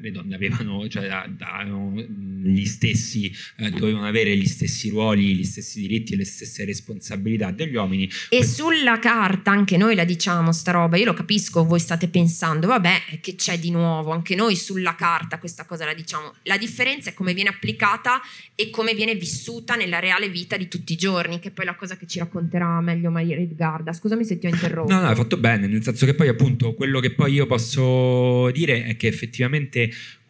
le 0.00 0.10
donne 0.10 0.34
avevano, 0.34 0.88
cioè, 0.88 1.06
da- 1.06 1.28
davano 1.28 1.94
gli 1.94 2.64
stessi, 2.64 3.32
eh, 3.56 3.70
dovevano 3.70 4.06
avere 4.06 4.36
gli 4.36 4.46
stessi 4.46 4.88
ruoli, 4.88 5.34
gli 5.34 5.44
stessi 5.44 5.80
diritti 5.80 6.14
e 6.14 6.16
le 6.16 6.24
stesse 6.24 6.64
responsabilità 6.64 7.50
degli 7.50 7.74
uomini. 7.74 8.08
E 8.28 8.44
sulla 8.44 8.98
carta 8.98 9.50
anche 9.50 9.76
noi 9.76 9.94
la 9.94 10.04
diciamo 10.04 10.52
sta 10.52 10.72
roba, 10.72 10.96
io 10.96 11.04
lo 11.04 11.14
capisco, 11.14 11.64
voi 11.64 11.80
state 11.80 12.08
pensando, 12.08 12.66
vabbè, 12.66 13.20
che 13.20 13.34
c'è 13.34 13.58
di 13.58 13.70
nuovo, 13.70 14.10
anche 14.10 14.34
noi 14.34 14.56
sulla 14.56 14.94
carta 14.94 15.38
questa 15.38 15.64
cosa 15.64 15.84
la 15.84 15.94
diciamo. 15.94 16.34
La 16.44 16.58
differenza 16.58 17.10
è 17.10 17.14
come 17.14 17.34
viene 17.34 17.50
applicata 17.50 18.20
e 18.54 18.70
come 18.70 18.94
viene 18.94 19.14
vissuta 19.14 19.74
nella 19.74 19.98
reale 19.98 20.28
vita 20.28 20.56
di 20.56 20.68
tutti 20.68 20.92
i 20.92 20.96
giorni, 20.96 21.38
che 21.38 21.50
poi 21.50 21.64
è 21.64 21.68
la 21.68 21.74
cosa 21.74 21.96
che 21.96 22.06
ci 22.06 22.18
racconterà 22.18 22.80
meglio 22.80 23.10
Maria 23.10 23.36
Edgarda. 23.36 23.92
Scusami 23.92 24.24
se 24.24 24.38
ti 24.38 24.46
ho 24.46 24.50
interrotto. 24.50 24.92
No, 24.92 25.00
no, 25.00 25.08
hai 25.08 25.14
fatto 25.14 25.36
bene, 25.36 25.66
nel 25.66 25.82
senso 25.82 26.06
che 26.06 26.14
poi 26.14 26.28
appunto 26.28 26.74
quello 26.74 27.00
che 27.00 27.12
poi 27.12 27.32
io 27.32 27.46
posso 27.46 28.50
dire 28.52 28.84
è 28.84 28.96
che 28.96 29.06
effettivamente 29.06 29.81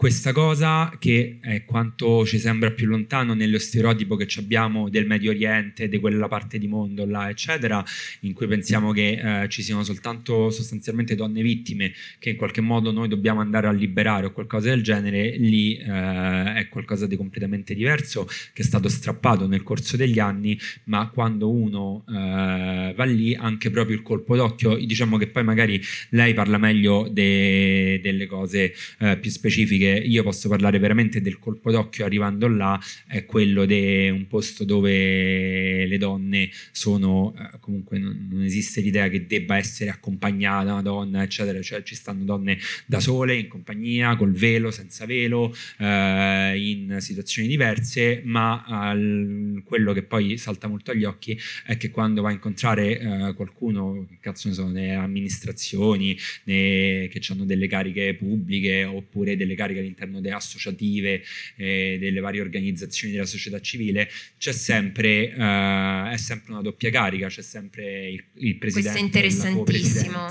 questa 0.02 0.32
cosa, 0.32 0.96
che 0.98 1.38
è 1.40 1.64
quanto 1.64 2.26
ci 2.26 2.40
sembra 2.40 2.72
più 2.72 2.86
lontano 2.86 3.34
nello 3.34 3.60
stereotipo 3.60 4.16
che 4.16 4.26
abbiamo 4.38 4.88
del 4.88 5.06
Medio 5.06 5.30
Oriente, 5.30 5.88
di 5.88 6.00
quella 6.00 6.26
parte 6.26 6.58
di 6.58 6.66
mondo 6.66 7.06
là, 7.06 7.28
eccetera, 7.28 7.84
in 8.22 8.32
cui 8.32 8.48
pensiamo 8.48 8.90
che 8.90 9.42
eh, 9.42 9.48
ci 9.48 9.62
siano 9.62 9.84
soltanto 9.84 10.50
sostanzialmente 10.50 11.14
donne 11.14 11.40
vittime 11.42 11.92
che 12.18 12.30
in 12.30 12.36
qualche 12.36 12.60
modo 12.60 12.90
noi 12.90 13.06
dobbiamo 13.06 13.40
andare 13.40 13.68
a 13.68 13.70
liberare 13.70 14.26
o 14.26 14.32
qualcosa 14.32 14.70
del 14.70 14.82
genere, 14.82 15.36
lì 15.36 15.76
eh, 15.76 15.84
è 15.84 16.66
qualcosa 16.68 17.06
di 17.06 17.16
completamente 17.16 17.72
diverso 17.74 18.26
che 18.52 18.62
è 18.62 18.64
stato 18.64 18.88
strappato 18.88 19.46
nel 19.46 19.62
corso 19.62 19.96
degli 19.96 20.18
anni, 20.18 20.58
ma 20.84 21.10
quando 21.10 21.48
uno 21.48 22.04
eh, 22.08 22.92
va 22.96 23.04
lì 23.04 23.36
anche 23.36 23.70
proprio 23.70 23.94
il 23.94 24.02
colpo 24.02 24.34
d'occhio, 24.34 24.74
diciamo 24.84 25.16
che 25.16 25.28
poi 25.28 25.44
magari 25.44 25.80
lei 26.10 26.34
parla 26.34 26.58
meglio 26.58 27.08
de- 27.08 28.00
delle 28.02 28.26
cose 28.26 28.74
eh, 28.98 29.16
più 29.18 29.30
specifiche, 29.32 29.86
io 29.86 30.22
posso 30.22 30.48
parlare 30.48 30.78
veramente 30.78 31.20
del 31.20 31.38
colpo 31.38 31.70
d'occhio 31.70 32.04
arrivando 32.04 32.46
là, 32.46 32.80
è 33.06 33.24
quello 33.24 33.64
di 33.64 34.08
un 34.10 34.26
posto 34.28 34.64
dove 34.64 35.86
le 35.86 35.98
donne 35.98 36.50
sono, 36.70 37.34
eh, 37.36 37.58
comunque 37.60 37.98
non, 37.98 38.28
non 38.30 38.42
esiste 38.42 38.80
l'idea 38.80 39.08
che 39.08 39.26
debba 39.26 39.56
essere 39.56 39.90
accompagnata 39.90 40.72
una 40.72 40.82
donna, 40.82 41.22
eccetera, 41.22 41.60
cioè 41.62 41.82
ci 41.82 41.94
stanno 41.94 42.24
donne 42.24 42.58
da 42.86 43.00
sole, 43.00 43.36
in 43.36 43.48
compagnia, 43.48 44.16
col 44.16 44.32
velo, 44.32 44.70
senza 44.70 45.06
velo, 45.06 45.54
eh, 45.78 46.52
in 46.56 46.96
situazioni 47.00 47.48
diverse, 47.48 48.22
ma 48.24 48.64
al- 48.64 49.62
quello 49.64 49.92
che 49.92 50.02
poi 50.02 50.36
salta 50.36 50.68
molto 50.68 50.90
agli 50.90 51.04
occhi 51.04 51.38
è 51.64 51.76
che 51.76 51.90
quando 51.90 52.22
va 52.22 52.28
a 52.28 52.32
incontrare 52.32 52.98
eh, 52.98 53.34
qualcuno, 53.34 54.06
che 54.08 54.18
cazzo 54.20 54.48
ne 54.48 54.54
so, 54.54 54.68
nelle 54.68 54.94
amministrazioni, 54.94 56.16
ne- 56.44 57.08
che 57.08 57.20
hanno 57.28 57.44
delle 57.44 57.66
cariche 57.66 58.14
pubbliche 58.14 58.84
oppure 58.84 59.21
delle 59.22 59.54
cariche 59.54 59.80
all'interno 59.80 60.20
delle 60.20 60.34
associative, 60.34 61.22
eh, 61.56 61.96
delle 61.98 62.20
varie 62.20 62.40
organizzazioni 62.40 63.12
della 63.12 63.26
società 63.26 63.60
civile, 63.60 64.08
c'è 64.38 64.52
sempre, 64.52 65.30
eh, 65.30 66.10
è 66.12 66.16
sempre 66.16 66.52
una 66.52 66.62
doppia 66.62 66.90
carica, 66.90 67.28
c'è 67.28 67.42
sempre 67.42 68.10
il, 68.10 68.24
il 68.34 68.56
presidente, 68.56 68.98
e 68.98 69.00
la 69.00 69.48
interessantissimo. 69.48 70.28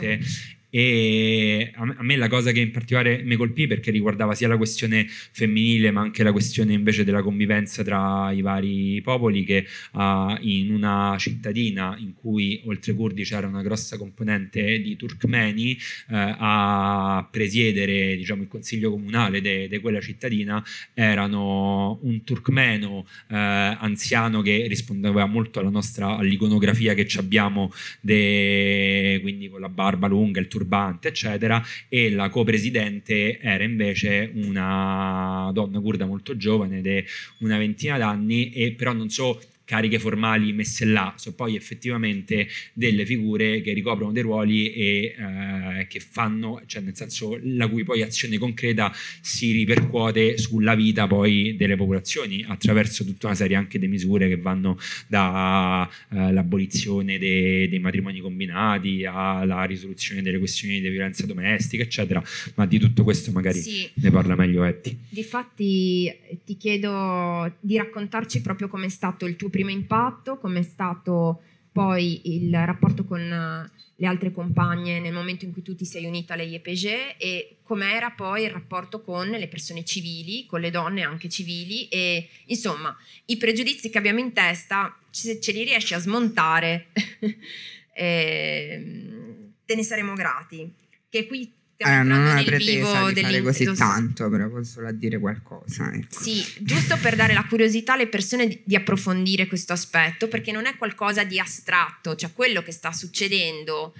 E 0.72 1.72
a 1.76 2.03
me- 2.03 2.15
la 2.15 2.30
cosa 2.30 2.51
che 2.51 2.61
in 2.61 2.72
particolare 2.72 3.22
mi 3.24 3.36
colpì 3.36 3.67
perché 3.67 3.91
riguardava 3.91 4.34
sia 4.34 4.47
la 4.47 4.57
questione 4.57 5.05
femminile 5.07 5.91
ma 5.91 6.01
anche 6.01 6.24
la 6.24 6.32
questione 6.32 6.74
invece 6.74 7.03
della 7.03 7.22
convivenza 7.22 7.84
tra 7.84 8.32
i 8.32 8.41
vari 8.41 9.01
popoli 9.01 9.43
che 9.43 9.65
ah, 9.93 10.38
in 10.41 10.74
una 10.74 11.15
cittadina 11.19 11.95
in 11.99 12.13
cui 12.13 12.61
oltre 12.65 12.93
curdi 12.93 13.24
c'era 13.24 13.47
una 13.47 13.61
grossa 13.61 13.97
componente 13.97 14.80
di 14.80 14.95
turkmeni 14.95 15.74
eh, 15.74 16.36
a 16.38 17.28
presiedere 17.30 18.15
diciamo, 18.15 18.43
il 18.43 18.47
consiglio 18.47 18.91
comunale 18.91 19.41
di 19.41 19.80
quella 19.80 19.99
cittadina 19.99 20.63
erano 20.93 21.99
un 22.03 22.24
turkmeno 22.24 23.05
eh, 23.30 23.36
anziano 23.36 24.41
che 24.41 24.67
rispondeva 24.67 25.26
molto 25.26 25.59
nostra 25.69 26.17
all'iconografia 26.17 26.93
che 26.93 27.07
abbiamo 27.17 27.72
de- 27.99 29.19
quindi 29.22 29.49
con 29.49 29.61
la 29.61 29.69
barba 29.69 30.07
lunga, 30.07 30.39
il 30.39 30.47
turbante, 30.62 31.07
eccetera, 31.07 31.62
e 31.89 32.12
la 32.12 32.30
copresidente 32.30 33.39
era 33.39 33.64
invece 33.64 34.32
una 34.36 35.49
donna 35.53 35.80
curda 35.80 36.05
molto 36.05 36.38
giovane, 36.38 36.82
di 36.82 37.03
una 37.39 37.57
ventina 37.57 37.97
d'anni, 37.97 38.51
e 38.51 38.74
però 38.74 38.93
non 38.93 39.09
so 39.09 39.41
cariche 39.72 39.99
formali 39.99 40.51
messe 40.51 40.84
là, 40.84 41.13
so 41.15 41.34
poi 41.34 41.55
effettivamente 41.55 42.49
delle 42.74 43.05
figure 43.05 43.61
che 43.61 43.72
ricoprono 43.72 44.11
dei 44.11 44.22
ruoli 44.22 44.74
e 44.74 45.15
eh, 45.17 45.88
che 45.88 46.01
fanno, 46.01 46.61
cioè 46.65 46.82
nel 46.82 46.93
senso 46.93 47.39
la 47.41 47.69
cui 47.69 47.86
poi 47.86 48.01
azione 48.01 48.38
concreta 48.38 48.93
si 49.22 49.53
ripercuote 49.53 50.38
sulla 50.38 50.76
vita 50.76 51.07
poi 51.07 51.55
delle 51.55 51.78
popolazioni 51.78 52.43
attraverso 52.45 53.05
tutta 53.05 53.28
una 53.28 53.36
serie 53.36 53.55
anche 53.55 53.80
di 53.80 53.88
misure 53.88 54.28
che 54.28 54.36
vanno 54.36 54.78
dall'abolizione 55.07 57.17
dei 57.17 57.80
matrimoni 57.80 58.19
combinati 58.19 59.05
alla 59.05 59.63
risoluzione 59.63 60.22
delle 60.22 60.38
questioni 60.38 60.82
di 60.82 60.89
violenza 60.89 61.26
domestica, 61.26 61.84
eccetera, 61.84 62.22
ma 62.55 62.65
di 62.65 62.78
tutto 62.78 63.05
questo 63.05 63.32
magari 63.32 63.59
Sì, 63.59 63.89
ne 63.93 64.11
parla 64.11 64.36
meglio 64.36 64.65
Etty. 64.65 64.97
Difatti 65.07 66.07
eh, 66.07 66.39
ti 66.43 66.57
chiedo 66.57 67.55
di 67.61 67.78
raccontarci 67.78 68.41
proprio 68.41 68.67
com'è 68.67 68.89
stato 68.89 69.26
il 69.26 69.38
tuo 69.38 69.47
primo 69.47 69.59
impatto, 69.70 70.38
com'è 70.38 70.62
stato 70.64 71.41
poi 71.72 72.36
il 72.36 72.53
rapporto 72.66 73.05
con 73.05 73.22
eh, 73.22 73.72
le 73.95 74.07
altre 74.07 74.32
compagne 74.32 74.99
nel 74.99 75.14
momento 75.14 75.45
in 75.45 75.53
cui 75.53 75.62
tu 75.62 75.76
ti 75.76 75.86
sei 75.86 76.05
unita 76.05 76.34
alle 76.34 76.43
IEPG 76.43 77.16
e 77.18 77.57
com'era 77.64 78.12
poi 78.12 78.43
il 78.43 78.49
rapporto 78.49 79.01
con 79.01 79.30
le 79.30 79.47
persone 79.47 79.86
civili, 79.86 80.45
con 80.45 80.59
le 80.59 80.70
donne 80.70 81.03
anche 81.03 81.30
civili 81.30 81.88
e 81.88 82.28
insomma 82.47 82.95
i 83.26 83.38
pregiudizi 83.38 83.89
che 83.89 83.97
abbiamo 83.97 84.20
in 84.20 84.34
testa, 84.34 84.97
se 85.09 85.39
ce 85.39 85.51
li 85.53 85.64
riesci 85.64 85.93
a 85.93 85.99
smontare, 85.99 86.88
ehm, 87.95 89.53
te 89.66 89.76
ne 89.76 89.84
saremo 89.84 90.14
grati. 90.14 90.70
Che 91.09 91.28
qui 91.28 91.53
stiamo 91.82 92.01
Eh, 92.01 92.03
non 92.03 92.17
entrando 92.17 92.29
ho 92.29 92.36
la 92.36 92.43
pretesa 92.43 93.11
di 93.11 93.21
fare 93.21 93.41
così 93.41 93.73
tanto, 93.73 94.29
però 94.29 94.49
posso 94.49 94.71
solo 94.71 94.91
dire 94.91 95.19
qualcosa. 95.19 95.91
ecco. 95.93 96.21
sì, 96.21 96.43
giusto 96.59 96.97
per 96.97 97.15
dare 97.15 97.34
la 97.34 97.45
curiosità 97.45 97.93
alle 97.93 98.07
persone 98.07 98.47
di, 98.47 98.61
di 98.63 98.75
approfondire 98.75 99.47
questo 99.47 99.73
aspetto, 99.73 100.27
perché 100.27 100.51
non 100.51 100.65
è 100.65 100.75
qualcosa 100.77 101.23
di 101.23 101.39
astratto, 101.39 102.15
cioè 102.15 102.32
quello 102.34 102.61
che 102.61 102.71
sta 102.71 102.91
succedendo 102.91 103.93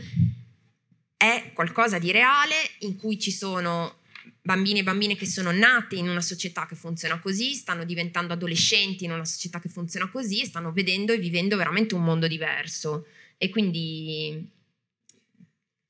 è 1.18 1.52
qualcosa 1.54 2.00
di 2.00 2.12
reale 2.12 2.56
in 2.80 2.96
cui 2.96 3.20
ci 3.20 3.32
sono 3.32 4.00
bambini 4.44 4.80
e 4.80 4.84
bambine 4.84 5.16
che 5.16 5.28
sono 5.28 5.52
nate 5.52 5.96
in 5.96 6.10
una 6.10 6.22
società 6.22 6.66
che 6.66 6.76
funziona 6.76 7.20
così, 7.20 7.54
stanno 7.54 7.86
diventando 7.86 8.34
adolescenti 8.34 9.06
in 9.06 9.12
una 9.12 9.26
società 9.26 9.60
che 9.60 9.70
funziona 9.70 10.10
così 10.10 10.42
e 10.42 10.46
stanno 10.46 10.72
vedendo 10.72 11.14
e 11.14 11.20
vivendo 11.20 11.58
veramente 11.58 11.94
un 11.94 12.04
mondo 12.04 12.28
diverso. 12.28 13.06
E 13.38 13.50
quindi 13.50 14.50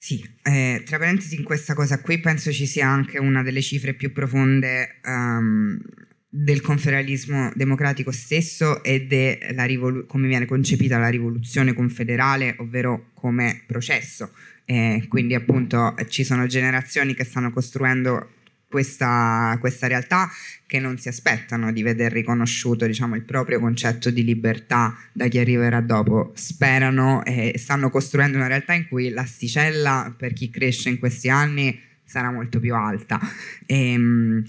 sì, 0.03 0.27
eh, 0.41 0.81
tra 0.83 0.97
parentesi 0.97 1.35
in 1.35 1.43
questa 1.43 1.75
cosa 1.75 2.01
qui 2.01 2.19
penso 2.19 2.51
ci 2.51 2.65
sia 2.65 2.87
anche 2.87 3.19
una 3.19 3.43
delle 3.43 3.61
cifre 3.61 3.93
più 3.93 4.11
profonde 4.11 4.95
um, 5.05 5.79
del 6.27 6.61
confederalismo 6.61 7.51
democratico 7.53 8.09
stesso 8.09 8.81
e 8.81 9.05
de 9.05 9.37
rivolu- 9.67 10.07
come 10.07 10.27
viene 10.27 10.47
concepita 10.47 10.97
la 10.97 11.09
rivoluzione 11.09 11.73
confederale, 11.73 12.55
ovvero 12.57 13.11
come 13.13 13.61
processo. 13.67 14.31
Eh, 14.65 15.05
quindi 15.07 15.35
appunto 15.35 15.93
ci 16.07 16.23
sono 16.23 16.47
generazioni 16.47 17.13
che 17.13 17.23
stanno 17.23 17.51
costruendo 17.51 18.29
questa, 18.71 19.57
questa, 19.59 19.87
realtà 19.87 20.29
che 20.65 20.79
non 20.79 20.97
si 20.97 21.09
aspettano 21.09 21.73
di 21.73 21.83
vedere 21.83 22.15
riconosciuto 22.15 22.87
diciamo, 22.87 23.15
il 23.15 23.23
proprio 23.23 23.59
concetto 23.59 24.09
di 24.09 24.23
libertà 24.23 24.97
da 25.11 25.27
chi 25.27 25.37
arriverà 25.37 25.81
dopo. 25.81 26.31
Sperano 26.33 27.23
e 27.25 27.53
stanno 27.57 27.89
costruendo 27.89 28.37
una 28.37 28.47
realtà 28.47 28.73
in 28.73 28.87
cui 28.87 29.09
l'asticella 29.09 30.15
per 30.17 30.31
chi 30.33 30.49
cresce 30.49 30.89
in 30.89 30.97
questi 30.97 31.29
anni 31.29 31.77
sarà 32.05 32.31
molto 32.31 32.59
più 32.59 32.73
alta. 32.73 33.19
E, 33.65 33.91
ehm, 33.91 34.43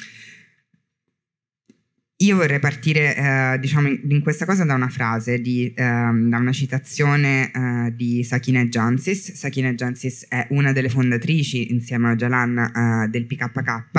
io 2.22 2.36
vorrei 2.36 2.60
partire 2.60 3.16
eh, 3.16 3.58
diciamo 3.58 3.88
in, 3.88 4.00
in, 4.08 4.22
questa 4.22 4.44
cosa 4.44 4.64
da 4.64 4.74
una 4.74 4.88
frase, 4.88 5.40
di, 5.40 5.72
eh, 5.74 5.74
da 5.74 6.38
una 6.38 6.52
citazione 6.52 7.50
eh, 7.50 7.94
di 7.94 8.22
Sakine 8.22 8.68
Jansis. 8.68 9.32
Sakine 9.32 9.74
Jansis 9.74 10.26
è 10.28 10.46
una 10.50 10.72
delle 10.72 10.88
fondatrici 10.88 11.72
insieme 11.72 12.08
a 12.08 12.12
Ojalan 12.12 12.58
eh, 12.58 13.08
del 13.08 13.26
PKK. 13.26 13.90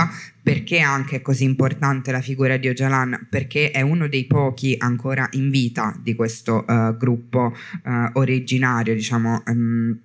Perché 0.41 0.79
anche 0.79 1.17
è 1.17 1.21
così 1.21 1.43
importante 1.43 2.11
la 2.11 2.21
figura 2.21 2.57
di 2.57 2.69
Ojalan? 2.69 3.27
Perché 3.29 3.71
è 3.71 3.81
uno 3.81 4.07
dei 4.07 4.25
pochi 4.25 4.75
ancora 4.77 5.27
in 5.31 5.49
vita 5.49 5.97
di 6.01 6.15
questo 6.15 6.65
eh, 6.65 6.95
gruppo 6.97 7.53
eh, 7.85 8.09
originario, 8.13 8.93
diciamo. 8.93 9.43
Um, 9.47 9.99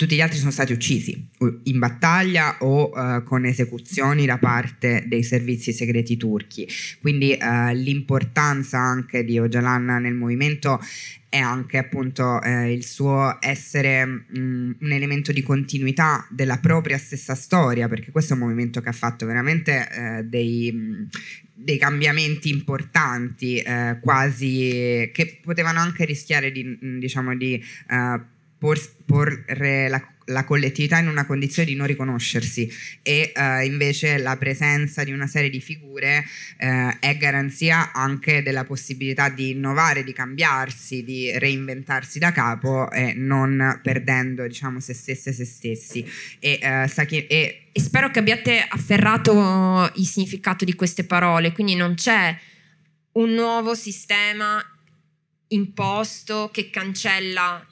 tutti 0.00 0.14
gli 0.14 0.22
altri 0.22 0.38
sono 0.38 0.50
stati 0.50 0.72
uccisi 0.72 1.28
in 1.64 1.78
battaglia 1.78 2.56
o 2.60 2.88
uh, 2.88 3.22
con 3.22 3.44
esecuzioni 3.44 4.24
da 4.24 4.38
parte 4.38 5.04
dei 5.06 5.22
servizi 5.22 5.74
segreti 5.74 6.16
turchi. 6.16 6.66
Quindi 7.02 7.36
uh, 7.38 7.74
l'importanza 7.74 8.78
anche 8.78 9.24
di 9.24 9.38
Öcalan 9.38 10.00
nel 10.00 10.14
movimento 10.14 10.80
è 11.28 11.36
anche 11.36 11.76
appunto 11.76 12.40
eh, 12.40 12.72
il 12.72 12.82
suo 12.82 13.36
essere 13.40 14.06
mh, 14.06 14.38
mm, 14.38 14.70
un 14.80 14.90
elemento 14.90 15.32
di 15.32 15.42
continuità 15.42 16.26
della 16.30 16.56
propria 16.56 16.96
stessa 16.96 17.34
storia, 17.34 17.86
perché 17.86 18.10
questo 18.10 18.32
è 18.32 18.36
un 18.36 18.42
movimento 18.42 18.80
che 18.80 18.88
ha 18.88 18.92
fatto 18.92 19.26
veramente 19.26 19.86
eh, 19.92 20.24
dei, 20.24 20.72
mh, 20.72 21.08
dei, 21.52 21.76
cambiamenti 21.76 22.48
importanti, 22.48 23.58
eh, 23.58 23.98
quasi 24.00 25.10
che 25.12 25.40
potevano 25.42 25.78
anche 25.78 26.06
rischiare 26.06 26.50
di, 26.50 26.64
mh, 26.64 26.98
diciamo, 26.98 27.36
di 27.36 27.62
por, 27.86 28.38
porre 28.60 29.88
la, 29.88 30.06
la, 30.26 30.44
collettività 30.44 30.98
in 30.98 31.08
una 31.08 31.24
condizione 31.24 31.66
di 31.66 31.74
non 31.74 31.86
riconoscersi 31.86 32.70
e 33.02 33.32
uh, 33.34 33.64
invece 33.64 34.18
la 34.18 34.36
presenza 34.36 35.02
di 35.02 35.12
una 35.12 35.26
serie 35.26 35.48
di 35.48 35.60
figure 35.62 36.18
uh, 36.58 36.90
è 37.00 37.16
garanzia 37.16 37.92
anche 37.92 38.42
della 38.42 38.64
possibilità 38.64 39.30
di 39.30 39.50
innovare, 39.50 40.04
di 40.04 40.12
cambiarsi, 40.12 41.02
di 41.02 41.36
reinventarsi 41.38 42.18
da 42.18 42.32
capo 42.32 42.90
e 42.90 43.14
non 43.14 43.80
perdendo 43.82 44.46
diciamo 44.46 44.78
se 44.78 44.92
stesse 44.92 45.32
se 45.32 45.46
stessi. 45.46 46.06
E, 46.38 46.60
uh, 46.62 47.04
chi, 47.06 47.26
e, 47.26 47.68
e 47.72 47.80
spero 47.80 48.10
che 48.10 48.18
abbiate 48.18 48.62
afferrato 48.68 49.90
il 49.94 50.06
significato 50.06 50.66
di 50.66 50.74
queste 50.74 51.04
parole, 51.04 51.52
quindi 51.52 51.74
non 51.76 51.94
c'è 51.94 52.36
un 53.12 53.30
nuovo 53.30 53.74
sistema 53.74 54.62
imposto 55.48 56.50
che 56.52 56.70
cancella 56.70 57.64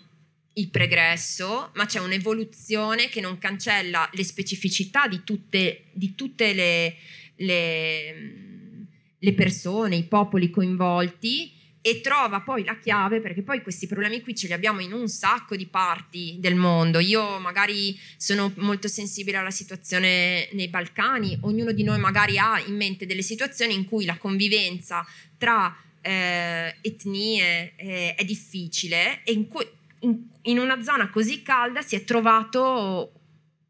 il 0.58 0.68
pregresso, 0.68 1.70
ma 1.74 1.86
c'è 1.86 2.00
un'evoluzione 2.00 3.08
che 3.08 3.20
non 3.20 3.38
cancella 3.38 4.08
le 4.12 4.24
specificità 4.24 5.06
di 5.06 5.22
tutte, 5.24 5.84
di 5.92 6.14
tutte 6.14 6.52
le, 6.52 6.96
le, 7.36 8.86
le 9.18 9.32
persone, 9.34 9.96
i 9.96 10.04
popoli 10.04 10.50
coinvolti 10.50 11.52
e 11.80 12.00
trova 12.00 12.40
poi 12.40 12.64
la 12.64 12.76
chiave, 12.78 13.20
perché 13.20 13.42
poi 13.42 13.62
questi 13.62 13.86
problemi 13.86 14.20
qui 14.20 14.34
ce 14.34 14.48
li 14.48 14.52
abbiamo 14.52 14.80
in 14.80 14.92
un 14.92 15.08
sacco 15.08 15.54
di 15.54 15.66
parti 15.66 16.36
del 16.40 16.56
mondo. 16.56 16.98
Io 16.98 17.38
magari 17.38 17.98
sono 18.16 18.52
molto 18.56 18.88
sensibile 18.88 19.36
alla 19.36 19.52
situazione 19.52 20.48
nei 20.52 20.68
Balcani, 20.68 21.38
ognuno 21.42 21.72
di 21.72 21.84
noi 21.84 21.98
magari 21.98 22.36
ha 22.36 22.60
in 22.66 22.74
mente 22.74 23.06
delle 23.06 23.22
situazioni 23.22 23.74
in 23.74 23.84
cui 23.84 24.04
la 24.04 24.18
convivenza 24.18 25.06
tra 25.38 25.74
eh, 26.02 26.74
etnie 26.80 27.72
eh, 27.76 28.14
è 28.14 28.24
difficile 28.24 29.22
e 29.24 29.32
in 29.32 29.46
cui 29.46 29.64
in, 30.00 30.58
una 30.58 30.82
zona 30.82 31.08
così 31.10 31.42
calda 31.42 31.82
si 31.82 31.96
è 31.96 32.04
trovato 32.04 33.12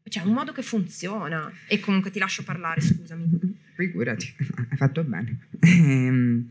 cioè, 0.07 0.23
un 0.23 0.33
modo 0.33 0.51
che 0.51 0.61
funziona. 0.61 1.51
E 1.67 1.79
comunque 1.79 2.11
ti 2.11 2.19
lascio 2.19 2.43
parlare, 2.43 2.81
scusami. 2.81 3.57
Figurati, 3.75 4.33
hai 4.69 4.77
fatto 4.77 5.03
bene. 5.03 5.47
Ehm, 5.59 6.49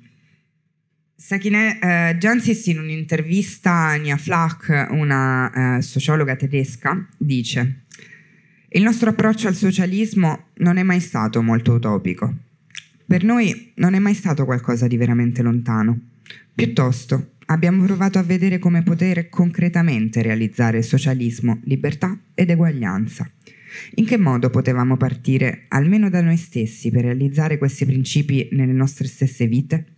Sakine 1.14 1.81
eh, 1.81 2.16
Jansis 2.16 2.66
in 2.66 2.79
un'intervista 2.79 3.72
a 3.72 3.97
Nia 3.97 4.16
Flach, 4.16 4.87
una 4.91 5.76
eh, 5.76 5.83
sociologa 5.83 6.37
tedesca, 6.37 7.07
dice 7.16 7.83
il 8.70 8.83
nostro 8.83 9.09
approccio 9.09 9.49
al 9.49 9.55
socialismo 9.55 10.49
non 10.57 10.76
è 10.76 10.83
mai 10.83 11.01
stato 11.01 11.41
molto 11.41 11.72
utopico. 11.72 12.35
Per 13.07 13.24
noi 13.24 13.72
non 13.76 13.95
è 13.95 13.99
mai 13.99 14.12
stato 14.12 14.45
qualcosa 14.45 14.87
di 14.87 14.99
veramente 14.99 15.41
lontano. 15.41 15.99
Piuttosto 16.55 17.37
abbiamo 17.51 17.84
provato 17.84 18.18
a 18.18 18.22
vedere 18.22 18.59
come 18.59 18.82
poter 18.82 19.28
concretamente 19.28 20.22
realizzare 20.22 20.82
socialismo, 20.82 21.61
libertà 21.64 22.18
ed 22.34 22.51
eguaglianza. 22.51 23.30
In 23.96 24.07
che 24.07 24.16
modo 24.16 24.51
potevamo 24.51 24.96
partire 24.96 25.66
almeno 25.68 26.09
da 26.09 26.22
noi 26.22 26.36
stessi 26.36 26.90
per 26.90 27.03
realizzare 27.03 27.59
questi 27.59 27.84
principi 27.84 28.49
nelle 28.53 28.72
nostre 28.72 29.07
stesse 29.07 29.46
vite? 29.46 29.94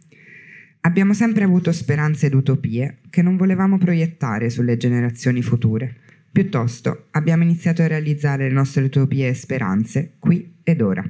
Abbiamo 0.83 1.13
sempre 1.13 1.45
avuto 1.45 1.73
speranze 1.73 2.27
ed 2.27 2.35
utopie 2.35 2.99
che 3.11 3.23
non 3.23 3.37
volevamo 3.37 3.79
proiettare 3.79 4.49
sulle 4.49 4.77
generazioni 4.77 5.43
future. 5.43 5.95
Piuttosto 6.33 7.09
abbiamo 7.11 7.43
iniziato 7.43 7.83
a 7.83 7.89
realizzare 7.89 8.49
le 8.49 8.55
nostre 8.55 8.85
utopie 8.85 9.29
e 9.29 9.35
speranze 9.35 10.15
qui 10.19 10.59
ed 10.63 10.81
ora. 10.81 11.05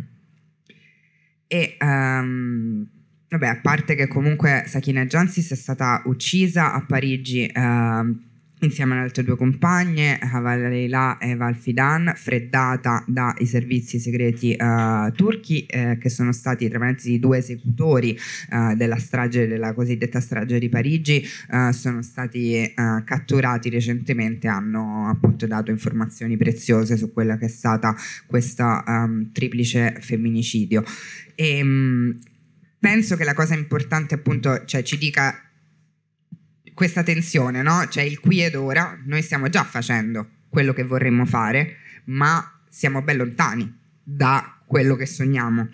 E 1.46 1.76
um, 1.80 2.88
Vabbè, 3.30 3.46
a 3.46 3.60
parte 3.62 3.94
che 3.94 4.08
comunque 4.08 4.64
Sakina 4.66 5.06
Jansis 5.06 5.52
è 5.52 5.54
stata 5.54 6.02
uccisa 6.06 6.72
a 6.72 6.84
Parigi 6.84 7.46
eh, 7.46 7.60
insieme 8.62 8.94
alle 8.94 9.02
altre 9.02 9.22
due 9.22 9.36
compagne, 9.36 10.18
Haval 10.18 10.62
Leila 10.62 11.16
e 11.18 11.36
Val 11.36 11.54
Fidan, 11.54 12.12
freddata 12.16 13.04
dai 13.06 13.46
servizi 13.46 14.00
segreti 14.00 14.54
eh, 14.54 15.12
turchi, 15.14 15.64
eh, 15.66 15.96
che 16.00 16.08
sono 16.08 16.32
stati 16.32 16.68
tra 16.68 16.80
parentesi 16.80 17.12
i 17.12 17.18
due 17.20 17.38
esecutori 17.38 18.16
eh, 18.50 18.74
della 18.74 18.98
strage, 18.98 19.46
della 19.46 19.74
cosiddetta 19.74 20.18
strage 20.18 20.58
di 20.58 20.68
Parigi, 20.68 21.24
eh, 21.52 21.72
sono 21.72 22.02
stati 22.02 22.54
eh, 22.54 22.74
catturati 23.04 23.70
recentemente, 23.70 24.48
hanno 24.48 25.08
appunto 25.08 25.46
dato 25.46 25.70
informazioni 25.70 26.36
preziose 26.36 26.96
su 26.96 27.12
quella 27.12 27.38
che 27.38 27.44
è 27.44 27.48
stata 27.48 27.94
questa 28.26 28.82
um, 28.84 29.30
triplice 29.30 29.98
femminicidio. 30.00 30.82
E, 31.36 31.62
um, 31.62 32.18
penso 32.80 33.16
che 33.16 33.24
la 33.24 33.34
cosa 33.34 33.54
importante 33.54 34.14
appunto, 34.14 34.64
cioè 34.64 34.82
ci 34.82 34.98
dica 34.98 35.44
questa 36.74 37.02
tensione, 37.02 37.62
no? 37.62 37.86
Cioè 37.88 38.02
il 38.02 38.18
qui 38.18 38.42
ed 38.42 38.54
ora, 38.54 38.98
noi 39.04 39.22
stiamo 39.22 39.48
già 39.48 39.62
facendo 39.64 40.28
quello 40.48 40.72
che 40.72 40.82
vorremmo 40.82 41.26
fare, 41.26 41.76
ma 42.06 42.60
siamo 42.68 43.02
ben 43.02 43.18
lontani 43.18 43.78
da 44.02 44.60
quello 44.66 44.96
che 44.96 45.06
sogniamo, 45.06 45.68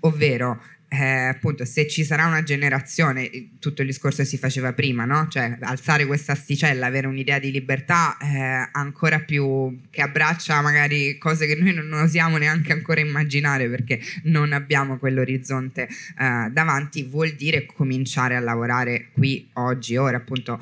ovvero 0.00 0.62
eh, 0.92 1.04
appunto 1.04 1.64
se 1.64 1.88
ci 1.88 2.04
sarà 2.04 2.26
una 2.26 2.42
generazione, 2.42 3.30
tutto 3.58 3.80
il 3.80 3.88
discorso 3.88 4.24
si 4.24 4.36
faceva 4.36 4.74
prima, 4.74 5.06
no? 5.06 5.26
cioè 5.28 5.56
alzare 5.62 6.04
questa 6.04 6.32
asticella, 6.32 6.84
avere 6.84 7.06
un'idea 7.06 7.38
di 7.38 7.50
libertà 7.50 8.18
eh, 8.18 8.68
ancora 8.72 9.20
più 9.20 9.80
che 9.88 10.02
abbraccia 10.02 10.60
magari 10.60 11.16
cose 11.16 11.46
che 11.46 11.54
noi 11.54 11.72
non 11.72 11.90
osiamo 11.94 12.36
neanche 12.36 12.72
ancora 12.72 13.00
immaginare 13.00 13.70
perché 13.70 14.00
non 14.24 14.52
abbiamo 14.52 14.98
quell'orizzonte 14.98 15.88
eh, 15.88 16.50
davanti, 16.50 17.04
vuol 17.04 17.30
dire 17.30 17.64
cominciare 17.64 18.36
a 18.36 18.40
lavorare 18.40 19.08
qui, 19.14 19.48
oggi, 19.54 19.96
ora 19.96 20.18
appunto. 20.18 20.60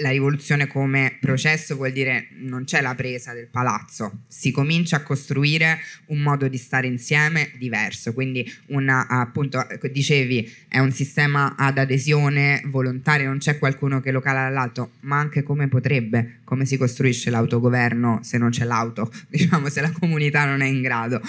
La 0.00 0.10
rivoluzione 0.10 0.66
come 0.66 1.18
processo 1.20 1.76
vuol 1.76 1.92
dire 1.92 2.28
non 2.38 2.64
c'è 2.64 2.80
la 2.80 2.94
presa 2.94 3.34
del 3.34 3.48
palazzo, 3.48 4.20
si 4.28 4.50
comincia 4.50 4.96
a 4.96 5.02
costruire 5.02 5.78
un 6.06 6.20
modo 6.20 6.48
di 6.48 6.56
stare 6.56 6.86
insieme 6.86 7.50
diverso, 7.58 8.14
quindi 8.14 8.50
una, 8.68 9.06
appunto 9.08 9.66
dicevi 9.92 10.50
è 10.68 10.78
un 10.78 10.90
sistema 10.90 11.54
ad 11.56 11.76
adesione 11.76 12.62
volontaria, 12.66 13.26
non 13.26 13.38
c'è 13.38 13.58
qualcuno 13.58 14.00
che 14.00 14.10
lo 14.10 14.20
cala 14.20 14.44
dall'alto, 14.44 14.92
ma 15.00 15.18
anche 15.18 15.42
come 15.42 15.68
potrebbe, 15.68 16.38
come 16.44 16.64
si 16.64 16.78
costruisce 16.78 17.28
l'autogoverno 17.28 18.20
se 18.22 18.38
non 18.38 18.50
c'è 18.50 18.64
l'auto, 18.64 19.12
diciamo 19.28 19.68
se 19.68 19.80
la 19.80 19.90
comunità 19.90 20.46
non 20.46 20.62
è 20.62 20.66
in 20.66 20.80
grado. 20.80 21.20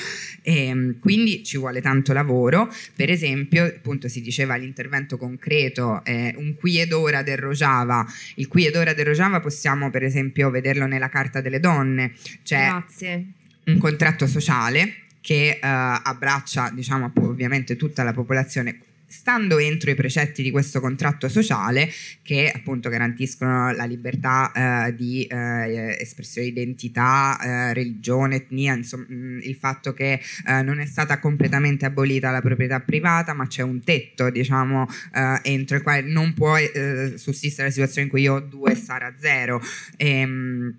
E, 0.42 0.68
ehm, 0.68 1.00
quindi 1.00 1.44
ci 1.44 1.58
vuole 1.58 1.82
tanto 1.82 2.14
lavoro, 2.14 2.74
per 2.96 3.10
esempio 3.10 3.66
appunto 3.66 4.08
si 4.08 4.22
diceva 4.22 4.56
l'intervento 4.56 5.18
concreto, 5.18 6.04
eh, 6.06 6.34
un 6.38 6.56
qui 6.56 6.80
ed 6.80 6.94
ora 6.94 7.22
del 7.22 7.38
Rojava, 7.38 8.06
il 8.36 8.48
qui 8.48 8.61
ed 8.66 8.76
ora 8.76 8.94
del 8.94 9.06
Rojava 9.06 9.40
possiamo 9.40 9.90
per 9.90 10.04
esempio 10.04 10.50
vederlo 10.50 10.86
nella 10.86 11.10
Carta 11.10 11.42
delle 11.42 11.60
Donne, 11.60 12.14
c'è 12.44 12.68
Grazie. 12.68 13.26
un 13.66 13.78
contratto 13.78 14.28
sociale 14.28 14.96
che 15.22 15.60
uh, 15.62 15.66
abbraccia 15.66 16.72
diciamo 16.74 17.12
ovviamente 17.20 17.76
tutta 17.76 18.04
la 18.04 18.14
popolazione 18.14 18.80
stando 19.12 19.60
entro 19.60 19.92
i 19.92 19.96
precetti 19.96 20.42
di 20.42 20.52
questo 20.52 20.80
contratto 20.80 21.28
sociale 21.28 21.90
che 22.22 22.52
appunto 22.54 22.90
garantiscono 22.90 23.72
la 23.74 23.86
libertà 23.86 24.52
eh, 24.88 24.96
di 24.96 25.24
eh, 25.26 25.98
espressione 26.00 26.48
di 26.48 26.54
identità, 26.54 27.38
eh, 27.42 27.74
religione, 27.74 28.38
etnia, 28.38 28.74
insomma 28.74 29.06
mh, 29.08 29.40
il 29.44 29.56
fatto 29.56 29.94
che 29.94 30.20
eh, 30.48 30.62
non 30.62 30.80
è 30.80 30.86
stata 30.86 31.20
completamente 31.20 31.86
abolita 31.86 32.32
la 32.32 32.42
proprietà 32.42 32.80
privata 32.80 33.34
ma 33.34 33.48
c'è 33.48 33.62
un 33.62 33.84
tetto 33.84 34.30
diciamo 34.30 34.88
eh, 35.14 35.40
entro 35.44 35.76
il 35.76 35.84
quale 35.84 36.02
non 36.02 36.34
può 36.34 36.58
eh, 36.58 37.14
sussistere 37.18 37.68
la 37.68 37.74
situazione 37.74 38.06
in 38.06 38.12
cui 38.12 38.22
io 38.22 38.36
ho 38.36 38.40
due 38.40 38.72
e 38.72 38.76
Sara 38.76 39.14
zero. 39.20 39.62
Ehm, 39.98 40.76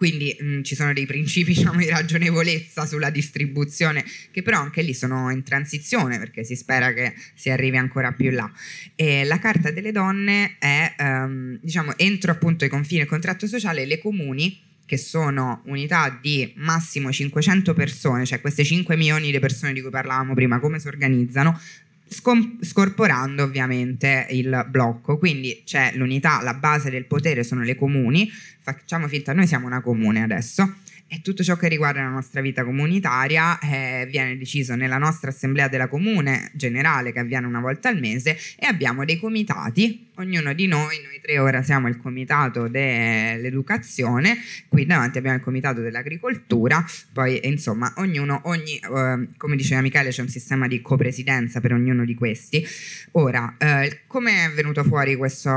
quindi 0.00 0.34
mh, 0.40 0.46
mm, 0.46 0.62
ci 0.62 0.74
sono 0.74 0.94
dei 0.94 1.04
principi 1.04 1.52
diciamo, 1.52 1.78
di 1.78 1.90
ragionevolezza 1.90 2.86
sulla 2.86 3.10
distribuzione 3.10 4.02
che 4.30 4.40
però 4.40 4.58
anche 4.58 4.80
lì 4.80 4.94
sono 4.94 5.28
in 5.28 5.42
transizione 5.42 6.18
perché 6.18 6.42
si 6.42 6.56
spera 6.56 6.94
che 6.94 7.12
si 7.34 7.50
arrivi 7.50 7.76
ancora 7.76 8.10
più 8.12 8.30
là. 8.30 8.50
E 8.94 9.24
la 9.24 9.38
Carta 9.38 9.70
delle 9.70 9.92
Donne 9.92 10.56
è, 10.58 10.94
um, 11.00 11.58
diciamo, 11.60 11.98
entro 11.98 12.32
appunto 12.32 12.64
i 12.64 12.70
confini 12.70 13.00
del 13.00 13.08
contratto 13.08 13.46
sociale, 13.46 13.84
le 13.84 13.98
comuni 13.98 14.58
che 14.86 14.96
sono 14.96 15.60
unità 15.66 16.18
di 16.18 16.50
massimo 16.56 17.12
500 17.12 17.74
persone, 17.74 18.24
cioè 18.24 18.40
queste 18.40 18.64
5 18.64 18.96
milioni 18.96 19.30
di 19.30 19.38
persone 19.38 19.74
di 19.74 19.82
cui 19.82 19.90
parlavamo 19.90 20.32
prima, 20.32 20.60
come 20.60 20.78
si 20.78 20.88
organizzano, 20.88 21.60
scom- 22.10 22.62
scorporando 22.62 23.44
ovviamente 23.44 24.26
il 24.30 24.66
blocco. 24.68 25.16
Quindi 25.16 25.62
c'è 25.64 25.92
l'unità, 25.94 26.42
la 26.42 26.54
base 26.54 26.90
del 26.90 27.06
potere 27.06 27.44
sono 27.44 27.62
le 27.62 27.76
comuni, 27.76 28.30
facciamo 28.60 29.08
finta, 29.08 29.32
noi 29.32 29.46
siamo 29.46 29.66
una 29.66 29.80
comune 29.80 30.22
adesso, 30.22 30.74
e 31.12 31.20
tutto 31.22 31.42
ciò 31.42 31.56
che 31.56 31.66
riguarda 31.66 32.02
la 32.02 32.08
nostra 32.08 32.40
vita 32.40 32.64
comunitaria 32.64 33.58
eh, 33.58 34.06
viene 34.08 34.38
deciso 34.38 34.76
nella 34.76 34.96
nostra 34.96 35.30
assemblea 35.30 35.66
della 35.66 35.88
comune 35.88 36.52
generale 36.54 37.12
che 37.12 37.18
avviene 37.18 37.48
una 37.48 37.58
volta 37.58 37.88
al 37.88 37.98
mese 37.98 38.38
e 38.56 38.66
abbiamo 38.66 39.04
dei 39.04 39.18
comitati, 39.18 40.10
ognuno 40.14 40.52
di 40.52 40.68
noi, 40.68 41.00
noi 41.02 41.20
tre 41.20 41.38
ora 41.40 41.64
siamo 41.64 41.88
il 41.88 41.96
comitato 41.96 42.68
dell'educazione, 42.68 44.36
qui 44.68 44.86
davanti 44.86 45.18
abbiamo 45.18 45.36
il 45.36 45.42
comitato 45.42 45.80
dell'agricoltura, 45.80 46.84
poi 47.12 47.40
insomma 47.42 47.92
ognuno, 47.96 48.42
ogni, 48.44 48.76
eh, 48.76 49.26
come 49.36 49.56
diceva 49.56 49.80
Michele 49.80 50.10
c'è 50.10 50.22
un 50.22 50.28
sistema 50.28 50.68
di 50.68 50.80
copresidenza 50.80 51.60
per 51.60 51.72
ognuno 51.72 52.04
di 52.04 52.14
questi. 52.14 52.64
Ora, 53.12 53.56
eh, 53.58 54.02
come 54.06 54.44
è 54.44 54.50
venuto 54.52 54.84
fuori 54.84 55.16
questo 55.16 55.50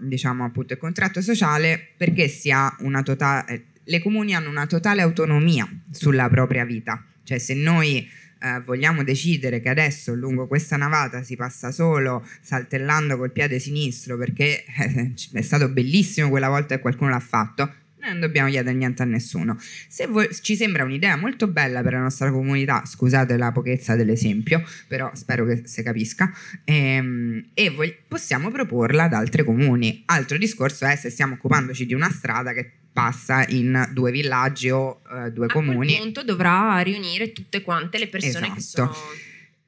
diciamo 0.00 0.44
appunto 0.44 0.74
il 0.74 0.78
contratto 0.78 1.22
sociale? 1.22 1.92
Perché 1.96 2.28
si 2.28 2.50
ha 2.50 2.76
una 2.80 3.02
totale 3.02 3.76
le 3.88 4.00
comuni 4.00 4.34
hanno 4.34 4.50
una 4.50 4.66
totale 4.66 5.02
autonomia 5.02 5.66
sulla 5.90 6.28
propria 6.28 6.64
vita, 6.64 7.04
cioè 7.24 7.38
se 7.38 7.54
noi 7.54 8.08
eh, 8.40 8.60
vogliamo 8.64 9.02
decidere 9.02 9.60
che 9.60 9.68
adesso 9.68 10.14
lungo 10.14 10.46
questa 10.46 10.76
navata 10.76 11.22
si 11.22 11.36
passa 11.36 11.72
solo 11.72 12.24
saltellando 12.40 13.16
col 13.16 13.32
piede 13.32 13.58
sinistro 13.58 14.16
perché 14.16 14.64
eh, 14.64 15.12
è 15.32 15.42
stato 15.42 15.68
bellissimo 15.68 16.28
quella 16.28 16.48
volta 16.48 16.76
che 16.76 16.80
qualcuno 16.80 17.10
l'ha 17.10 17.20
fatto, 17.20 17.72
non 18.08 18.20
dobbiamo 18.20 18.48
chiedere 18.48 18.76
niente 18.76 19.02
a 19.02 19.04
nessuno. 19.04 19.58
Se 19.88 20.06
voi, 20.06 20.28
ci 20.40 20.56
sembra 20.56 20.84
un'idea 20.84 21.16
molto 21.16 21.46
bella 21.46 21.82
per 21.82 21.92
la 21.92 22.00
nostra 22.00 22.30
comunità, 22.30 22.84
scusate 22.84 23.36
la 23.36 23.52
pochezza 23.52 23.94
dell'esempio, 23.96 24.62
però 24.86 25.10
spero 25.14 25.44
che 25.44 25.62
si 25.64 25.82
capisca, 25.82 26.32
ehm, 26.64 27.50
e 27.54 27.70
voi, 27.70 27.94
possiamo 28.06 28.50
proporla 28.50 29.04
ad 29.04 29.12
altri 29.12 29.44
comuni. 29.44 30.02
Altro 30.06 30.38
discorso 30.38 30.86
è 30.86 30.96
se 30.96 31.10
stiamo 31.10 31.34
occupandoci 31.34 31.86
di 31.86 31.94
una 31.94 32.10
strada 32.10 32.52
che 32.52 32.72
passa 32.98 33.44
in 33.48 33.88
due 33.92 34.10
villaggi 34.10 34.70
o 34.70 35.02
uh, 35.08 35.30
due 35.30 35.46
a 35.46 35.48
comuni. 35.48 35.94
A 35.94 35.98
punto 35.98 36.24
dovrà 36.24 36.80
riunire 36.80 37.32
tutte 37.32 37.62
quante 37.62 37.98
le 37.98 38.08
persone 38.08 38.46
esatto. 38.46 38.54
che 38.54 38.60
sono... 38.60 38.96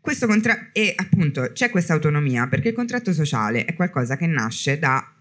Questo 0.01 0.26
contra- 0.26 0.70
e 0.72 0.95
appunto 0.97 1.51
c'è 1.53 1.68
questa 1.70 1.93
autonomia 1.93 2.49
perché 2.49 2.68
il 2.68 2.74
contratto 2.74 3.12
sociale 3.12 3.66
è 3.66 3.74
qualcosa 3.74 4.16
che 4.16 4.26
nasce 4.26 4.78
da 4.78 5.14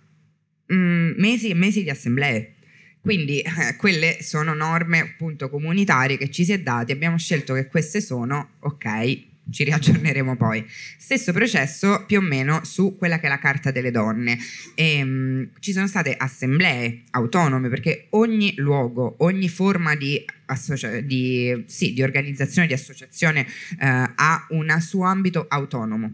mm, 0.74 1.12
mesi 1.18 1.50
e 1.50 1.54
mesi 1.54 1.84
di 1.84 1.90
assemblee. 1.90 2.56
Quindi 3.02 3.40
eh, 3.40 3.76
quelle 3.78 4.18
sono 4.22 4.54
norme 4.54 5.00
appunto 5.00 5.50
comunitarie 5.50 6.18
che 6.18 6.30
ci 6.30 6.44
si 6.44 6.52
è 6.52 6.60
dati, 6.60 6.92
abbiamo 6.92 7.18
scelto 7.18 7.54
che 7.54 7.68
queste 7.68 8.02
sono, 8.02 8.56
ok, 8.60 9.28
ci 9.52 9.64
riaggiorneremo 9.64 10.36
poi. 10.36 10.66
Stesso 10.98 11.32
processo 11.32 12.04
più 12.06 12.20
o 12.20 12.22
meno 12.22 12.64
su 12.64 12.96
quella 12.98 13.20
che 13.20 13.26
è 13.26 13.30
la 13.30 13.40
Carta 13.40 13.72
delle 13.72 13.92
Donne. 13.92 14.38
E, 14.76 15.02
um, 15.02 15.50
ci 15.60 15.72
sono 15.72 15.88
state 15.88 16.16
assemblee 16.16 17.04
autonome 17.12 17.70
perché 17.70 18.08
ogni 18.12 18.54
luogo, 18.58 19.16
ogni 19.20 19.50
forma 19.50 19.96
di, 19.96 20.24
associa- 20.46 21.00
di, 21.02 21.64
sì, 21.68 21.94
di 21.94 22.04
organizzazione, 22.04 22.68
di 22.68 22.74
associazione 22.74 23.42
uh, 23.42 23.76
ha 23.80 24.46
un 24.50 24.76
suo 24.82 25.06
ambito 25.06 25.46
autonomo, 25.48 26.14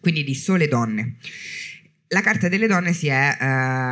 quindi 0.00 0.24
di 0.24 0.34
sole 0.34 0.68
donne. 0.68 1.16
La 2.08 2.20
Carta 2.20 2.48
delle 2.48 2.66
Donne 2.66 2.92
si 2.92 3.08
è, 3.08 3.36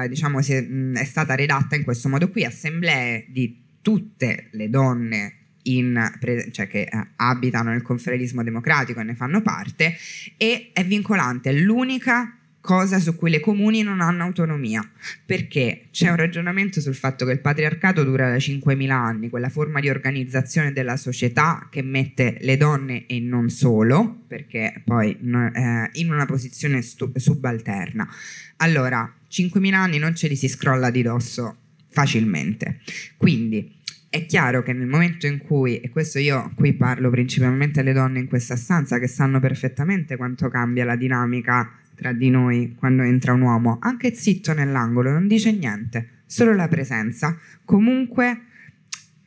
uh, 0.04 0.08
diciamo, 0.08 0.40
si 0.40 0.52
è, 0.52 0.60
mh, 0.60 0.98
è 0.98 1.04
stata 1.04 1.34
redatta 1.34 1.74
in 1.74 1.82
questo 1.82 2.08
modo 2.08 2.30
qui, 2.30 2.44
assemblee 2.44 3.26
di 3.28 3.62
tutte 3.82 4.48
le 4.52 4.70
donne 4.70 5.38
in, 5.64 6.12
cioè 6.50 6.66
che 6.66 6.82
eh, 6.82 7.08
abitano 7.16 7.70
nel 7.70 7.82
confederalismo 7.82 8.42
democratico 8.42 9.00
e 9.00 9.04
ne 9.04 9.14
fanno 9.14 9.42
parte, 9.42 9.96
e 10.36 10.70
è 10.72 10.84
vincolante, 10.84 11.50
è 11.50 11.52
l'unica 11.54 12.38
cosa 12.64 12.98
su 12.98 13.14
cui 13.14 13.28
le 13.28 13.40
comuni 13.40 13.82
non 13.82 14.00
hanno 14.00 14.22
autonomia, 14.22 14.82
perché 15.26 15.88
c'è 15.90 16.08
un 16.08 16.16
ragionamento 16.16 16.80
sul 16.80 16.94
fatto 16.94 17.26
che 17.26 17.32
il 17.32 17.40
patriarcato 17.40 18.02
dura 18.04 18.30
da 18.30 18.36
5.000 18.36 18.90
anni, 18.90 19.28
quella 19.28 19.50
forma 19.50 19.80
di 19.80 19.90
organizzazione 19.90 20.72
della 20.72 20.96
società 20.96 21.68
che 21.70 21.82
mette 21.82 22.38
le 22.40 22.56
donne 22.56 23.04
e 23.04 23.20
non 23.20 23.50
solo, 23.50 24.22
perché 24.26 24.80
poi 24.82 25.10
eh, 25.10 25.90
in 25.92 26.10
una 26.10 26.24
posizione 26.24 26.80
stu- 26.80 27.14
subalterna. 27.18 28.08
Allora, 28.56 29.14
5.000 29.30 29.74
anni 29.74 29.98
non 29.98 30.14
ce 30.14 30.28
li 30.28 30.36
si 30.36 30.48
scrolla 30.48 30.88
di 30.88 31.02
dosso 31.02 31.56
facilmente. 31.90 32.80
Quindi 33.18 33.78
è 34.08 34.24
chiaro 34.24 34.62
che 34.62 34.72
nel 34.72 34.86
momento 34.86 35.26
in 35.26 35.36
cui, 35.36 35.80
e 35.80 35.90
questo 35.90 36.18
io 36.18 36.50
qui 36.54 36.72
parlo 36.72 37.10
principalmente 37.10 37.80
alle 37.80 37.92
donne 37.92 38.20
in 38.20 38.26
questa 38.26 38.56
stanza 38.56 38.98
che 38.98 39.06
sanno 39.06 39.38
perfettamente 39.38 40.16
quanto 40.16 40.48
cambia 40.48 40.86
la 40.86 40.96
dinamica 40.96 41.70
tra 41.94 42.12
di 42.12 42.30
noi 42.30 42.74
quando 42.78 43.02
entra 43.02 43.32
un 43.32 43.42
uomo, 43.42 43.78
anche 43.80 44.14
zitto 44.14 44.52
nell'angolo, 44.52 45.10
non 45.10 45.26
dice 45.26 45.52
niente, 45.52 46.22
solo 46.26 46.54
la 46.54 46.68
presenza, 46.68 47.38
comunque 47.64 48.42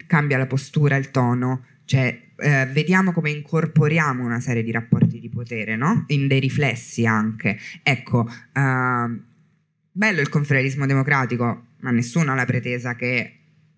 cambia 0.08 0.38
la 0.38 0.48
postura, 0.48 0.96
il 0.96 1.12
tono, 1.12 1.66
cioè 1.86 2.26
eh, 2.38 2.68
vediamo 2.72 3.12
come 3.12 3.32
incorporiamo 3.32 4.24
una 4.24 4.40
serie 4.40 4.64
di 4.64 4.72
rapporti 4.72 5.20
di 5.20 5.30
potere, 5.30 5.76
no? 5.76 6.06
In 6.08 6.28
dei 6.28 6.40
riflessi 6.40 7.06
anche. 7.06 7.58
Ecco, 7.84 8.28
eh, 8.54 9.20
bello 9.92 10.22
il 10.22 10.30
confederalismo 10.30 10.86
democratico, 10.86 11.66
ma 11.80 11.92
nessuno 11.92 12.32
ha 12.32 12.36
la 12.36 12.46
pretesa 12.46 12.96
che 12.96 13.34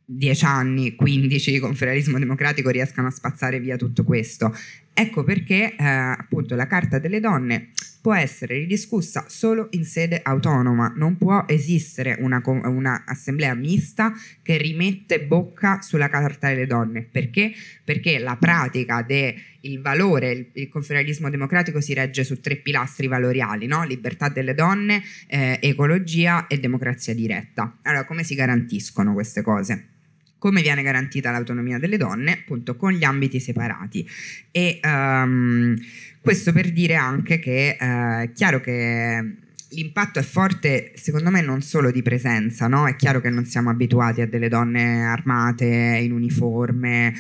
10 0.06 0.46
anni, 0.46 0.96
15 0.96 1.60
con 1.60 1.76
federalismo 1.76 2.18
democratico 2.18 2.70
riescano 2.70 3.08
a 3.08 3.12
spazzare 3.12 3.60
via 3.60 3.78
tutto 3.78 4.04
questo. 4.04 4.54
Ecco 5.00 5.24
perché 5.24 5.76
eh, 5.78 5.86
appunto 5.86 6.56
la 6.56 6.68
Carta 6.68 7.00
delle 7.00 7.22
Donne 7.22 7.70
può 8.02 8.14
essere 8.14 8.56
ridiscussa 8.56 9.24
solo 9.30 9.70
in 9.72 9.86
sede 9.86 10.20
autonoma, 10.22 10.92
non 10.94 11.16
può 11.16 11.46
esistere 11.48 12.18
una, 12.20 12.42
una, 12.44 13.06
assemblea 13.06 13.54
mista 13.56 14.12
che 14.42 14.58
rimette 14.58 15.22
bocca 15.22 15.80
sulla 15.82 16.10
Carta 16.10 16.50
delle 16.50 16.68
Donne. 16.68 17.08
Perché? 17.10 17.54
Perché 17.82 18.20
la 18.20 18.36
pratica 18.36 19.02
del 19.02 19.36
valore, 19.82 20.32
il, 20.32 20.50
il, 20.52 20.68
confederalismo 20.68 21.30
democratico 21.30 21.80
si 21.80 21.94
regge 21.94 22.26
su 22.26 22.42
tre 22.42 22.58
pilastri 22.58 23.08
valoriali, 23.08 23.68
no? 23.68 23.86
libertà 23.86 24.28
delle 24.28 24.54
donne, 24.54 25.02
eh, 25.28 25.60
ecologia 25.62 26.48
e 26.48 26.60
democrazia 26.60 27.16
diretta. 27.16 27.78
Allora, 27.84 28.04
come 28.04 28.26
si 28.26 28.36
garantiscono 28.36 29.14
queste 29.14 29.42
cose? 29.44 29.99
Come 30.40 30.62
viene 30.62 30.82
garantita 30.82 31.30
l'autonomia 31.30 31.78
delle 31.78 31.98
donne, 31.98 32.40
appunto 32.42 32.76
con 32.76 32.94
gli 32.94 33.04
ambiti 33.04 33.40
separati. 33.40 34.08
E 34.52 34.80
um, 34.84 35.76
questo 36.22 36.52
per 36.52 36.72
dire 36.72 36.96
anche 36.96 37.38
che 37.40 37.78
eh, 37.80 38.24
è 38.24 38.32
chiaro 38.34 38.62
che 38.62 39.36
l'impatto 39.72 40.20
è 40.20 40.24
forte, 40.24 40.94
secondo 40.96 41.30
me, 41.30 41.42
non 41.42 41.62
solo 41.62 41.92
di 41.92 42.02
presenza, 42.02 42.68
no? 42.68 42.88
È 42.88 42.96
chiaro 42.96 43.22
che 43.22 43.30
non 43.30 43.46
siamo 43.46 43.70
abituati 43.70 44.22
a 44.22 44.28
delle 44.28 44.50
donne 44.50 45.04
armate, 45.04 45.66
in 45.66 46.12
uniforme, 46.12 47.14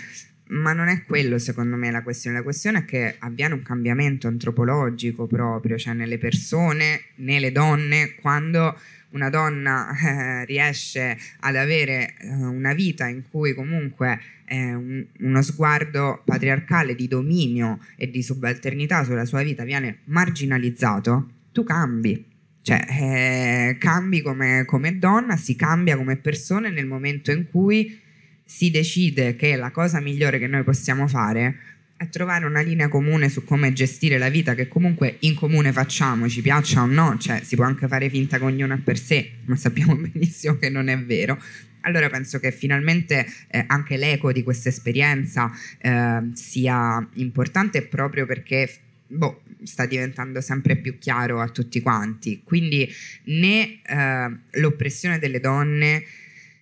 ma 0.50 0.74
non 0.74 0.88
è 0.88 1.04
quello 1.04 1.38
secondo 1.38 1.76
me 1.76 1.92
la 1.92 2.02
questione, 2.02 2.38
la 2.38 2.44
questione 2.44 2.80
è 2.80 2.86
che 2.86 3.16
avviene 3.20 3.54
un 3.54 3.62
cambiamento 3.62 4.28
antropologico 4.28 5.28
proprio, 5.28 5.78
cioè 5.78 5.94
nelle 5.94 6.18
persone, 6.18 7.02
nelle 7.16 7.52
donne, 7.52 8.16
quando 8.16 8.76
una 9.12 9.30
donna 9.30 9.92
eh, 9.96 10.46
riesce 10.46 11.18
ad 11.40 11.56
avere 11.56 12.16
eh, 12.20 12.34
una 12.34 12.74
vita 12.74 13.08
in 13.08 13.24
cui 13.30 13.54
comunque 13.54 14.20
eh, 14.46 14.74
un, 14.74 15.06
uno 15.20 15.42
sguardo 15.42 16.22
patriarcale 16.26 16.96
di 16.96 17.08
dominio 17.08 17.80
e 17.96 18.10
di 18.10 18.22
subalternità 18.22 19.04
sulla 19.04 19.26
sua 19.26 19.44
vita 19.44 19.64
viene 19.64 20.00
marginalizzato, 20.06 21.30
tu 21.52 21.64
cambi. 21.64 22.26
Cioè, 22.62 22.86
eh, 22.90 23.78
cambi 23.80 24.22
come, 24.22 24.64
come 24.66 25.00
donna, 25.00 25.38
si 25.38 25.56
cambia 25.56 25.96
come 25.96 26.18
persone 26.18 26.70
nel 26.70 26.86
momento 26.86 27.32
in 27.32 27.50
cui 27.50 28.00
si 28.44 28.70
decide 28.70 29.36
che 29.36 29.56
la 29.56 29.72
cosa 29.72 30.00
migliore 30.00 30.40
che 30.40 30.48
noi 30.48 30.64
possiamo 30.64 31.08
fare 31.08 31.56
è 32.00 32.08
trovare 32.08 32.46
una 32.46 32.62
linea 32.62 32.88
comune 32.88 33.28
su 33.28 33.44
come 33.44 33.74
gestire 33.74 34.18
la 34.18 34.30
vita 34.30 34.56
che 34.56 34.70
comunque 34.70 35.18
in 35.20 35.36
comune 35.36 35.74
facciamo, 35.74 36.30
ci 36.30 36.42
piaccia 36.42 36.82
o 36.82 36.86
no, 36.86 37.18
cioè 37.20 37.42
si 37.44 37.58
può 37.58 37.66
anche 37.66 37.90
fare 37.90 38.10
finta 38.10 38.38
che 38.38 38.46
ognuno 38.46 38.74
è 38.74 38.78
per 38.78 38.98
sé, 38.98 39.32
ma 39.44 39.58
sappiamo 39.58 39.98
benissimo 40.00 40.56
che 40.56 40.70
non 40.70 40.88
è 40.88 40.98
vero. 40.98 41.38
Allora 41.82 42.10
penso 42.10 42.40
che 42.40 42.54
finalmente 42.54 43.26
eh, 43.50 43.66
anche 43.68 43.98
l'eco 43.98 44.32
di 44.32 44.44
questa 44.44 44.70
esperienza 44.70 45.52
eh, 45.80 46.22
sia 46.32 47.06
importante 47.16 47.82
proprio 47.82 48.26
perché 48.26 48.74
boh, 49.08 49.42
sta 49.64 49.86
diventando 49.86 50.40
sempre 50.40 50.78
più 50.78 50.98
chiaro 51.00 51.42
a 51.42 51.50
tutti 51.50 51.82
quanti. 51.82 52.42
Quindi 52.46 52.90
né 53.26 53.82
eh, 53.84 54.38
l'oppressione 54.52 55.20
delle 55.20 55.42
donne 55.42 56.06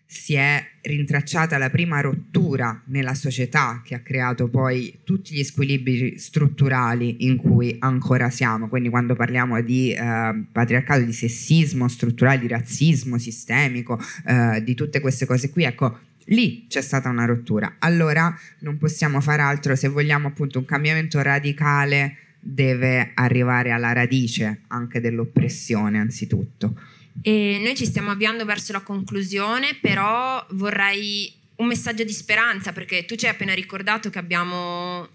si 0.10 0.36
è 0.36 0.66
rintracciata 0.84 1.58
la 1.58 1.70
prima 1.70 2.00
rottura 2.00 2.82
nella 2.86 3.14
società 3.14 3.82
che 3.84 3.94
ha 3.94 4.00
creato 4.00 4.48
poi 4.48 5.00
tutti 5.04 5.36
gli 5.36 5.44
squilibri 5.44 6.18
strutturali 6.18 7.26
in 7.26 7.36
cui 7.36 7.76
ancora 7.80 8.30
siamo. 8.30 8.70
Quindi 8.70 8.88
quando 8.88 9.16
parliamo 9.16 9.62
di 9.62 9.92
eh, 9.92 10.44
patriarcato, 10.50 11.02
di 11.02 11.12
sessismo 11.12 11.90
strutturale, 11.90 12.40
di 12.40 12.48
razzismo 12.48 13.18
sistemico, 13.18 14.00
eh, 14.26 14.64
di 14.64 14.74
tutte 14.76 15.02
queste 15.02 15.26
cose 15.26 15.50
qui, 15.50 15.66
ecco, 15.66 16.00
lì 16.28 16.68
c'è 16.70 16.82
stata 16.82 17.10
una 17.10 17.26
rottura. 17.26 17.76
Allora 17.80 18.34
non 18.60 18.78
possiamo 18.78 19.20
fare 19.20 19.42
altro 19.42 19.76
se 19.76 19.90
vogliamo 19.90 20.28
appunto 20.28 20.58
un 20.58 20.66
cambiamento 20.66 21.22
radicale 21.22 22.16
deve 22.40 23.12
arrivare 23.14 23.72
alla 23.72 23.92
radice 23.92 24.62
anche 24.68 25.02
dell'oppressione 25.02 26.00
anzitutto. 26.00 26.80
E 27.22 27.60
noi 27.62 27.76
ci 27.76 27.86
stiamo 27.86 28.12
avviando 28.12 28.46
verso 28.46 28.72
la 28.72 28.82
conclusione, 28.82 29.76
però 29.82 30.46
vorrei 30.52 31.34
un 31.58 31.68
messaggio 31.68 32.04
di 32.04 32.14
speranza, 32.14 32.72
perché 32.72 33.06
tu 33.06 33.16
ci 33.16 33.26
hai 33.26 33.32
appena 33.32 33.54
ricordato 33.54 34.10
che 34.10 34.20
abbiamo 34.20 35.08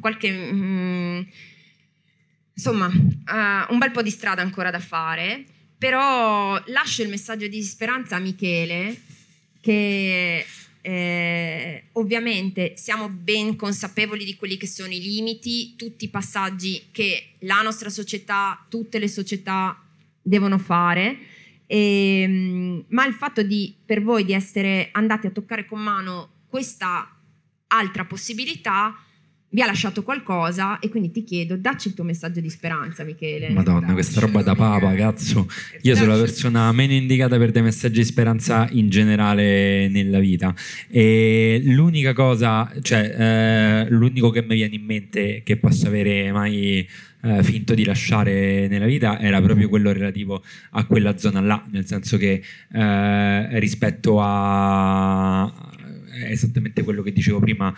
qualche... 0.00 0.30
Mm, 0.30 1.20
insomma, 2.54 2.86
uh, 2.86 3.72
un 3.72 3.78
bel 3.78 3.90
po' 3.90 4.02
di 4.02 4.10
strada 4.10 4.42
ancora 4.42 4.70
da 4.70 4.80
fare, 4.80 5.44
però 5.76 6.60
lascio 6.66 7.02
il 7.02 7.08
messaggio 7.08 7.46
di 7.46 7.62
speranza 7.62 8.16
a 8.16 8.20
Michele, 8.20 9.00
che 9.60 10.44
eh, 10.80 11.84
ovviamente 11.92 12.74
siamo 12.76 13.08
ben 13.08 13.56
consapevoli 13.56 14.24
di 14.24 14.36
quelli 14.36 14.56
che 14.56 14.66
sono 14.66 14.92
i 14.92 15.00
limiti, 15.00 15.74
tutti 15.76 16.06
i 16.06 16.08
passaggi 16.08 16.86
che 16.90 17.34
la 17.40 17.62
nostra 17.62 17.90
società, 17.90 18.64
tutte 18.68 18.98
le 18.98 19.08
società 19.08 19.80
devono 20.20 20.58
fare 20.58 21.36
e, 21.68 22.22
ehm, 22.22 22.84
ma 22.88 23.06
il 23.06 23.12
fatto 23.12 23.42
di, 23.42 23.76
per 23.84 24.02
voi 24.02 24.24
di 24.24 24.32
essere 24.32 24.88
andati 24.92 25.28
a 25.28 25.30
toccare 25.30 25.66
con 25.66 25.80
mano 25.80 26.30
questa 26.48 27.14
altra 27.68 28.06
possibilità 28.06 28.96
vi 29.50 29.62
ha 29.62 29.66
lasciato 29.66 30.02
qualcosa 30.02 30.78
e 30.78 30.88
quindi 30.88 31.10
ti 31.10 31.24
chiedo, 31.24 31.56
dacci 31.56 31.88
il 31.88 31.94
tuo 31.94 32.04
messaggio 32.04 32.40
di 32.40 32.50
speranza, 32.50 33.02
Michele. 33.02 33.48
Madonna, 33.48 33.92
questa 33.94 34.20
roba 34.20 34.42
da 34.42 34.54
papa, 34.54 34.94
cazzo. 34.94 35.48
Io 35.82 35.94
sono 35.94 36.12
la 36.12 36.18
persona 36.18 36.70
meno 36.72 36.92
indicata 36.92 37.38
per 37.38 37.50
dei 37.50 37.62
messaggi 37.62 38.00
di 38.00 38.04
speranza 38.04 38.68
in 38.72 38.90
generale 38.90 39.88
nella 39.88 40.18
vita. 40.18 40.54
E 40.88 41.62
l'unica 41.64 42.12
cosa, 42.12 42.70
cioè, 42.82 43.84
eh, 43.86 43.90
l'unico 43.90 44.30
che 44.30 44.42
mi 44.42 44.54
viene 44.54 44.74
in 44.74 44.84
mente 44.84 45.42
che 45.44 45.56
possa 45.56 45.88
avere 45.88 46.30
mai 46.30 46.86
eh, 47.22 47.42
finto 47.42 47.74
di 47.74 47.84
lasciare 47.84 48.68
nella 48.68 48.86
vita 48.86 49.18
era 49.18 49.40
proprio 49.40 49.68
quello 49.68 49.92
relativo 49.92 50.42
a 50.72 50.84
quella 50.84 51.16
zona 51.16 51.40
là, 51.40 51.64
nel 51.70 51.86
senso 51.86 52.16
che 52.16 52.42
eh, 52.72 53.58
rispetto 53.58 54.18
a 54.20 55.50
è 56.24 56.30
esattamente 56.30 56.82
quello 56.82 57.02
che 57.02 57.12
dicevo 57.12 57.38
prima 57.40 57.74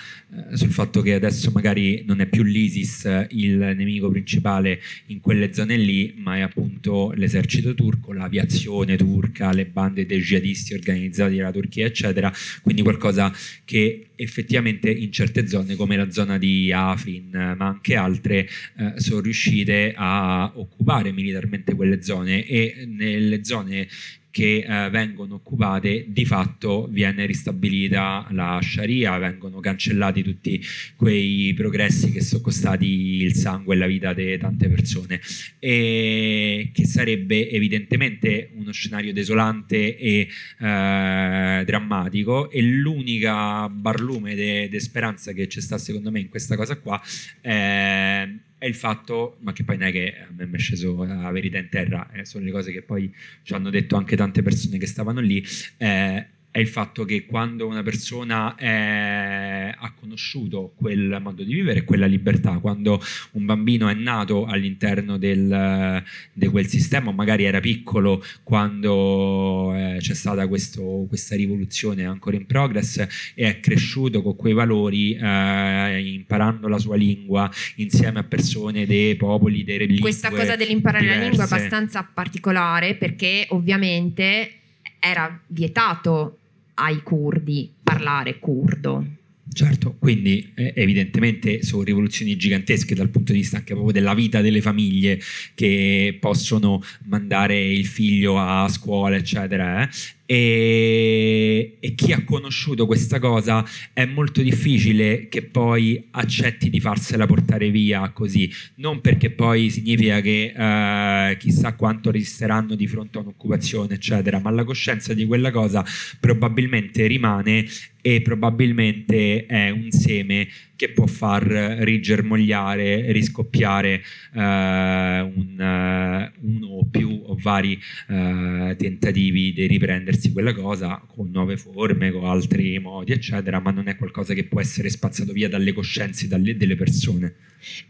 eh, 0.50 0.56
sul 0.56 0.70
fatto 0.70 1.02
che 1.02 1.14
adesso 1.14 1.50
magari 1.50 2.02
non 2.06 2.20
è 2.20 2.26
più 2.26 2.42
l'ISIS 2.42 3.04
eh, 3.04 3.26
il 3.30 3.56
nemico 3.56 4.10
principale 4.10 4.80
in 5.06 5.20
quelle 5.20 5.52
zone 5.52 5.76
lì, 5.76 6.14
ma 6.16 6.36
è 6.36 6.40
appunto 6.40 7.12
l'esercito 7.14 7.74
turco, 7.74 8.12
l'aviazione 8.12 8.96
turca, 8.96 9.52
le 9.52 9.66
bande 9.66 10.06
dei 10.06 10.20
jihadisti 10.20 10.74
organizzati 10.74 11.36
dalla 11.36 11.52
Turchia, 11.52 11.86
eccetera. 11.86 12.32
Quindi 12.62 12.82
qualcosa 12.82 13.32
che 13.64 14.10
effettivamente 14.14 14.90
in 14.90 15.10
certe 15.12 15.46
zone 15.46 15.76
come 15.76 15.96
la 15.96 16.10
zona 16.10 16.38
di 16.38 16.70
Afrin, 16.72 17.54
ma 17.56 17.66
anche 17.66 17.94
altre, 17.96 18.48
eh, 18.76 18.94
sono 18.96 19.20
riuscite 19.20 19.94
a 19.96 20.52
occupare 20.54 21.12
militarmente 21.12 21.74
quelle 21.74 22.02
zone 22.02 22.44
e 22.46 22.84
nelle 22.86 23.44
zone 23.44 23.88
che 24.30 24.64
eh, 24.66 24.90
vengono 24.90 25.34
occupate, 25.34 26.06
di 26.08 26.24
fatto 26.24 26.86
viene 26.90 27.26
ristabilita 27.26 28.26
la 28.30 28.58
Sharia, 28.62 29.18
vengono 29.18 29.60
cancellati 29.60 30.22
tutti 30.22 30.60
quei 30.96 31.52
progressi 31.54 32.10
che 32.12 32.22
sono 32.22 32.42
costati 32.42 33.22
il 33.22 33.34
sangue 33.34 33.74
e 33.74 33.78
la 33.78 33.86
vita 33.86 34.12
di 34.12 34.38
tante 34.38 34.68
persone, 34.68 35.20
e 35.58 36.70
che 36.72 36.86
sarebbe 36.86 37.50
evidentemente 37.50 38.50
uno 38.54 38.72
scenario 38.72 39.12
desolante 39.12 39.96
e 39.96 40.28
eh, 40.58 41.62
drammatico. 41.64 42.50
E 42.50 42.62
l'unica 42.62 43.68
barlume 43.68 44.68
di 44.68 44.80
speranza 44.80 45.32
che 45.32 45.46
c'è 45.46 45.60
sta 45.60 45.78
secondo 45.78 46.10
me 46.10 46.20
in 46.20 46.28
questa 46.28 46.56
cosa 46.56 46.76
qua 46.76 47.00
è 47.40 48.28
è 48.60 48.66
il 48.66 48.74
fatto, 48.74 49.38
ma 49.40 49.54
che 49.54 49.64
poi 49.64 49.78
non 49.78 49.88
è 49.88 49.90
che 49.90 50.14
a 50.20 50.30
me 50.36 50.44
mi 50.44 50.56
è 50.56 50.58
sceso 50.58 51.02
la 51.02 51.30
verità 51.30 51.56
in 51.56 51.70
terra, 51.70 52.10
eh, 52.12 52.26
sono 52.26 52.44
le 52.44 52.50
cose 52.50 52.70
che 52.72 52.82
poi 52.82 53.10
ci 53.42 53.54
hanno 53.54 53.70
detto 53.70 53.96
anche 53.96 54.16
tante 54.16 54.42
persone 54.42 54.76
che 54.76 54.86
stavano 54.86 55.20
lì, 55.20 55.42
eh, 55.78 56.26
è 56.52 56.58
il 56.58 56.66
fatto 56.66 57.04
che 57.04 57.26
quando 57.26 57.68
una 57.68 57.82
persona 57.82 58.56
è, 58.56 59.72
ha 59.76 59.92
conosciuto 59.92 60.72
quel 60.74 61.18
modo 61.22 61.44
di 61.44 61.54
vivere, 61.54 61.84
quella 61.84 62.06
libertà, 62.06 62.58
quando 62.58 63.00
un 63.32 63.44
bambino 63.44 63.88
è 63.88 63.94
nato 63.94 64.46
all'interno 64.46 65.16
del, 65.16 66.02
di 66.32 66.46
quel 66.48 66.66
sistema, 66.66 67.12
magari 67.12 67.44
era 67.44 67.60
piccolo 67.60 68.24
quando 68.42 69.72
eh, 69.76 69.98
c'è 70.00 70.14
stata 70.14 70.48
questo, 70.48 71.04
questa 71.06 71.36
rivoluzione 71.36 72.04
ancora 72.04 72.36
in 72.36 72.46
progress 72.46 72.98
e 73.34 73.46
è 73.46 73.60
cresciuto 73.60 74.20
con 74.20 74.34
quei 74.34 74.52
valori, 74.52 75.14
eh, 75.14 76.12
imparando 76.14 76.66
la 76.66 76.78
sua 76.78 76.96
lingua 76.96 77.48
insieme 77.76 78.18
a 78.18 78.24
persone 78.24 78.86
dei 78.86 79.14
popoli, 79.14 79.62
dei 79.62 79.78
lingue 79.78 80.00
Questa 80.00 80.30
cosa 80.30 80.56
dell'imparare 80.56 81.04
diverse. 81.04 81.20
la 81.20 81.28
lingua 81.28 81.44
è 81.44 81.46
abbastanza 81.46 82.10
particolare 82.12 82.96
perché 82.96 83.46
ovviamente 83.50 84.54
era 84.98 85.40
vietato 85.46 86.39
ai 86.80 87.02
curdi 87.02 87.70
parlare 87.82 88.38
curdo. 88.38 89.18
Certo, 89.52 89.96
quindi 89.98 90.52
eh, 90.54 90.72
evidentemente 90.76 91.64
sono 91.64 91.82
rivoluzioni 91.82 92.36
gigantesche 92.36 92.94
dal 92.94 93.08
punto 93.08 93.32
di 93.32 93.38
vista 93.38 93.56
anche 93.56 93.72
proprio 93.72 93.92
della 93.92 94.14
vita 94.14 94.40
delle 94.40 94.60
famiglie 94.60 95.18
che 95.54 96.16
possono 96.20 96.80
mandare 97.06 97.60
il 97.60 97.84
figlio 97.84 98.38
a 98.38 98.68
scuola, 98.68 99.16
eccetera. 99.16 99.82
Eh? 99.82 99.88
E, 100.32 101.76
e, 101.80 101.94
chi 101.96 102.12
ha 102.12 102.22
conosciuto 102.22 102.86
questa 102.86 103.18
cosa 103.18 103.66
è 103.92 104.04
molto 104.04 104.42
difficile 104.42 105.26
che 105.28 105.42
poi 105.42 106.06
accetti 106.12 106.70
di 106.70 106.78
farsela 106.78 107.26
portare 107.26 107.68
via 107.70 108.08
così, 108.10 108.48
non 108.76 109.00
perché 109.00 109.30
poi 109.30 109.70
significa 109.70 110.20
che 110.20 110.54
eh, 110.56 111.36
chissà 111.36 111.74
quanto 111.74 112.12
resisteranno 112.12 112.76
di 112.76 112.86
fronte 112.86 113.18
a 113.18 113.22
un'occupazione, 113.22 113.94
eccetera, 113.94 114.38
ma 114.38 114.50
la 114.50 114.62
coscienza 114.62 115.14
di 115.14 115.26
quella 115.26 115.50
cosa 115.50 115.84
probabilmente 116.20 117.08
rimane 117.08 117.66
e 118.00 118.22
probabilmente 118.22 119.46
è 119.46 119.70
un 119.70 119.90
seme 119.90 120.46
che 120.80 120.92
può 120.92 121.04
far 121.04 121.42
rigermogliare, 121.42 123.12
riscoppiare 123.12 124.02
uh, 124.32 124.38
un, 124.40 125.58
uh, 125.58 126.46
uno 126.48 126.66
o 126.66 126.86
più 126.90 127.20
o 127.26 127.36
vari 127.38 127.78
uh, 128.08 128.74
tentativi 128.76 129.52
di 129.52 129.66
riprendersi 129.66 130.32
quella 130.32 130.54
cosa 130.54 130.98
con 131.06 131.28
nuove 131.30 131.58
forme, 131.58 132.10
con 132.10 132.24
altri 132.24 132.78
modi, 132.78 133.12
eccetera, 133.12 133.60
ma 133.60 133.72
non 133.72 133.88
è 133.88 133.96
qualcosa 133.96 134.32
che 134.32 134.44
può 134.44 134.58
essere 134.58 134.88
spazzato 134.88 135.34
via 135.34 135.50
dalle 135.50 135.74
coscienze 135.74 136.26
dalle, 136.28 136.56
delle 136.56 136.76
persone. 136.76 137.34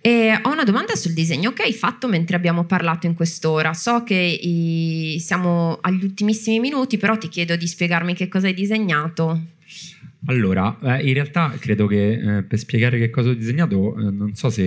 E 0.01 0.37
ho 0.43 0.51
una 0.51 0.65
domanda 0.65 0.97
sul 0.97 1.13
disegno 1.13 1.53
che 1.53 1.63
hai 1.63 1.73
fatto 1.73 2.09
mentre 2.09 2.35
abbiamo 2.35 2.65
parlato 2.65 3.07
in 3.07 3.15
quest'ora. 3.15 3.73
So 3.73 4.03
che 4.03 4.17
i, 4.17 5.17
siamo 5.21 5.79
agli 5.81 6.03
ultimissimi 6.03 6.59
minuti, 6.59 6.97
però 6.97 7.17
ti 7.17 7.29
chiedo 7.29 7.55
di 7.55 7.69
spiegarmi 7.69 8.15
che 8.15 8.27
cosa 8.27 8.49
hai 8.49 8.55
disegnato. 8.55 9.59
Allora, 10.27 10.79
eh, 10.83 11.07
in 11.09 11.15
realtà 11.15 11.55
credo 11.59 11.87
che 11.87 12.13
eh, 12.39 12.43
per 12.43 12.59
spiegare 12.59 12.99
che 12.99 13.09
cosa 13.09 13.31
ho 13.31 13.35
disegnato, 13.35 13.97
eh, 13.99 14.11
non 14.11 14.35
so 14.35 14.51
se 14.51 14.63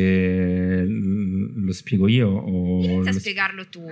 l- 0.84 1.64
lo 1.66 1.72
spiego 1.74 2.08
io 2.08 2.28
o... 2.30 2.84
Inizia 2.84 3.10
a 3.12 3.14
lo- 3.14 3.20
spiegarlo 3.20 3.66
tu, 3.68 3.86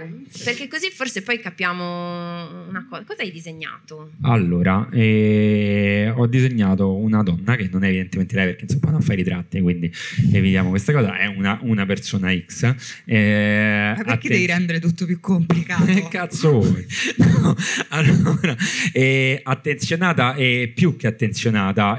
perché 0.43 0.67
così 0.67 0.89
forse 0.89 1.21
poi 1.21 1.39
capiamo 1.39 2.67
una 2.67 2.85
cosa. 2.89 3.03
Cosa 3.05 3.21
hai 3.21 3.31
disegnato? 3.31 4.11
Allora, 4.21 4.89
eh, 4.91 6.11
ho 6.15 6.25
disegnato 6.27 6.95
una 6.95 7.21
donna 7.23 7.55
che 7.55 7.69
non 7.71 7.83
è 7.83 7.87
evidentemente 7.89 8.35
lei 8.35 8.45
perché 8.47 8.63
insomma 8.63 8.91
non 8.91 9.01
fa 9.01 9.13
i 9.13 9.17
ritratti, 9.17 9.61
quindi 9.61 9.91
evitiamo 10.33 10.69
questa 10.69 10.93
cosa, 10.93 11.15
è 11.17 11.27
una, 11.27 11.59
una 11.61 11.85
persona 11.85 12.35
X. 12.35 12.63
Eh, 13.05 13.93
Ma 13.95 14.03
perché 14.03 14.11
atten- 14.13 14.31
devi 14.31 14.45
rendere 14.47 14.79
tutto 14.79 15.05
più 15.05 15.19
complicato? 15.19 15.85
Che 15.85 16.07
cazzo 16.09 16.59
vuoi? 16.59 16.85
No, 17.41 17.55
allora, 17.89 18.55
eh, 18.93 19.39
attenzionata 19.43 20.35
e 20.35 20.71
più 20.75 20.95
che 20.95 21.07
attenzionata, 21.07 21.49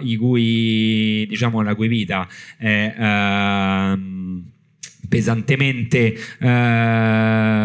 i 0.02 0.16
cui, 0.16 1.26
diciamo, 1.28 1.62
la 1.62 1.74
cui 1.74 1.88
vita 1.88 2.28
è 2.56 2.94
ehm, 2.98 4.44
pesantemente 5.08 6.14
eh, 6.38 7.60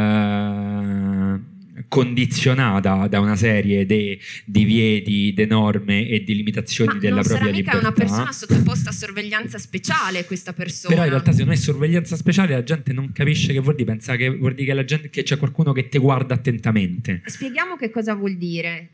condizionata 1.87 3.07
da 3.07 3.19
una 3.19 3.35
serie 3.35 3.85
di 3.85 4.19
divieti, 4.45 5.33
di 5.33 5.45
norme 5.45 6.07
e 6.07 6.23
di 6.23 6.35
limitazioni 6.35 6.95
Ma 6.95 6.99
della 6.99 7.15
non 7.15 7.23
sarà 7.23 7.39
propria 7.39 7.57
mica 7.57 7.77
una 7.77 7.91
persona 7.91 8.31
sottoposta 8.31 8.89
a 8.89 8.93
sorveglianza 8.93 9.57
speciale 9.57 10.25
questa 10.25 10.53
persona. 10.53 10.93
Però 10.93 11.05
in 11.05 11.11
realtà 11.11 11.31
secondo 11.31 11.51
me 11.51 11.57
sorveglianza 11.57 12.15
speciale 12.15 12.53
la 12.53 12.63
gente 12.63 12.93
non 12.93 13.11
capisce 13.13 13.53
che 13.53 13.59
vuol 13.59 13.75
dire, 13.75 13.91
pensa 13.91 14.15
che 14.15 14.29
vuol 14.29 14.53
dire 14.53 14.75
che, 14.75 14.85
gente, 14.85 15.09
che 15.09 15.23
c'è 15.23 15.37
qualcuno 15.37 15.71
che 15.71 15.87
ti 15.87 15.97
guarda 15.97 16.33
attentamente. 16.33 17.21
Spieghiamo 17.25 17.77
che 17.77 17.89
cosa 17.89 18.13
vuol 18.13 18.35
dire. 18.35 18.89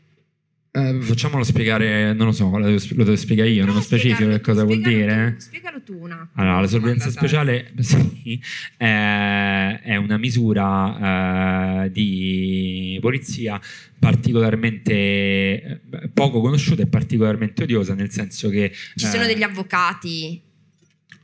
Eh, 0.76 1.00
facciamolo 1.02 1.44
spiegare, 1.44 2.12
non 2.14 2.26
lo 2.26 2.32
so, 2.32 2.50
lo 2.58 2.64
devo, 2.66 2.82
lo 2.96 3.04
devo 3.04 3.14
spiegare 3.14 3.48
io, 3.50 3.60
nello 3.64 3.74
No, 3.76 3.80
specifico 3.80 4.14
spiegarlo 4.16 4.36
che 4.38 4.42
cosa 4.42 4.64
vuol 4.64 4.80
dire. 4.80 5.34
tu, 5.36 5.40
Spiegalo 5.40 5.82
tu 5.82 5.92
un 6.00 6.10
attimo. 6.10 6.30
Allora, 6.34 6.60
la 6.62 6.66
sorveglianza 6.66 7.10
speciale 7.10 7.72
sì, 7.78 8.40
è, 8.76 9.80
è 9.84 9.94
una 9.94 10.16
misura 10.18 11.84
eh, 11.84 11.90
di 11.92 12.98
polizia 13.00 13.60
particolarmente 14.00 14.92
eh, 14.92 15.80
poco 16.12 16.40
conosciuta 16.40 16.82
e 16.82 16.86
particolarmente 16.88 17.62
odiosa, 17.62 17.94
nel 17.94 18.10
senso 18.10 18.48
che... 18.48 18.72
Ci 18.96 19.04
eh, 19.04 19.08
sono 19.08 19.26
degli 19.26 19.44
avvocati 19.44 20.42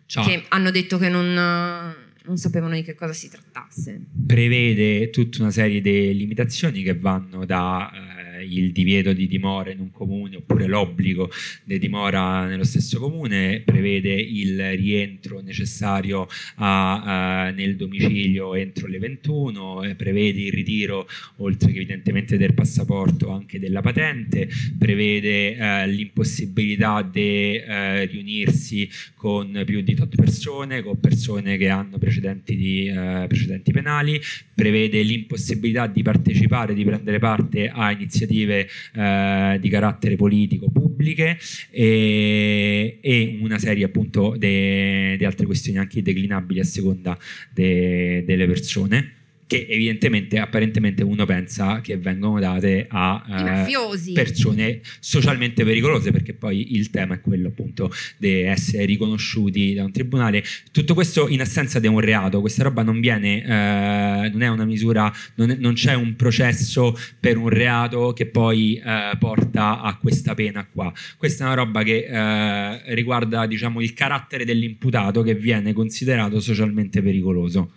ciao. 0.07 0.25
che 0.25 0.45
hanno 0.49 0.71
detto 0.71 0.97
che 0.97 1.09
non, 1.09 1.33
non 1.33 2.37
sapevano 2.37 2.75
di 2.75 2.83
che 2.83 2.95
cosa 2.95 3.13
si 3.13 3.29
trattasse. 3.29 4.01
prevede 4.27 5.11
tutta 5.11 5.43
una 5.43 5.51
serie 5.51 5.81
di 5.81 6.15
limitazioni 6.17 6.83
che 6.83 6.97
vanno 6.97 7.45
da 7.45 7.91
eh, 7.93 8.10
il 8.41 8.73
divieto 8.73 9.13
di 9.13 9.27
dimora 9.27 9.71
in 9.71 9.81
un 9.81 9.91
comune 9.91 10.37
oppure 10.37 10.67
l'obbligo 10.67 11.31
di 11.65 11.79
dimora 11.79 12.47
nello 12.47 12.65
stesso 12.65 12.99
comune, 12.99 13.63
prevede 13.65 14.13
il 14.13 14.77
rientro 14.77 15.41
necessario 15.41 16.27
a, 16.57 17.49
eh, 17.49 17.53
nel 17.53 17.77
domicilio 17.77 18.55
entro 18.55 18.87
le 18.87 18.99
21, 18.99 19.83
eh, 19.83 19.95
prevede 19.95 20.41
il 20.41 20.53
ritiro 20.53 21.09
oltre 21.37 21.73
che 21.73 21.79
evidentemente 21.79 22.37
del 22.37 22.55
passaporto 22.55 23.31
anche 23.31 23.59
della 23.59 23.81
patente, 23.81 24.49
prevede 24.79 25.57
eh, 25.57 25.89
l'impossibilità 25.89 27.03
di 27.03 27.57
eh, 27.57 28.05
riunirsi 28.07 28.89
con 29.15 29.63
più 29.67 29.83
di 29.83 29.95
tot 29.95 30.15
persone, 30.17 30.83
con 30.83 30.99
persone 30.99 31.57
che 31.57 31.69
hanno 31.69 31.99
precedenti, 31.99 32.57
di, 32.57 32.87
eh, 32.87 33.27
precedenti 33.29 33.73
penali, 33.73 34.21
prevede 34.55 35.03
l'impossibilità 35.03 35.87
di 35.87 36.03
partecipare, 36.03 36.75
di 36.75 36.85
prendere 36.85 37.19
parte 37.19 37.69
a 37.69 37.91
iniziative 37.91 38.30
eh, 38.31 39.59
di 39.61 39.69
carattere 39.69 40.17
politico 40.17 40.71
pubbliche 40.71 41.39
e, 41.71 42.99
e 43.01 43.39
una 43.41 43.59
serie 43.59 43.85
appunto 43.85 44.37
di 44.37 45.25
altre 45.25 45.47
questioni 45.47 45.79
anche 45.79 46.03
declinabili 46.03 46.61
a 46.61 46.65
seconda 46.65 47.19
de- 47.53 48.23
delle 48.27 48.47
persone 48.47 49.15
che 49.51 49.67
evidentemente 49.69 50.39
apparentemente 50.39 51.03
uno 51.03 51.27
pensa 51.27 51.81
che 51.81 51.97
vengono 51.97 52.39
date 52.39 52.87
a 52.89 53.67
eh, 53.67 54.13
persone 54.13 54.81
socialmente 55.01 55.65
pericolose 55.65 56.13
perché 56.13 56.35
poi 56.35 56.77
il 56.77 56.91
tema 56.91 57.15
è 57.15 57.21
quello 57.21 57.49
appunto 57.49 57.93
di 58.17 58.43
essere 58.43 58.85
riconosciuti 58.85 59.75
da 59.75 59.83
un 59.83 59.91
tribunale. 59.91 60.45
Tutto 60.71 60.95
questo 60.95 61.27
in 61.27 61.41
assenza 61.41 61.81
di 61.81 61.89
un 61.89 61.99
reato. 61.99 62.41
Questa 62.41 62.63
roba 62.63 62.85
non 62.85 63.01
viene 63.01 63.43
eh, 63.43 64.31
non 64.31 64.41
è 64.41 64.47
una 64.47 64.65
misura 64.65 65.13
non, 65.35 65.51
è- 65.51 65.57
non 65.57 65.73
c'è 65.73 65.95
un 65.95 66.15
processo 66.15 66.97
per 67.19 67.37
un 67.37 67.49
reato 67.49 68.13
che 68.13 68.27
poi 68.27 68.77
eh, 68.77 69.17
porta 69.19 69.81
a 69.81 69.97
questa 69.97 70.35
pena 70.35 70.65
qua. 70.65 70.93
Questa 71.17 71.43
è 71.43 71.47
una 71.49 71.57
roba 71.57 71.83
che 71.83 72.07
eh, 72.09 72.95
riguarda 72.95 73.49
diciamo 73.49 73.81
il 73.81 73.95
carattere 73.95 74.45
dell'imputato 74.45 75.23
che 75.23 75.35
viene 75.35 75.73
considerato 75.73 76.39
socialmente 76.39 77.03
pericoloso 77.03 77.73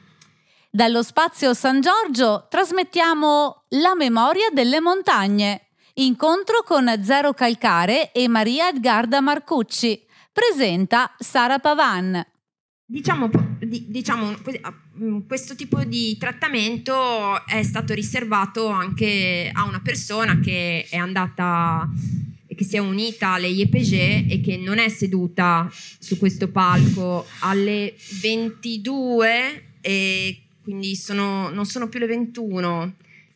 Dallo 0.75 1.03
spazio 1.03 1.53
San 1.53 1.81
Giorgio 1.81 2.47
trasmettiamo 2.49 3.65
La 3.79 3.93
memoria 3.95 4.49
delle 4.51 4.81
montagne. 4.81 5.67
Incontro 5.97 6.63
con 6.65 6.91
Zero 7.03 7.31
Calcare 7.33 8.11
e 8.11 8.27
Maria 8.27 8.69
Edgarda 8.69 9.21
Marcucci. 9.21 10.03
Presenta 10.31 11.13
Sara 11.19 11.59
Pavan. 11.59 12.25
Diciamo, 12.87 13.29
diciamo, 13.59 14.35
ah, 14.61 14.73
mm, 14.97 15.27
questo 15.27 15.53
tipo 15.53 15.83
di 15.83 16.17
trattamento 16.17 17.45
è 17.45 17.61
stato 17.61 17.93
riservato 17.93 18.65
anche 18.65 19.51
a 19.53 19.65
una 19.65 19.79
persona 19.79 20.39
che 20.39 20.87
è 20.89 20.97
andata 20.97 21.87
che 22.47 22.63
si 22.63 22.77
è 22.77 22.79
unita 22.79 23.33
alle 23.33 23.47
IEPG 23.49 24.31
e 24.31 24.41
che 24.43 24.57
non 24.57 24.79
è 24.79 24.89
seduta 24.89 25.71
su 25.99 26.17
questo 26.17 26.47
palco 26.49 27.27
alle 27.41 27.93
22 28.21 29.65
e 29.81 30.42
quindi 30.63 30.95
sono- 30.95 31.49
non 31.49 31.65
sono 31.65 31.87
più 31.89 31.99
le 31.99 32.07
21 32.07 32.95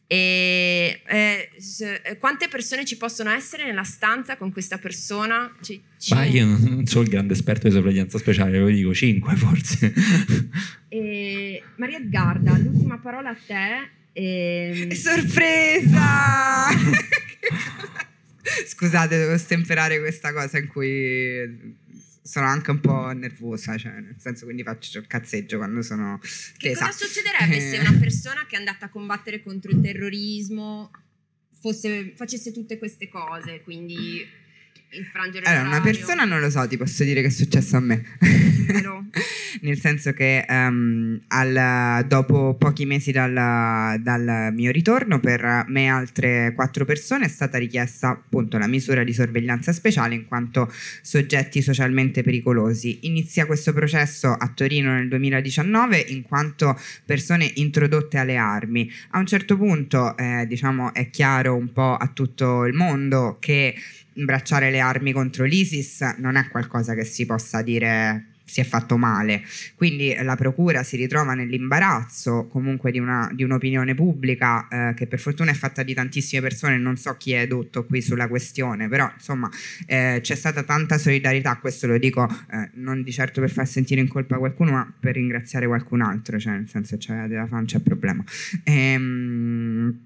e 0.09 1.01
eh, 1.05 1.49
s- 1.57 2.01
quante 2.19 2.47
persone 2.47 2.85
ci 2.85 2.95
possono 2.95 3.29
essere 3.31 3.65
nella 3.65 3.83
stanza 3.83 4.37
con 4.37 4.51
questa 4.53 4.77
persona? 4.77 5.53
Ci- 5.61 5.81
ci- 5.97 6.13
ma 6.13 6.23
io 6.23 6.45
non 6.45 6.85
sono 6.85 7.03
il 7.03 7.09
grande 7.09 7.33
esperto 7.33 7.67
di 7.67 7.73
sorveglianza 7.73 8.17
speciale 8.17 8.51
ve 8.51 8.59
lo 8.59 8.67
dico 8.67 8.93
5 8.93 9.35
forse 9.35 9.93
E 10.89 11.61
Maria 11.75 11.97
Edgarda, 11.97 12.57
l'ultima 12.57 12.97
parola 12.99 13.31
a 13.31 13.35
te. 13.45 13.89
ehm, 14.13 14.91
Sorpresa! 14.91 16.67
Scusate, 18.65 19.17
devo 19.17 19.37
stemperare 19.37 19.99
questa 19.99 20.31
cosa 20.31 20.57
in 20.57 20.67
cui 20.67 21.75
sono 22.27 22.45
anche 22.45 22.71
un 22.71 22.81
po' 22.81 23.11
nervosa, 23.13 23.77
cioè 23.77 23.93
nel 23.93 24.17
senso 24.19 24.43
quindi 24.43 24.61
faccio 24.61 24.99
il 24.99 25.07
cazzeggio 25.07 25.57
quando 25.57 25.81
sono 25.81 26.19
che 26.57 26.69
tesa. 26.69 26.87
cosa 26.87 27.05
succederebbe 27.05 27.59
se 27.59 27.77
una 27.77 27.97
persona 27.97 28.45
che 28.45 28.55
è 28.55 28.59
andata 28.59 28.87
a 28.87 28.89
combattere 28.89 29.41
contro 29.41 29.71
il 29.71 29.79
terrorismo 29.79 30.91
fosse- 31.59 32.11
facesse 32.15 32.51
tutte 32.51 32.77
queste 32.77 33.07
cose? 33.07 33.61
Quindi 33.61 34.27
infrangere 34.91 35.45
Allora, 35.45 35.61
una 35.67 35.77
l'orario? 35.77 35.91
persona 35.91 36.23
non 36.23 36.39
lo 36.39 36.49
so, 36.49 36.67
ti 36.67 36.77
posso 36.77 37.03
dire 37.03 37.21
che 37.21 37.27
è 37.27 37.31
successo 37.31 37.77
a 37.77 37.79
me. 37.79 38.03
Vero? 38.67 39.05
Nel 39.61 39.79
senso 39.79 40.13
che 40.13 40.45
ehm, 40.47 41.21
al- 41.27 42.05
dopo 42.07 42.55
pochi 42.55 42.85
mesi 42.85 43.11
dal, 43.11 43.99
dal 44.01 44.51
mio 44.53 44.71
ritorno, 44.71 45.19
per 45.19 45.65
me 45.67 45.83
e 45.83 45.87
altre 45.87 46.53
quattro 46.53 46.85
persone 46.85 47.25
è 47.25 47.29
stata 47.29 47.57
richiesta 47.57 48.09
appunto 48.09 48.57
la 48.57 48.67
misura 48.67 49.03
di 49.03 49.13
sorveglianza 49.13 49.71
speciale 49.73 50.15
in 50.15 50.25
quanto 50.27 50.71
soggetti 51.01 51.61
socialmente 51.61 52.23
pericolosi. 52.23 52.99
Inizia 53.03 53.45
questo 53.45 53.73
processo 53.73 54.31
a 54.31 54.51
Torino 54.53 54.93
nel 54.93 55.07
2019 55.07 55.97
in 56.09 56.21
quanto 56.23 56.79
persone 57.05 57.51
introdotte 57.55 58.17
alle 58.17 58.37
armi. 58.37 58.89
A 59.11 59.19
un 59.19 59.25
certo 59.25 59.57
punto, 59.57 60.15
eh, 60.17 60.45
diciamo, 60.47 60.93
è 60.93 61.09
chiaro 61.09 61.55
un 61.55 61.71
po' 61.73 61.95
a 61.95 62.07
tutto 62.13 62.65
il 62.65 62.73
mondo 62.73 63.37
che 63.39 63.75
imbracciare 64.17 64.69
le 64.69 64.79
armi 64.79 65.11
contro 65.11 65.45
l'ISIS 65.45 66.01
non 66.17 66.35
è 66.35 66.47
qualcosa 66.49 66.93
che 66.93 67.05
si 67.05 67.25
possa 67.25 67.61
dire 67.61 68.31
si 68.47 68.61
è 68.61 68.63
fatto 68.63 68.97
male. 68.97 69.43
Quindi 69.75 70.15
la 70.21 70.35
procura 70.35 70.81
si 70.81 70.95
ritrova 70.95 71.33
nell'imbarazzo 71.33 72.47
comunque 72.47 72.91
di, 72.91 72.99
una- 72.99 73.29
di 73.33 73.43
un'opinione 73.43 73.93
pubblica 73.93 74.67
eh, 74.69 74.93
che 74.95 75.05
per 75.05 75.19
fortuna 75.19 75.51
è 75.51 75.53
fatta 75.53 75.83
di 75.83 75.93
tantissime 75.93 76.41
persone, 76.41 76.77
non 76.77 76.95
so 76.95 77.15
chi 77.17 77.33
è 77.33 77.41
edotto 77.41 77.85
qui 77.85 78.01
sulla 78.01 78.27
questione, 78.29 78.87
però 78.87 79.11
insomma 79.13 79.49
eh, 79.85 80.19
c'è 80.21 80.35
stata 80.35 80.63
tanta 80.63 80.97
solidarietà, 80.97 81.57
questo 81.57 81.87
lo 81.87 81.97
dico 81.97 82.25
eh, 82.51 82.69
non 82.75 83.03
di 83.03 83.11
certo 83.11 83.41
per 83.41 83.51
far 83.51 83.67
sentire 83.67 83.99
in 83.99 84.07
colpa 84.07 84.37
qualcuno, 84.37 84.71
ma 84.71 84.93
per 84.97 85.15
ringraziare 85.15 85.67
qualcun 85.67 86.01
altro, 86.01 86.39
cioè 86.39 86.53
nel 86.53 86.69
senso 86.69 86.95
c'è 86.95 87.27
della 87.27 87.47
fan, 87.47 87.65
c'è 87.65 87.79
problema. 87.79 88.23
Ehm, 88.63 90.05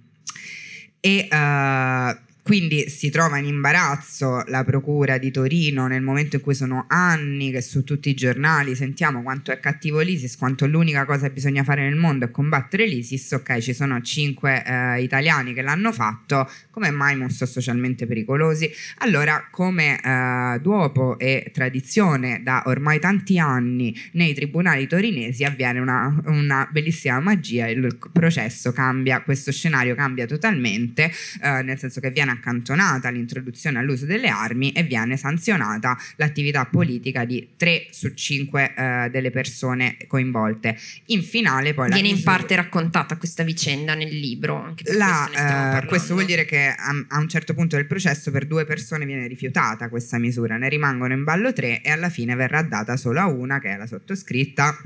e 0.99 1.27
eh, 1.31 2.17
quindi 2.43 2.89
si 2.89 3.09
trova 3.11 3.37
in 3.37 3.45
imbarazzo 3.45 4.43
la 4.47 4.63
Procura 4.63 5.17
di 5.19 5.29
Torino 5.29 5.85
nel 5.87 6.01
momento 6.01 6.37
in 6.37 6.41
cui 6.41 6.55
sono 6.55 6.85
anni 6.87 7.51
che 7.51 7.61
su 7.61 7.83
tutti 7.83 8.09
i 8.09 8.15
giornali 8.15 8.75
sentiamo 8.75 9.21
quanto 9.21 9.51
è 9.51 9.59
cattivo 9.59 9.99
l'ISIS, 9.99 10.37
quanto 10.37 10.65
l'unica 10.65 11.05
cosa 11.05 11.27
che 11.27 11.33
bisogna 11.33 11.63
fare 11.63 11.83
nel 11.83 11.95
mondo 11.95 12.25
è 12.25 12.31
combattere 12.31 12.87
l'ISIS, 12.87 13.33
ok 13.33 13.59
ci 13.59 13.73
sono 13.73 14.01
cinque 14.01 14.63
eh, 14.65 15.03
italiani 15.03 15.53
che 15.53 15.61
l'hanno 15.61 15.91
fatto, 15.91 16.49
come 16.71 16.89
mai 16.89 17.15
non 17.15 17.29
sono 17.29 17.49
socialmente 17.49 18.07
pericolosi? 18.07 18.69
Allora 18.99 19.47
come 19.51 20.01
eh, 20.01 20.59
dopo 20.61 21.19
e 21.19 21.51
tradizione 21.53 22.41
da 22.43 22.63
ormai 22.65 22.99
tanti 22.99 23.37
anni 23.37 23.95
nei 24.13 24.33
tribunali 24.33 24.87
torinesi 24.87 25.43
avviene 25.43 25.79
una, 25.79 26.21
una 26.25 26.67
bellissima 26.71 27.19
magia, 27.19 27.67
il 27.67 27.97
processo 28.11 28.71
cambia, 28.71 29.21
questo 29.21 29.51
scenario 29.51 29.93
cambia 29.93 30.25
totalmente, 30.25 31.11
eh, 31.41 31.61
nel 31.61 31.77
senso 31.77 31.99
che 31.99 32.09
viene 32.09 32.30
accantonata 32.31 33.09
l'introduzione 33.09 33.79
all'uso 33.79 34.05
delle 34.05 34.29
armi 34.29 34.71
e 34.71 34.83
viene 34.83 35.17
sanzionata 35.17 35.97
l'attività 36.15 36.65
politica 36.65 37.25
di 37.25 37.49
3 37.55 37.87
su 37.91 38.13
5 38.13 38.73
eh, 38.75 39.09
delle 39.11 39.31
persone 39.31 39.97
coinvolte. 40.07 40.77
In 41.07 41.23
finale 41.23 41.73
poi... 41.73 41.89
Viene 41.89 42.09
in 42.09 42.23
parte 42.23 42.55
raccontata 42.55 43.17
questa 43.17 43.43
vicenda 43.43 43.93
nel 43.93 44.13
libro. 44.13 44.73
La, 44.93 45.27
questo, 45.27 45.85
eh, 45.85 45.85
questo 45.87 46.13
vuol 46.13 46.25
dire 46.25 46.45
che 46.45 46.67
a, 46.67 47.05
a, 47.09 47.19
un 47.19 47.27
certo 47.27 47.53
punto 47.53 47.75
del 47.75 47.85
processo 47.85 48.31
per 48.31 48.45
due 48.45 48.65
persone 48.65 49.05
viene 49.05 49.27
rifiutata 49.27 49.89
questa 49.89 50.17
misura, 50.17 50.57
ne 50.57 50.69
rimangono 50.69 51.13
in 51.13 51.23
ballo 51.23 51.53
tre 51.53 51.81
e 51.81 51.91
alla 51.91 52.09
fine 52.09 52.35
verrà 52.35 52.61
data 52.61 52.97
solo 52.97 53.19
a 53.19 53.27
una 53.27 53.59
che 53.59 53.69
è 53.69 53.77
la 53.77 53.87
sottoscritta, 53.87 54.77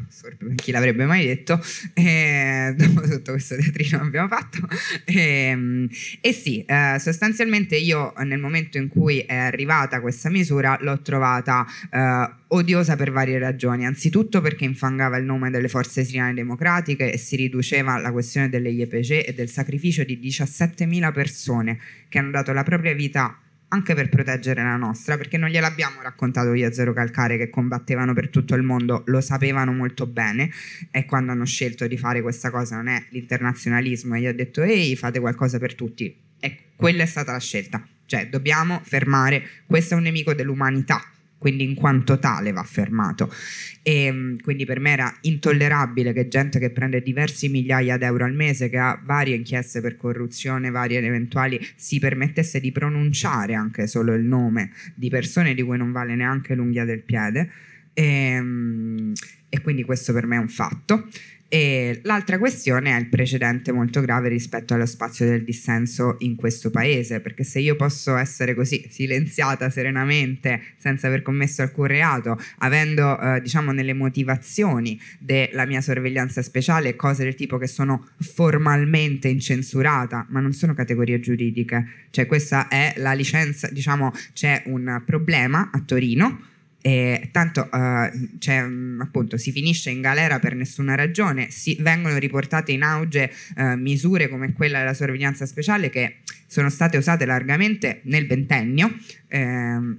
chi 0.55 0.71
l'avrebbe 0.71 1.05
mai 1.05 1.25
detto, 1.25 1.61
e, 1.93 2.73
dopo 2.75 3.01
tutto 3.01 3.31
questo 3.31 3.55
teatrino 3.55 3.99
che 3.99 4.05
abbiamo 4.05 4.27
fatto. 4.27 4.59
E, 5.05 5.19
ehm, 5.19 5.89
e 6.21 6.33
sì, 6.33 6.63
eh, 6.65 6.97
sostanzialmente 7.35 7.75
io 7.75 8.13
nel 8.23 8.39
momento 8.39 8.77
in 8.77 8.87
cui 8.87 9.19
è 9.19 9.35
arrivata 9.35 9.99
questa 9.99 10.29
misura 10.29 10.77
l'ho 10.79 11.01
trovata 11.01 11.65
eh, 11.91 12.29
odiosa 12.47 12.95
per 12.95 13.11
varie 13.11 13.37
ragioni. 13.37 13.85
Anzitutto 13.85 14.39
perché 14.39 14.63
infangava 14.63 15.17
il 15.17 15.25
nome 15.25 15.49
delle 15.49 15.67
forze 15.67 16.05
siriane 16.05 16.33
democratiche 16.33 17.11
e 17.11 17.17
si 17.17 17.35
riduceva 17.35 17.97
la 17.97 18.13
questione 18.13 18.47
delle 18.47 18.69
IEPG 18.69 19.27
e 19.27 19.33
del 19.35 19.49
sacrificio 19.49 20.05
di 20.05 20.17
17.000 20.17 21.11
persone 21.11 21.77
che 22.07 22.19
hanno 22.19 22.31
dato 22.31 22.53
la 22.53 22.63
propria 22.63 22.93
vita 22.93 23.37
anche 23.67 23.93
per 23.93 24.07
proteggere 24.07 24.63
la 24.63 24.77
nostra, 24.77 25.17
perché 25.17 25.37
non 25.37 25.49
gliel'abbiamo 25.49 26.01
raccontato 26.01 26.53
io 26.53 26.67
a 26.67 26.71
Zero 26.71 26.93
Calcare 26.93 27.35
che 27.35 27.49
combattevano 27.49 28.13
per 28.13 28.29
tutto 28.29 28.55
il 28.55 28.61
mondo, 28.63 29.03
lo 29.07 29.19
sapevano 29.19 29.73
molto 29.73 30.05
bene 30.05 30.49
e 30.91 31.03
quando 31.03 31.33
hanno 31.33 31.45
scelto 31.45 31.85
di 31.85 31.97
fare 31.97 32.21
questa 32.21 32.49
cosa 32.49 32.77
non 32.77 32.87
è 32.87 33.03
l'internazionalismo 33.09 34.15
e 34.15 34.21
gli 34.21 34.27
ho 34.27 34.33
detto 34.33 34.61
ehi 34.61 34.95
fate 34.95 35.19
qualcosa 35.19 35.57
per 35.57 35.75
tutti, 35.75 36.24
e 36.45 36.57
quella 36.75 37.03
è 37.03 37.07
stata 37.07 37.31
la 37.31 37.39
scelta. 37.39 37.85
Cioè, 38.05 38.27
dobbiamo 38.27 38.81
fermare, 38.83 39.43
questo 39.65 39.95
è 39.95 39.97
un 39.97 40.03
nemico 40.03 40.35
dell'umanità, 40.35 41.01
quindi 41.39 41.63
in 41.63 41.73
quanto 41.73 42.19
tale 42.19 42.51
va 42.51 42.61
fermato. 42.61 43.33
E 43.81 44.11
mm, 44.11 44.37
quindi 44.43 44.65
per 44.65 44.79
me 44.79 44.91
era 44.91 45.11
intollerabile 45.21 46.13
che 46.13 46.27
gente 46.27 46.59
che 46.59 46.69
prende 46.69 47.01
diversi 47.01 47.49
migliaia 47.49 47.97
d'euro 47.97 48.25
al 48.25 48.33
mese, 48.33 48.69
che 48.69 48.77
ha 48.77 48.99
varie 49.03 49.35
inchieste 49.35 49.81
per 49.81 49.97
corruzione, 49.97 50.69
varie 50.69 50.99
eventuali, 50.99 51.59
si 51.75 51.97
permettesse 51.97 52.59
di 52.59 52.71
pronunciare 52.71 53.55
anche 53.55 53.87
solo 53.87 54.13
il 54.13 54.23
nome 54.23 54.71
di 54.93 55.09
persone 55.09 55.55
di 55.55 55.63
cui 55.63 55.77
non 55.77 55.91
vale 55.91 56.15
neanche 56.15 56.53
l'unghia 56.53 56.85
del 56.85 57.01
piede. 57.01 57.49
E, 57.93 58.39
mm, 58.39 59.13
e 59.49 59.61
quindi 59.61 59.83
questo 59.83 60.13
per 60.13 60.27
me 60.27 60.35
è 60.35 60.39
un 60.39 60.49
fatto. 60.49 61.07
E 61.47 61.99
l'altra 62.03 62.39
questione 62.39 62.95
è 62.95 62.99
il 62.99 63.07
precedente 63.07 63.71
molto 63.71 64.01
grave 64.01 64.29
rispetto 64.29 64.73
allo 64.73 64.87
spazio 64.87 65.27
del 65.27 65.43
dissenso 65.43 66.15
in 66.19 66.35
questo 66.35 66.71
paese, 66.71 67.19
perché 67.19 67.43
se 67.43 67.59
io 67.59 67.75
posso 67.75 68.15
essere 68.17 68.55
così 68.55 68.87
silenziata 68.89 69.69
serenamente 69.69 70.61
senza 70.77 71.05
aver 71.05 71.21
commesso 71.21 71.61
alcun 71.61 71.85
reato, 71.85 72.39
avendo 72.59 73.19
eh, 73.19 73.41
diciamo 73.41 73.71
nelle 73.71 73.93
motivazioni 73.93 74.99
della 75.19 75.65
mia 75.65 75.81
sorveglianza 75.81 76.41
speciale 76.41 76.95
cose 76.95 77.23
del 77.23 77.35
tipo 77.35 77.57
che 77.57 77.67
sono 77.67 78.09
formalmente 78.17 79.27
incensurata, 79.27 80.25
ma 80.29 80.39
non 80.39 80.51
sono 80.51 80.73
categorie 80.73 81.19
giuridiche, 81.19 82.07
cioè 82.09 82.25
questa 82.25 82.67
è 82.67 82.95
la 82.97 83.13
licenza, 83.13 83.69
diciamo 83.69 84.11
c'è 84.33 84.63
un 84.65 85.03
problema 85.05 85.69
a 85.71 85.79
Torino 85.85 86.53
e 86.85 87.29
tanto 87.31 87.67
uh, 87.71 88.37
cioè, 88.37 88.63
appunto 88.99 89.37
si 89.37 89.51
finisce 89.51 89.89
in 89.89 90.01
galera 90.01 90.37
per 90.37 90.53
nessuna 90.53 90.93
ragione, 90.93 91.49
si, 91.49 91.75
vengono 91.79 92.19
riportate 92.19 92.73
in 92.73 92.83
auge 92.83 93.31
uh, 93.55 93.73
misure 93.73 94.29
come 94.29 94.53
quella 94.53 94.77
della 94.77 94.93
sorveglianza 94.93 95.47
speciale 95.47 95.89
che 95.89 96.17
sono 96.45 96.69
state 96.69 96.97
usate 96.97 97.25
largamente 97.25 98.01
nel 98.03 98.27
ventennio 98.27 98.95
eh, 99.29 99.97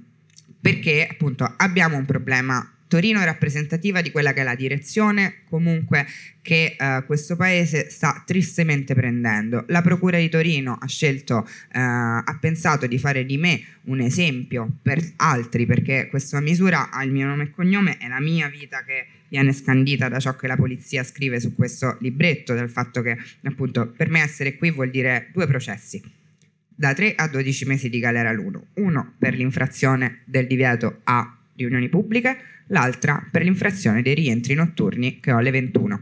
perché 0.61 1.05
appunto 1.11 1.53
abbiamo 1.57 1.97
un 1.97 2.05
problema 2.05 2.76
Torino 2.87 3.19
è 3.19 3.25
rappresentativa 3.25 4.01
di 4.01 4.11
quella 4.11 4.33
che 4.33 4.41
è 4.41 4.43
la 4.43 4.55
direzione 4.55 5.41
comunque 5.49 6.05
che 6.41 6.75
uh, 6.79 7.05
questo 7.05 7.35
paese 7.35 7.89
sta 7.89 8.23
tristemente 8.25 8.93
prendendo. 8.93 9.65
La 9.67 9.81
Procura 9.81 10.17
di 10.17 10.29
Torino 10.29 10.77
ha 10.79 10.87
scelto, 10.87 11.37
uh, 11.37 11.45
ha 11.71 12.37
pensato 12.39 12.87
di 12.87 12.97
fare 12.97 13.25
di 13.25 13.37
me 13.37 13.61
un 13.83 13.99
esempio 13.99 14.69
per 14.81 15.01
altri 15.17 15.65
perché 15.65 16.07
questa 16.09 16.39
misura 16.39 16.89
ha 16.89 17.03
il 17.03 17.11
mio 17.11 17.27
nome 17.27 17.43
e 17.43 17.51
cognome, 17.51 17.97
è 17.97 18.07
la 18.07 18.21
mia 18.21 18.47
vita 18.47 18.83
che 18.83 19.07
viene 19.27 19.51
scandita 19.51 20.07
da 20.07 20.19
ciò 20.19 20.35
che 20.37 20.47
la 20.47 20.55
polizia 20.55 21.03
scrive 21.03 21.41
su 21.41 21.53
questo 21.53 21.97
libretto, 21.99 22.53
dal 22.53 22.69
fatto 22.69 23.01
che 23.01 23.17
appunto 23.43 23.87
per 23.87 24.09
me 24.09 24.21
essere 24.21 24.55
qui 24.55 24.71
vuol 24.71 24.89
dire 24.89 25.29
due 25.33 25.47
processi 25.47 26.01
da 26.79 26.93
3 26.93 27.15
a 27.15 27.27
12 27.27 27.65
mesi 27.65 27.89
di 27.89 27.97
galera 27.97 28.31
l'uno, 28.31 28.67
uno 28.75 29.15
per 29.17 29.33
l'infrazione 29.33 30.19
del 30.25 30.45
divieto 30.45 30.99
a 31.05 31.36
riunioni 31.57 31.89
pubbliche, 31.89 32.37
l'altra 32.67 33.27
per 33.29 33.43
l'infrazione 33.43 34.01
dei 34.01 34.13
rientri 34.13 34.53
notturni 34.53 35.19
che 35.19 35.31
ho 35.31 35.37
alle 35.37 35.51
21. 35.51 36.01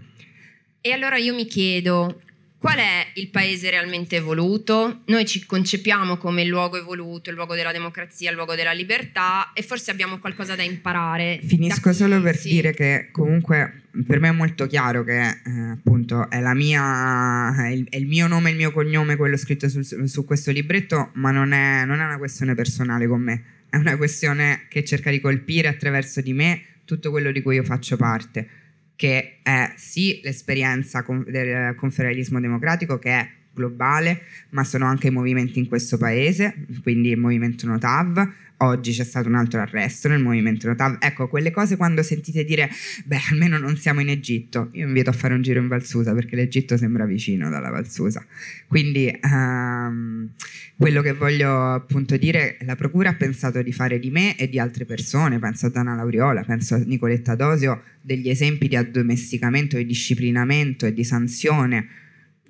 E 0.81 0.91
allora 0.91 1.17
io 1.17 1.33
mi 1.33 1.47
chiedo, 1.47 2.21
qual 2.65 2.77
è 2.77 3.07
il 3.15 3.29
paese 3.29 3.69
realmente 3.69 4.15
evoluto? 4.15 5.01
Noi 5.05 5.25
ci 5.25 5.45
concepiamo 5.45 6.17
come 6.17 6.43
il 6.43 6.47
luogo 6.47 6.77
evoluto, 6.77 7.29
il 7.29 7.35
luogo 7.35 7.55
della 7.55 7.71
democrazia, 7.71 8.29
il 8.29 8.35
luogo 8.35 8.55
della 8.55 8.71
libertà 8.71 9.51
e 9.53 9.61
forse 9.61 9.91
abbiamo 9.91 10.19
qualcosa 10.19 10.55
da 10.55 10.63
imparare. 10.63 11.39
Finisco 11.43 11.89
da 11.89 11.95
solo 11.95 12.21
per 12.21 12.35
sì. 12.35 12.49
dire 12.49 12.73
che 12.73 13.09
comunque 13.11 13.83
per 14.05 14.19
me 14.19 14.29
è 14.29 14.31
molto 14.31 14.67
chiaro 14.67 15.03
che 15.03 15.21
eh, 15.21 15.49
appunto 15.73 16.29
è, 16.29 16.39
mia, 16.53 17.65
è, 17.65 17.69
il, 17.69 17.87
è, 17.89 17.97
il, 17.97 18.07
mio 18.07 18.27
nome 18.27 18.49
e 18.49 18.51
il 18.51 18.57
mio 18.57 18.71
cognome 18.71 19.15
quello 19.15 19.37
scritto 19.37 19.69
sul, 19.69 19.85
su 19.85 20.25
questo 20.25 20.51
libretto, 20.51 21.11
ma 21.13 21.31
non 21.31 21.51
è, 21.51 21.85
non 21.85 21.99
è 21.99 22.03
una 22.03 22.17
questione 22.17 22.55
personale 22.55 23.07
con 23.07 23.21
me 23.21 23.43
è 23.75 23.77
una 23.77 23.97
questione 23.97 24.67
che 24.69 24.85
cerca 24.85 25.11
di 25.11 25.19
colpire 25.19 25.67
attraverso 25.67 26.21
di 26.21 26.31
me 26.31 26.61
tutto 26.85 27.11
quello 27.11 27.31
di 27.31 27.41
cui 27.41 27.55
io 27.55 27.63
faccio 27.63 27.97
parte, 27.97 28.47
che 28.95 29.39
è 29.43 29.73
sì 29.75 30.21
l'esperienza 30.23 31.03
del 31.27 31.75
confederalismo 31.75 32.39
democratico 32.39 32.97
che 32.97 33.09
è 33.09 33.29
globale, 33.53 34.21
ma 34.51 34.63
sono 34.63 34.85
anche 34.85 35.07
i 35.07 35.11
movimenti 35.11 35.59
in 35.59 35.67
questo 35.67 35.97
paese, 35.97 36.55
quindi 36.83 37.09
il 37.09 37.17
movimento 37.17 37.67
Notav, 37.67 38.31
oggi 38.57 38.91
c'è 38.91 39.03
stato 39.03 39.27
un 39.27 39.35
altro 39.35 39.59
arresto 39.59 40.07
nel 40.07 40.21
movimento 40.21 40.67
Notav. 40.67 40.97
Ecco, 40.99 41.27
quelle 41.27 41.51
cose 41.51 41.75
quando 41.75 42.03
sentite 42.03 42.43
dire, 42.43 42.69
beh, 43.05 43.19
almeno 43.31 43.57
non 43.57 43.75
siamo 43.77 44.01
in 44.01 44.09
Egitto, 44.09 44.69
io 44.73 44.87
invito 44.87 45.09
a 45.09 45.13
fare 45.13 45.33
un 45.33 45.41
giro 45.41 45.59
in 45.59 45.67
Valsusa 45.67 46.13
perché 46.13 46.35
l'Egitto 46.35 46.77
sembra 46.77 47.05
vicino 47.05 47.49
dalla 47.49 47.69
Valsusa. 47.69 48.25
Quindi 48.67 49.11
um, 49.23 50.29
quello 50.77 51.01
che 51.01 51.13
voglio 51.13 51.73
appunto 51.73 52.17
dire, 52.17 52.57
la 52.61 52.75
Procura 52.75 53.09
ha 53.09 53.15
pensato 53.15 53.61
di 53.61 53.71
fare 53.71 53.99
di 53.99 54.09
me 54.09 54.37
e 54.37 54.47
di 54.47 54.59
altre 54.59 54.85
persone, 54.85 55.39
penso 55.39 55.67
a 55.67 55.69
Dana 55.69 55.95
Lauriola, 55.95 56.43
penso 56.43 56.75
a 56.75 56.77
Nicoletta 56.77 57.35
Dosio, 57.35 57.83
degli 58.01 58.29
esempi 58.29 58.67
di 58.67 58.75
addomesticamento, 58.75 59.77
di 59.77 59.85
disciplinamento 59.85 60.85
e 60.85 60.93
di 60.93 61.03
sanzione 61.03 61.87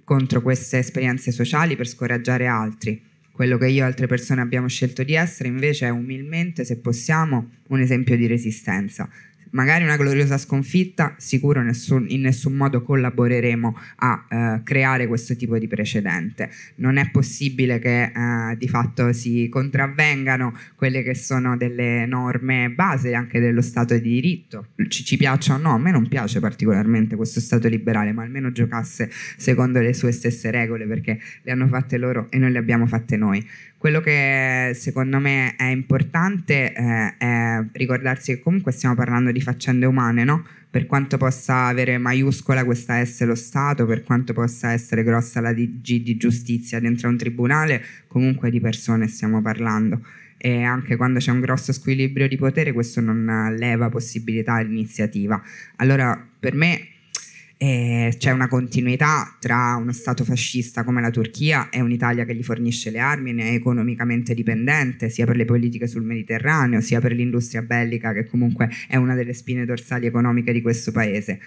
contro 0.04 0.42
queste 0.42 0.78
esperienze 0.78 1.32
sociali 1.32 1.76
per 1.76 1.88
scoraggiare 1.88 2.46
altri 2.46 3.14
quello 3.36 3.58
che 3.58 3.68
io 3.68 3.84
e 3.84 3.86
altre 3.86 4.08
persone 4.08 4.40
abbiamo 4.40 4.70
scelto 4.70 5.04
di 5.04 5.14
essere 5.14 5.50
invece 5.50 5.88
è 5.88 5.90
umilmente, 5.90 6.64
se 6.64 6.78
possiamo, 6.78 7.52
un 7.68 7.82
esempio 7.82 8.16
di 8.16 8.28
resistenza 8.28 9.10
magari 9.52 9.84
una 9.84 9.98
gloriosa 9.98 10.38
sconfitta, 10.38 11.16
sicuro 11.18 11.62
nessun, 11.62 12.06
in 12.10 12.22
nessun 12.22 12.54
modo 12.54 12.82
collaboreremo 12.82 13.78
a 13.98 14.26
eh, 14.28 14.62
creare 14.64 15.08
questo 15.08 15.36
tipo 15.36 15.58
di 15.58 15.68
precedente. 15.68 16.50
Non 16.76 16.98
è 16.98 17.10
possibile 17.10 17.80
che 17.80 18.04
eh, 18.04 18.58
di 18.58 18.68
fatto 18.68 19.14
si 19.14 19.48
contravvengano 19.50 20.58
quelle 20.76 21.04
che 21.04 21.16
sono 21.16 21.58
delle 21.58 22.06
norme 22.06 22.70
base 22.70 23.14
anche 23.14 23.40
dello 23.40 23.62
Stato 23.62 23.94
di 23.98 24.02
diritto. 24.10 24.68
Ci, 24.88 25.04
ci 25.04 25.18
piaccia 25.18 25.56
o 25.56 25.58
no, 25.58 25.74
a 25.74 25.78
me 25.78 25.92
non 25.92 26.08
piace 26.08 26.40
particolarmente 26.40 27.16
questo 27.16 27.40
Stato 27.40 27.68
liberale, 27.68 28.12
ma 28.12 28.24
almeno 28.24 28.52
giocasse 28.52 29.10
secondo 29.38 29.80
le 29.80 29.94
sue 29.94 30.12
stesse 30.12 30.52
regole 30.52 30.86
perché 30.86 31.20
le 31.42 31.52
hanno 31.52 31.68
fatte 31.68 31.98
loro 31.98 32.28
e 32.30 32.38
noi 32.38 32.52
le 32.52 32.60
abbiamo 32.60 32.86
fatte 32.88 33.18
noi 33.18 33.46
quello 33.86 34.02
che 34.02 34.72
secondo 34.74 35.20
me 35.20 35.56
è 35.56 35.66
importante 35.66 36.74
eh, 36.74 37.18
è 37.20 37.64
ricordarsi 37.74 38.34
che 38.34 38.40
comunque 38.42 38.72
stiamo 38.72 38.96
parlando 38.96 39.32
di 39.32 39.40
faccende 39.42 39.86
umane, 39.86 40.24
no? 40.24 40.44
Per 40.72 40.88
quanto 40.88 41.18
possa 41.18 41.68
avere 41.68 42.00
maiuscola 42.00 42.66
questa 42.66 43.06
S 43.06 43.24
lo 43.26 43.36
Stato, 43.36 43.86
per 43.86 44.02
quanto 44.02 44.34
possa 44.34 44.72
essere 44.72 45.04
grossa 45.04 45.40
la 45.40 45.54
DG 45.54 46.02
di 46.02 46.18
giustizia 46.18 46.80
dentro 46.80 47.10
un 47.10 47.18
tribunale, 47.18 47.80
comunque 48.08 48.50
di 48.50 48.60
persone 48.60 49.08
stiamo 49.08 49.40
parlando 49.44 50.02
e 50.40 50.64
anche 50.64 50.96
quando 50.96 51.20
c'è 51.20 51.30
un 51.30 51.42
grosso 51.42 51.72
squilibrio 51.72 52.28
di 52.28 52.38
potere 52.38 52.72
questo 52.72 53.02
non 53.02 53.56
leva 53.56 53.90
possibilità 53.90 54.54
all'iniziativa. 54.54 55.40
Allora 55.76 56.28
per 56.40 56.56
me 56.56 56.88
eh, 57.58 58.14
c'è 58.18 58.32
una 58.32 58.48
continuità 58.48 59.38
tra 59.40 59.76
uno 59.76 59.92
Stato 59.92 60.24
fascista 60.24 60.84
come 60.84 61.02
la 61.02 61.10
Turchia 61.10 61.70
e 61.70 61.82
un'Italia 61.82 62.26
che 62.26 62.36
gli 62.36 62.44
fornisce 62.44 62.90
le 62.92 63.00
armi, 63.00 63.34
ne 63.34 63.50
è 63.50 63.54
economicamente 63.54 64.34
dipendente 64.34 65.10
sia 65.10 65.26
per 65.26 65.36
le 65.36 65.46
politiche 65.46 65.88
sul 65.88 66.04
Mediterraneo 66.04 66.82
sia 66.82 67.00
per 67.00 67.14
l'industria 67.14 67.62
bellica 67.62 68.14
che 68.14 68.26
comunque 68.26 68.70
è 68.88 68.98
una 68.98 69.16
delle 69.16 69.34
spine 69.34 69.66
dorsali 69.66 70.06
economiche 70.06 70.52
di 70.52 70.62
questo 70.62 70.92
paese. 70.92 71.40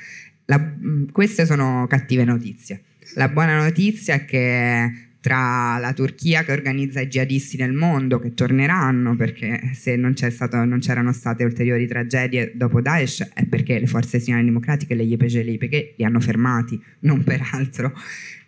La, 0.47 0.75
queste 1.13 1.45
sono 1.45 1.87
cattive 1.89 2.25
notizie. 2.25 2.83
La 3.15 3.29
buona 3.29 3.63
notizia 3.63 4.15
è 4.15 4.25
che 4.25 5.08
tra 5.21 5.79
la 5.79 5.93
Turchia 5.93 6.45
che 6.45 6.53
organizza 6.53 7.01
i 7.01 7.09
jihadisti 7.09 7.57
nel 7.57 7.73
mondo 7.73 8.21
che 8.21 8.35
torneranno 8.35 9.17
perché 9.17 9.73
se 9.75 9.97
non, 9.97 10.15
stato, 10.17 10.65
non, 10.65 10.79
c'erano 10.79 11.13
state 11.13 11.45
ulteriori 11.45 11.87
tragedie 11.87 12.53
dopo 12.55 12.81
Daesh 12.81 13.31
è 13.35 13.45
perché 13.47 13.81
le 13.81 13.87
forze 13.87 14.19
islamiche 14.19 14.47
democratiche, 14.47 14.95
le 14.95 15.03
YPG 15.03 15.35
e 15.35 15.45
le 15.45 15.95
li 15.97 16.05
hanno 16.05 16.21
fermati, 16.21 16.81
non 17.01 17.25
per 17.25 17.43
altro. 17.53 17.93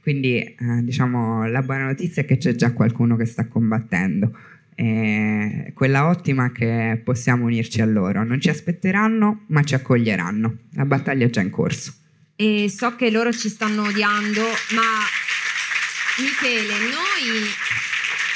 Quindi 0.00 0.38
eh, 0.38 0.56
diciamo 0.82 1.46
la 1.46 1.62
buona 1.62 1.86
notizia 1.86 2.22
è 2.22 2.24
che 2.24 2.38
c'è 2.38 2.54
già 2.54 2.72
qualcuno 2.72 3.16
che 3.16 3.24
sta 3.24 3.46
combattendo. 3.46 4.36
E 4.74 5.72
quella 5.74 6.08
ottima 6.08 6.52
che 6.52 7.00
possiamo 7.04 7.44
unirci 7.44 7.82
a 7.82 7.86
loro. 7.86 8.24
Non 8.24 8.40
ci 8.40 8.48
aspetteranno, 8.48 9.44
ma 9.48 9.62
ci 9.62 9.74
accoglieranno. 9.74 10.56
La 10.72 10.86
battaglia 10.86 11.26
è 11.26 11.30
già 11.30 11.42
in 11.42 11.50
corso. 11.50 11.92
E 12.34 12.70
so 12.70 12.96
che 12.96 13.10
loro 13.10 13.30
ci 13.32 13.50
stanno 13.50 13.82
odiando, 13.82 14.40
ma 14.74 14.80
Michele, 16.20 16.74
noi 16.78 17.48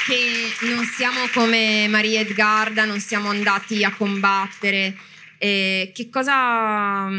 che 0.07 0.65
non 0.65 0.85
siamo 0.85 1.27
come 1.33 1.87
Maria 1.87 2.19
Edgarda, 2.19 2.85
non 2.85 2.99
siamo 2.99 3.29
andati 3.29 3.83
a 3.83 3.93
combattere, 3.93 4.95
eh, 5.37 5.91
che, 5.93 6.09
cosa, 6.09 7.09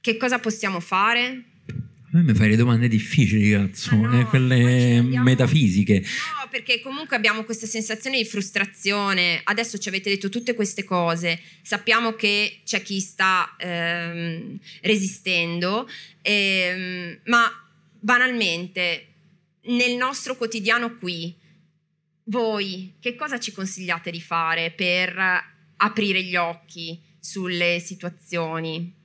che 0.00 0.16
cosa 0.16 0.38
possiamo 0.38 0.80
fare? 0.80 1.44
A 2.14 2.22
me 2.22 2.34
fai 2.34 2.50
le 2.50 2.56
domande 2.56 2.86
difficili, 2.86 3.50
cazzo, 3.50 3.96
no, 3.96 4.20
eh, 4.20 4.24
quelle 4.26 5.02
metafisiche. 5.02 6.00
No, 6.00 6.48
perché 6.48 6.80
comunque 6.80 7.16
abbiamo 7.16 7.42
questa 7.42 7.66
sensazione 7.66 8.18
di 8.18 8.24
frustrazione. 8.24 9.40
Adesso 9.42 9.78
ci 9.78 9.88
avete 9.88 10.10
detto 10.10 10.28
tutte 10.28 10.54
queste 10.54 10.84
cose, 10.84 11.40
sappiamo 11.62 12.12
che 12.12 12.60
c'è 12.64 12.82
chi 12.82 13.00
sta 13.00 13.56
ehm, 13.58 14.58
resistendo, 14.82 15.88
ehm, 16.22 17.18
ma 17.24 17.50
banalmente 17.98 19.13
nel 19.66 19.96
nostro 19.96 20.36
quotidiano 20.36 20.96
qui, 20.98 21.34
voi 22.24 22.94
che 23.00 23.14
cosa 23.14 23.38
ci 23.38 23.52
consigliate 23.52 24.10
di 24.10 24.20
fare 24.20 24.70
per 24.70 25.14
aprire 25.76 26.22
gli 26.22 26.36
occhi 26.36 27.00
sulle 27.18 27.78
situazioni? 27.80 29.02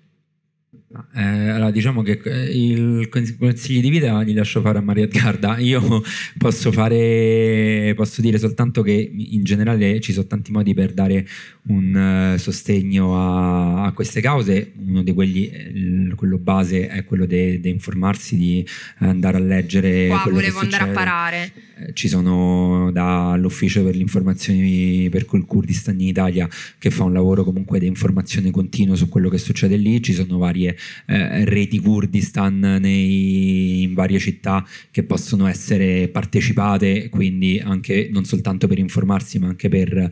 Eh, 1.15 1.21
allora, 1.21 1.71
diciamo 1.71 2.03
che 2.03 2.19
eh, 2.23 2.51
il 2.51 3.09
consigli 3.09 3.81
di 3.81 3.89
vita 3.89 4.21
li 4.21 4.33
lascio 4.33 4.61
fare 4.61 4.77
a 4.77 4.81
Maria 4.81 5.03
Edgarda. 5.05 5.57
Io 5.61 6.03
posso 6.37 6.71
fare, 6.71 7.93
posso 7.95 8.21
dire 8.21 8.37
soltanto 8.37 8.83
che 8.83 8.91
in 8.91 9.43
generale 9.43 9.99
ci 9.99 10.13
sono 10.13 10.27
tanti 10.27 10.51
modi 10.51 10.73
per 10.73 10.93
dare 10.93 11.27
un 11.67 12.33
uh, 12.35 12.37
sostegno 12.37 13.15
a, 13.17 13.85
a, 13.85 13.91
queste 13.93 14.21
cause. 14.21 14.71
Uno 14.89 15.03
di 15.03 15.13
quelli, 15.13 15.51
il, 15.73 16.13
quello 16.15 16.37
base, 16.37 16.87
è 16.87 17.03
quello 17.05 17.25
di 17.25 17.61
informarsi, 17.63 18.35
di 18.35 18.65
andare 18.97 19.37
a 19.37 19.39
leggere. 19.39 20.07
Qua 20.07 20.25
volevo 20.29 20.59
andare 20.59 20.83
a 20.83 20.87
parare. 20.87 21.51
Eh, 21.79 21.93
ci 21.93 22.07
sono 22.07 22.89
dall'Ufficio 22.91 23.83
per 23.83 23.95
le 23.95 24.01
informazioni 24.01 25.07
per 25.09 25.25
il 25.31 25.45
Kurdistan 25.45 25.99
in 25.99 26.07
Italia 26.07 26.47
che 26.77 26.89
fa 26.89 27.03
un 27.03 27.13
lavoro 27.13 27.43
comunque 27.43 27.79
di 27.79 27.85
informazione 27.85 28.51
continua 28.51 28.95
su 28.95 29.07
quello 29.07 29.29
che 29.29 29.37
succede 29.37 29.77
lì. 29.77 30.01
Ci 30.01 30.13
sono 30.13 30.37
varie 30.37 30.75
eh, 31.05 31.45
reti 31.45 31.79
Kurdistan 31.79 32.59
nei, 32.59 33.83
in 33.83 33.93
varie 33.93 34.19
città 34.19 34.65
che 34.91 35.03
possono 35.03 35.47
essere 35.47 36.09
partecipate, 36.09 37.09
quindi 37.09 37.61
anche 37.63 38.09
non 38.11 38.25
soltanto 38.25 38.67
per 38.67 38.79
informarsi, 38.79 39.39
ma 39.39 39.47
anche 39.47 39.69
per 39.69 39.97
eh, 39.97 40.09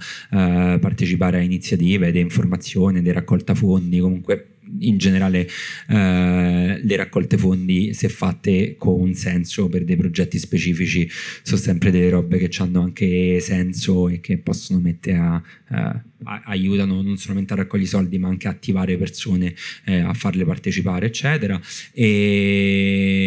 partecipare 0.80 1.40
a 1.40 1.42
iniziative 1.42 2.12
di 2.12 2.20
informazione, 2.20 3.02
di 3.02 3.12
raccolta 3.12 3.56
fondi, 3.56 4.00
comunque 4.00 4.58
in 4.80 4.98
generale 4.98 5.48
eh, 5.88 6.80
le 6.82 6.96
raccolte 6.96 7.38
fondi 7.38 7.94
se 7.94 8.10
fatte 8.10 8.76
con 8.78 9.00
un 9.00 9.14
senso 9.14 9.68
per 9.70 9.84
dei 9.84 9.96
progetti 9.96 10.38
specifici 10.40 11.10
sono 11.42 11.60
sempre 11.60 11.92
delle 11.92 12.10
robe 12.10 12.38
che 12.38 12.50
hanno 12.62 12.82
anche 12.82 13.40
senso 13.40 14.10
e 14.10 14.20
che 14.20 14.38
possono 14.38 14.80
mettere 14.80 15.18
a, 15.18 15.42
a 15.70 16.02
aiutano 16.46 17.02
non 17.02 17.18
solamente 17.18 17.54
a 17.54 17.58
raccogliere 17.58 17.90
soldi 17.90 18.18
ma 18.18 18.28
anche 18.28 18.48
a 18.48 18.52
attivare 18.52 18.98
persone 18.98 19.54
eh, 19.86 20.00
a 20.00 20.14
farle 20.14 20.46
partecipare 20.46 21.06
eccetera. 21.08 21.60
E, 21.94 23.18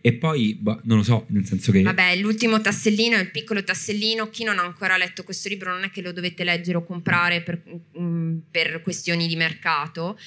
e 0.00 0.12
poi 0.14 0.56
boh, 0.60 0.80
non 0.84 0.98
lo 0.98 1.02
so 1.02 1.26
nel 1.28 1.44
senso 1.44 1.72
che 1.72 1.82
vabbè 1.82 2.16
l'ultimo 2.16 2.60
tassellino 2.60 3.16
è 3.16 3.20
il 3.20 3.30
piccolo 3.30 3.62
tassellino. 3.62 4.30
Chi 4.30 4.44
non 4.44 4.58
ha 4.58 4.64
ancora 4.64 4.96
letto 4.96 5.22
questo 5.22 5.48
libro 5.48 5.72
non 5.72 5.84
è 5.84 5.90
che 5.90 6.02
lo 6.02 6.12
dovete 6.12 6.44
leggere 6.44 6.78
o 6.78 6.84
comprare 6.84 7.42
per, 7.42 7.62
um, 7.92 8.40
per 8.50 8.80
questioni 8.82 9.26
di 9.26 9.36
mercato 9.36 10.18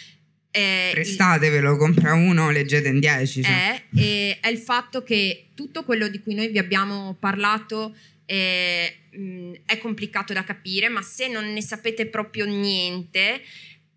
è 0.51 0.89
Prestatevelo, 0.91 1.77
compra 1.77 2.13
uno, 2.13 2.51
leggete 2.51 2.89
in 2.89 2.99
10. 2.99 3.43
Cioè. 3.43 3.83
È, 3.95 4.39
è, 4.41 4.47
il 4.49 4.57
fatto 4.57 5.01
che 5.01 5.45
tutto 5.55 5.83
quello 5.85 6.09
di 6.09 6.19
cui 6.19 6.35
noi 6.35 6.49
vi 6.49 6.57
abbiamo 6.59 7.15
parlato 7.17 7.95
è, 8.25 8.93
mh, 9.11 9.51
è 9.65 9.77
complicato 9.77 10.33
da 10.33 10.43
capire, 10.43 10.89
ma 10.89 11.01
se 11.01 11.29
non 11.29 11.53
ne 11.53 11.61
sapete 11.61 12.05
proprio 12.07 12.45
niente, 12.45 13.41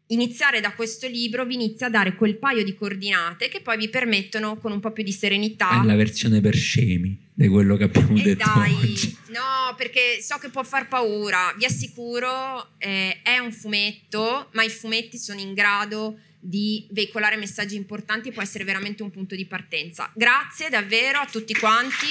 iniziare 0.08 0.60
da 0.60 0.72
questo 0.72 1.08
libro 1.08 1.44
vi 1.44 1.54
inizia 1.54 1.88
a 1.88 1.90
dare 1.90 2.14
quel 2.14 2.36
paio 2.36 2.62
di 2.62 2.74
coordinate 2.74 3.48
che 3.48 3.60
poi 3.60 3.76
vi 3.76 3.88
permettono 3.88 4.56
con 4.58 4.70
un 4.70 4.78
po' 4.78 4.92
più 4.92 5.02
di 5.02 5.12
serenità. 5.12 5.82
È 5.82 5.84
la 5.84 5.96
versione 5.96 6.40
per 6.40 6.54
scemi 6.54 7.18
di 7.34 7.48
quello 7.48 7.76
che 7.76 7.84
abbiamo 7.84 8.16
e 8.16 8.22
detto. 8.22 8.44
Dai, 8.54 8.74
oggi. 8.74 9.16
no, 9.30 9.74
perché 9.76 10.20
so 10.20 10.36
che 10.38 10.50
può 10.50 10.62
far 10.62 10.86
paura. 10.86 11.52
Vi 11.58 11.64
assicuro, 11.64 12.74
eh, 12.78 13.22
è 13.22 13.38
un 13.38 13.50
fumetto, 13.50 14.50
ma 14.52 14.62
i 14.62 14.70
fumetti 14.70 15.18
sono 15.18 15.40
in 15.40 15.52
grado 15.52 16.16
di 16.44 16.86
veicolare 16.90 17.36
messaggi 17.36 17.74
importanti 17.74 18.30
può 18.30 18.42
essere 18.42 18.64
veramente 18.64 19.02
un 19.02 19.10
punto 19.10 19.34
di 19.34 19.46
partenza. 19.46 20.10
Grazie 20.14 20.68
davvero 20.68 21.18
a 21.18 21.26
tutti 21.30 21.54
quanti. 21.54 22.06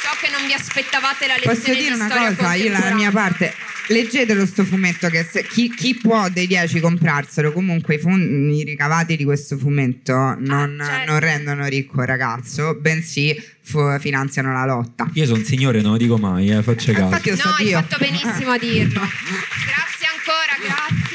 So 0.00 0.16
che 0.20 0.30
non 0.30 0.46
vi 0.46 0.54
aspettavate 0.54 1.26
la 1.26 1.34
lezione 1.34 1.56
Posso 1.56 1.74
dire 1.74 1.94
una 1.94 2.08
cosa, 2.08 2.54
io 2.54 2.70
dalla 2.70 2.94
mia 2.94 3.10
parte 3.10 3.54
leggetelo 3.88 4.44
sto 4.46 4.64
fumetto 4.64 5.08
che 5.08 5.22
se, 5.22 5.46
chi, 5.46 5.72
chi, 5.72 5.94
può 5.94 6.28
dei 6.28 6.46
10 6.46 6.80
comprarselo. 6.80 7.52
Comunque 7.52 7.96
i, 7.96 7.98
fondi, 7.98 8.56
i 8.56 8.64
ricavati 8.64 9.16
di 9.16 9.24
questo 9.24 9.58
fumetto 9.58 10.14
non, 10.38 10.78
ah, 10.80 10.86
certo. 10.86 11.10
non 11.10 11.20
rendono 11.20 11.66
ricco 11.66 12.00
il 12.00 12.06
ragazzo 12.06 12.74
bensì 12.74 13.34
fu, 13.60 13.80
finanziano 13.98 14.52
la 14.52 14.64
lotta. 14.64 15.08
Io 15.12 15.26
sono 15.26 15.38
un 15.38 15.44
signore 15.44 15.82
non 15.82 15.92
lo 15.92 15.98
dico 15.98 16.16
mai 16.16 16.50
eh, 16.50 16.62
faccio 16.62 16.92
caso. 16.92 17.10
no 17.10 17.54
hai 17.58 17.70
fatto 17.70 17.96
benissimo 17.98 18.52
a 18.52 18.58
dirlo. 18.58 19.00
Grazie 19.66 20.06
ancora 20.06 20.56
grazie 20.58 21.05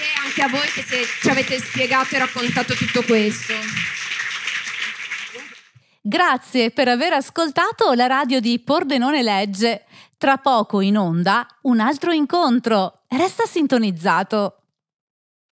a 0.42 0.50
voi 0.50 0.68
che 0.74 0.84
ci 1.22 1.30
avete 1.30 1.60
spiegato 1.60 2.16
e 2.16 2.20
raccontato 2.20 2.74
tutto 2.74 3.04
questo. 3.04 3.54
Grazie 6.02 6.72
per 6.72 6.88
aver 6.88 7.14
ascoltato 7.14 7.94
la 7.94 8.08
radio 8.08 8.40
di 8.40 8.60
Pordenone 8.60 9.22
Legge. 9.22 9.86
Tra 10.18 10.38
poco 10.38 10.82
in 10.82 10.98
onda 10.98 11.46
un 11.62 11.80
altro 11.80 12.12
incontro. 12.12 13.02
Resta 13.08 13.46
sintonizzato. 13.46 14.61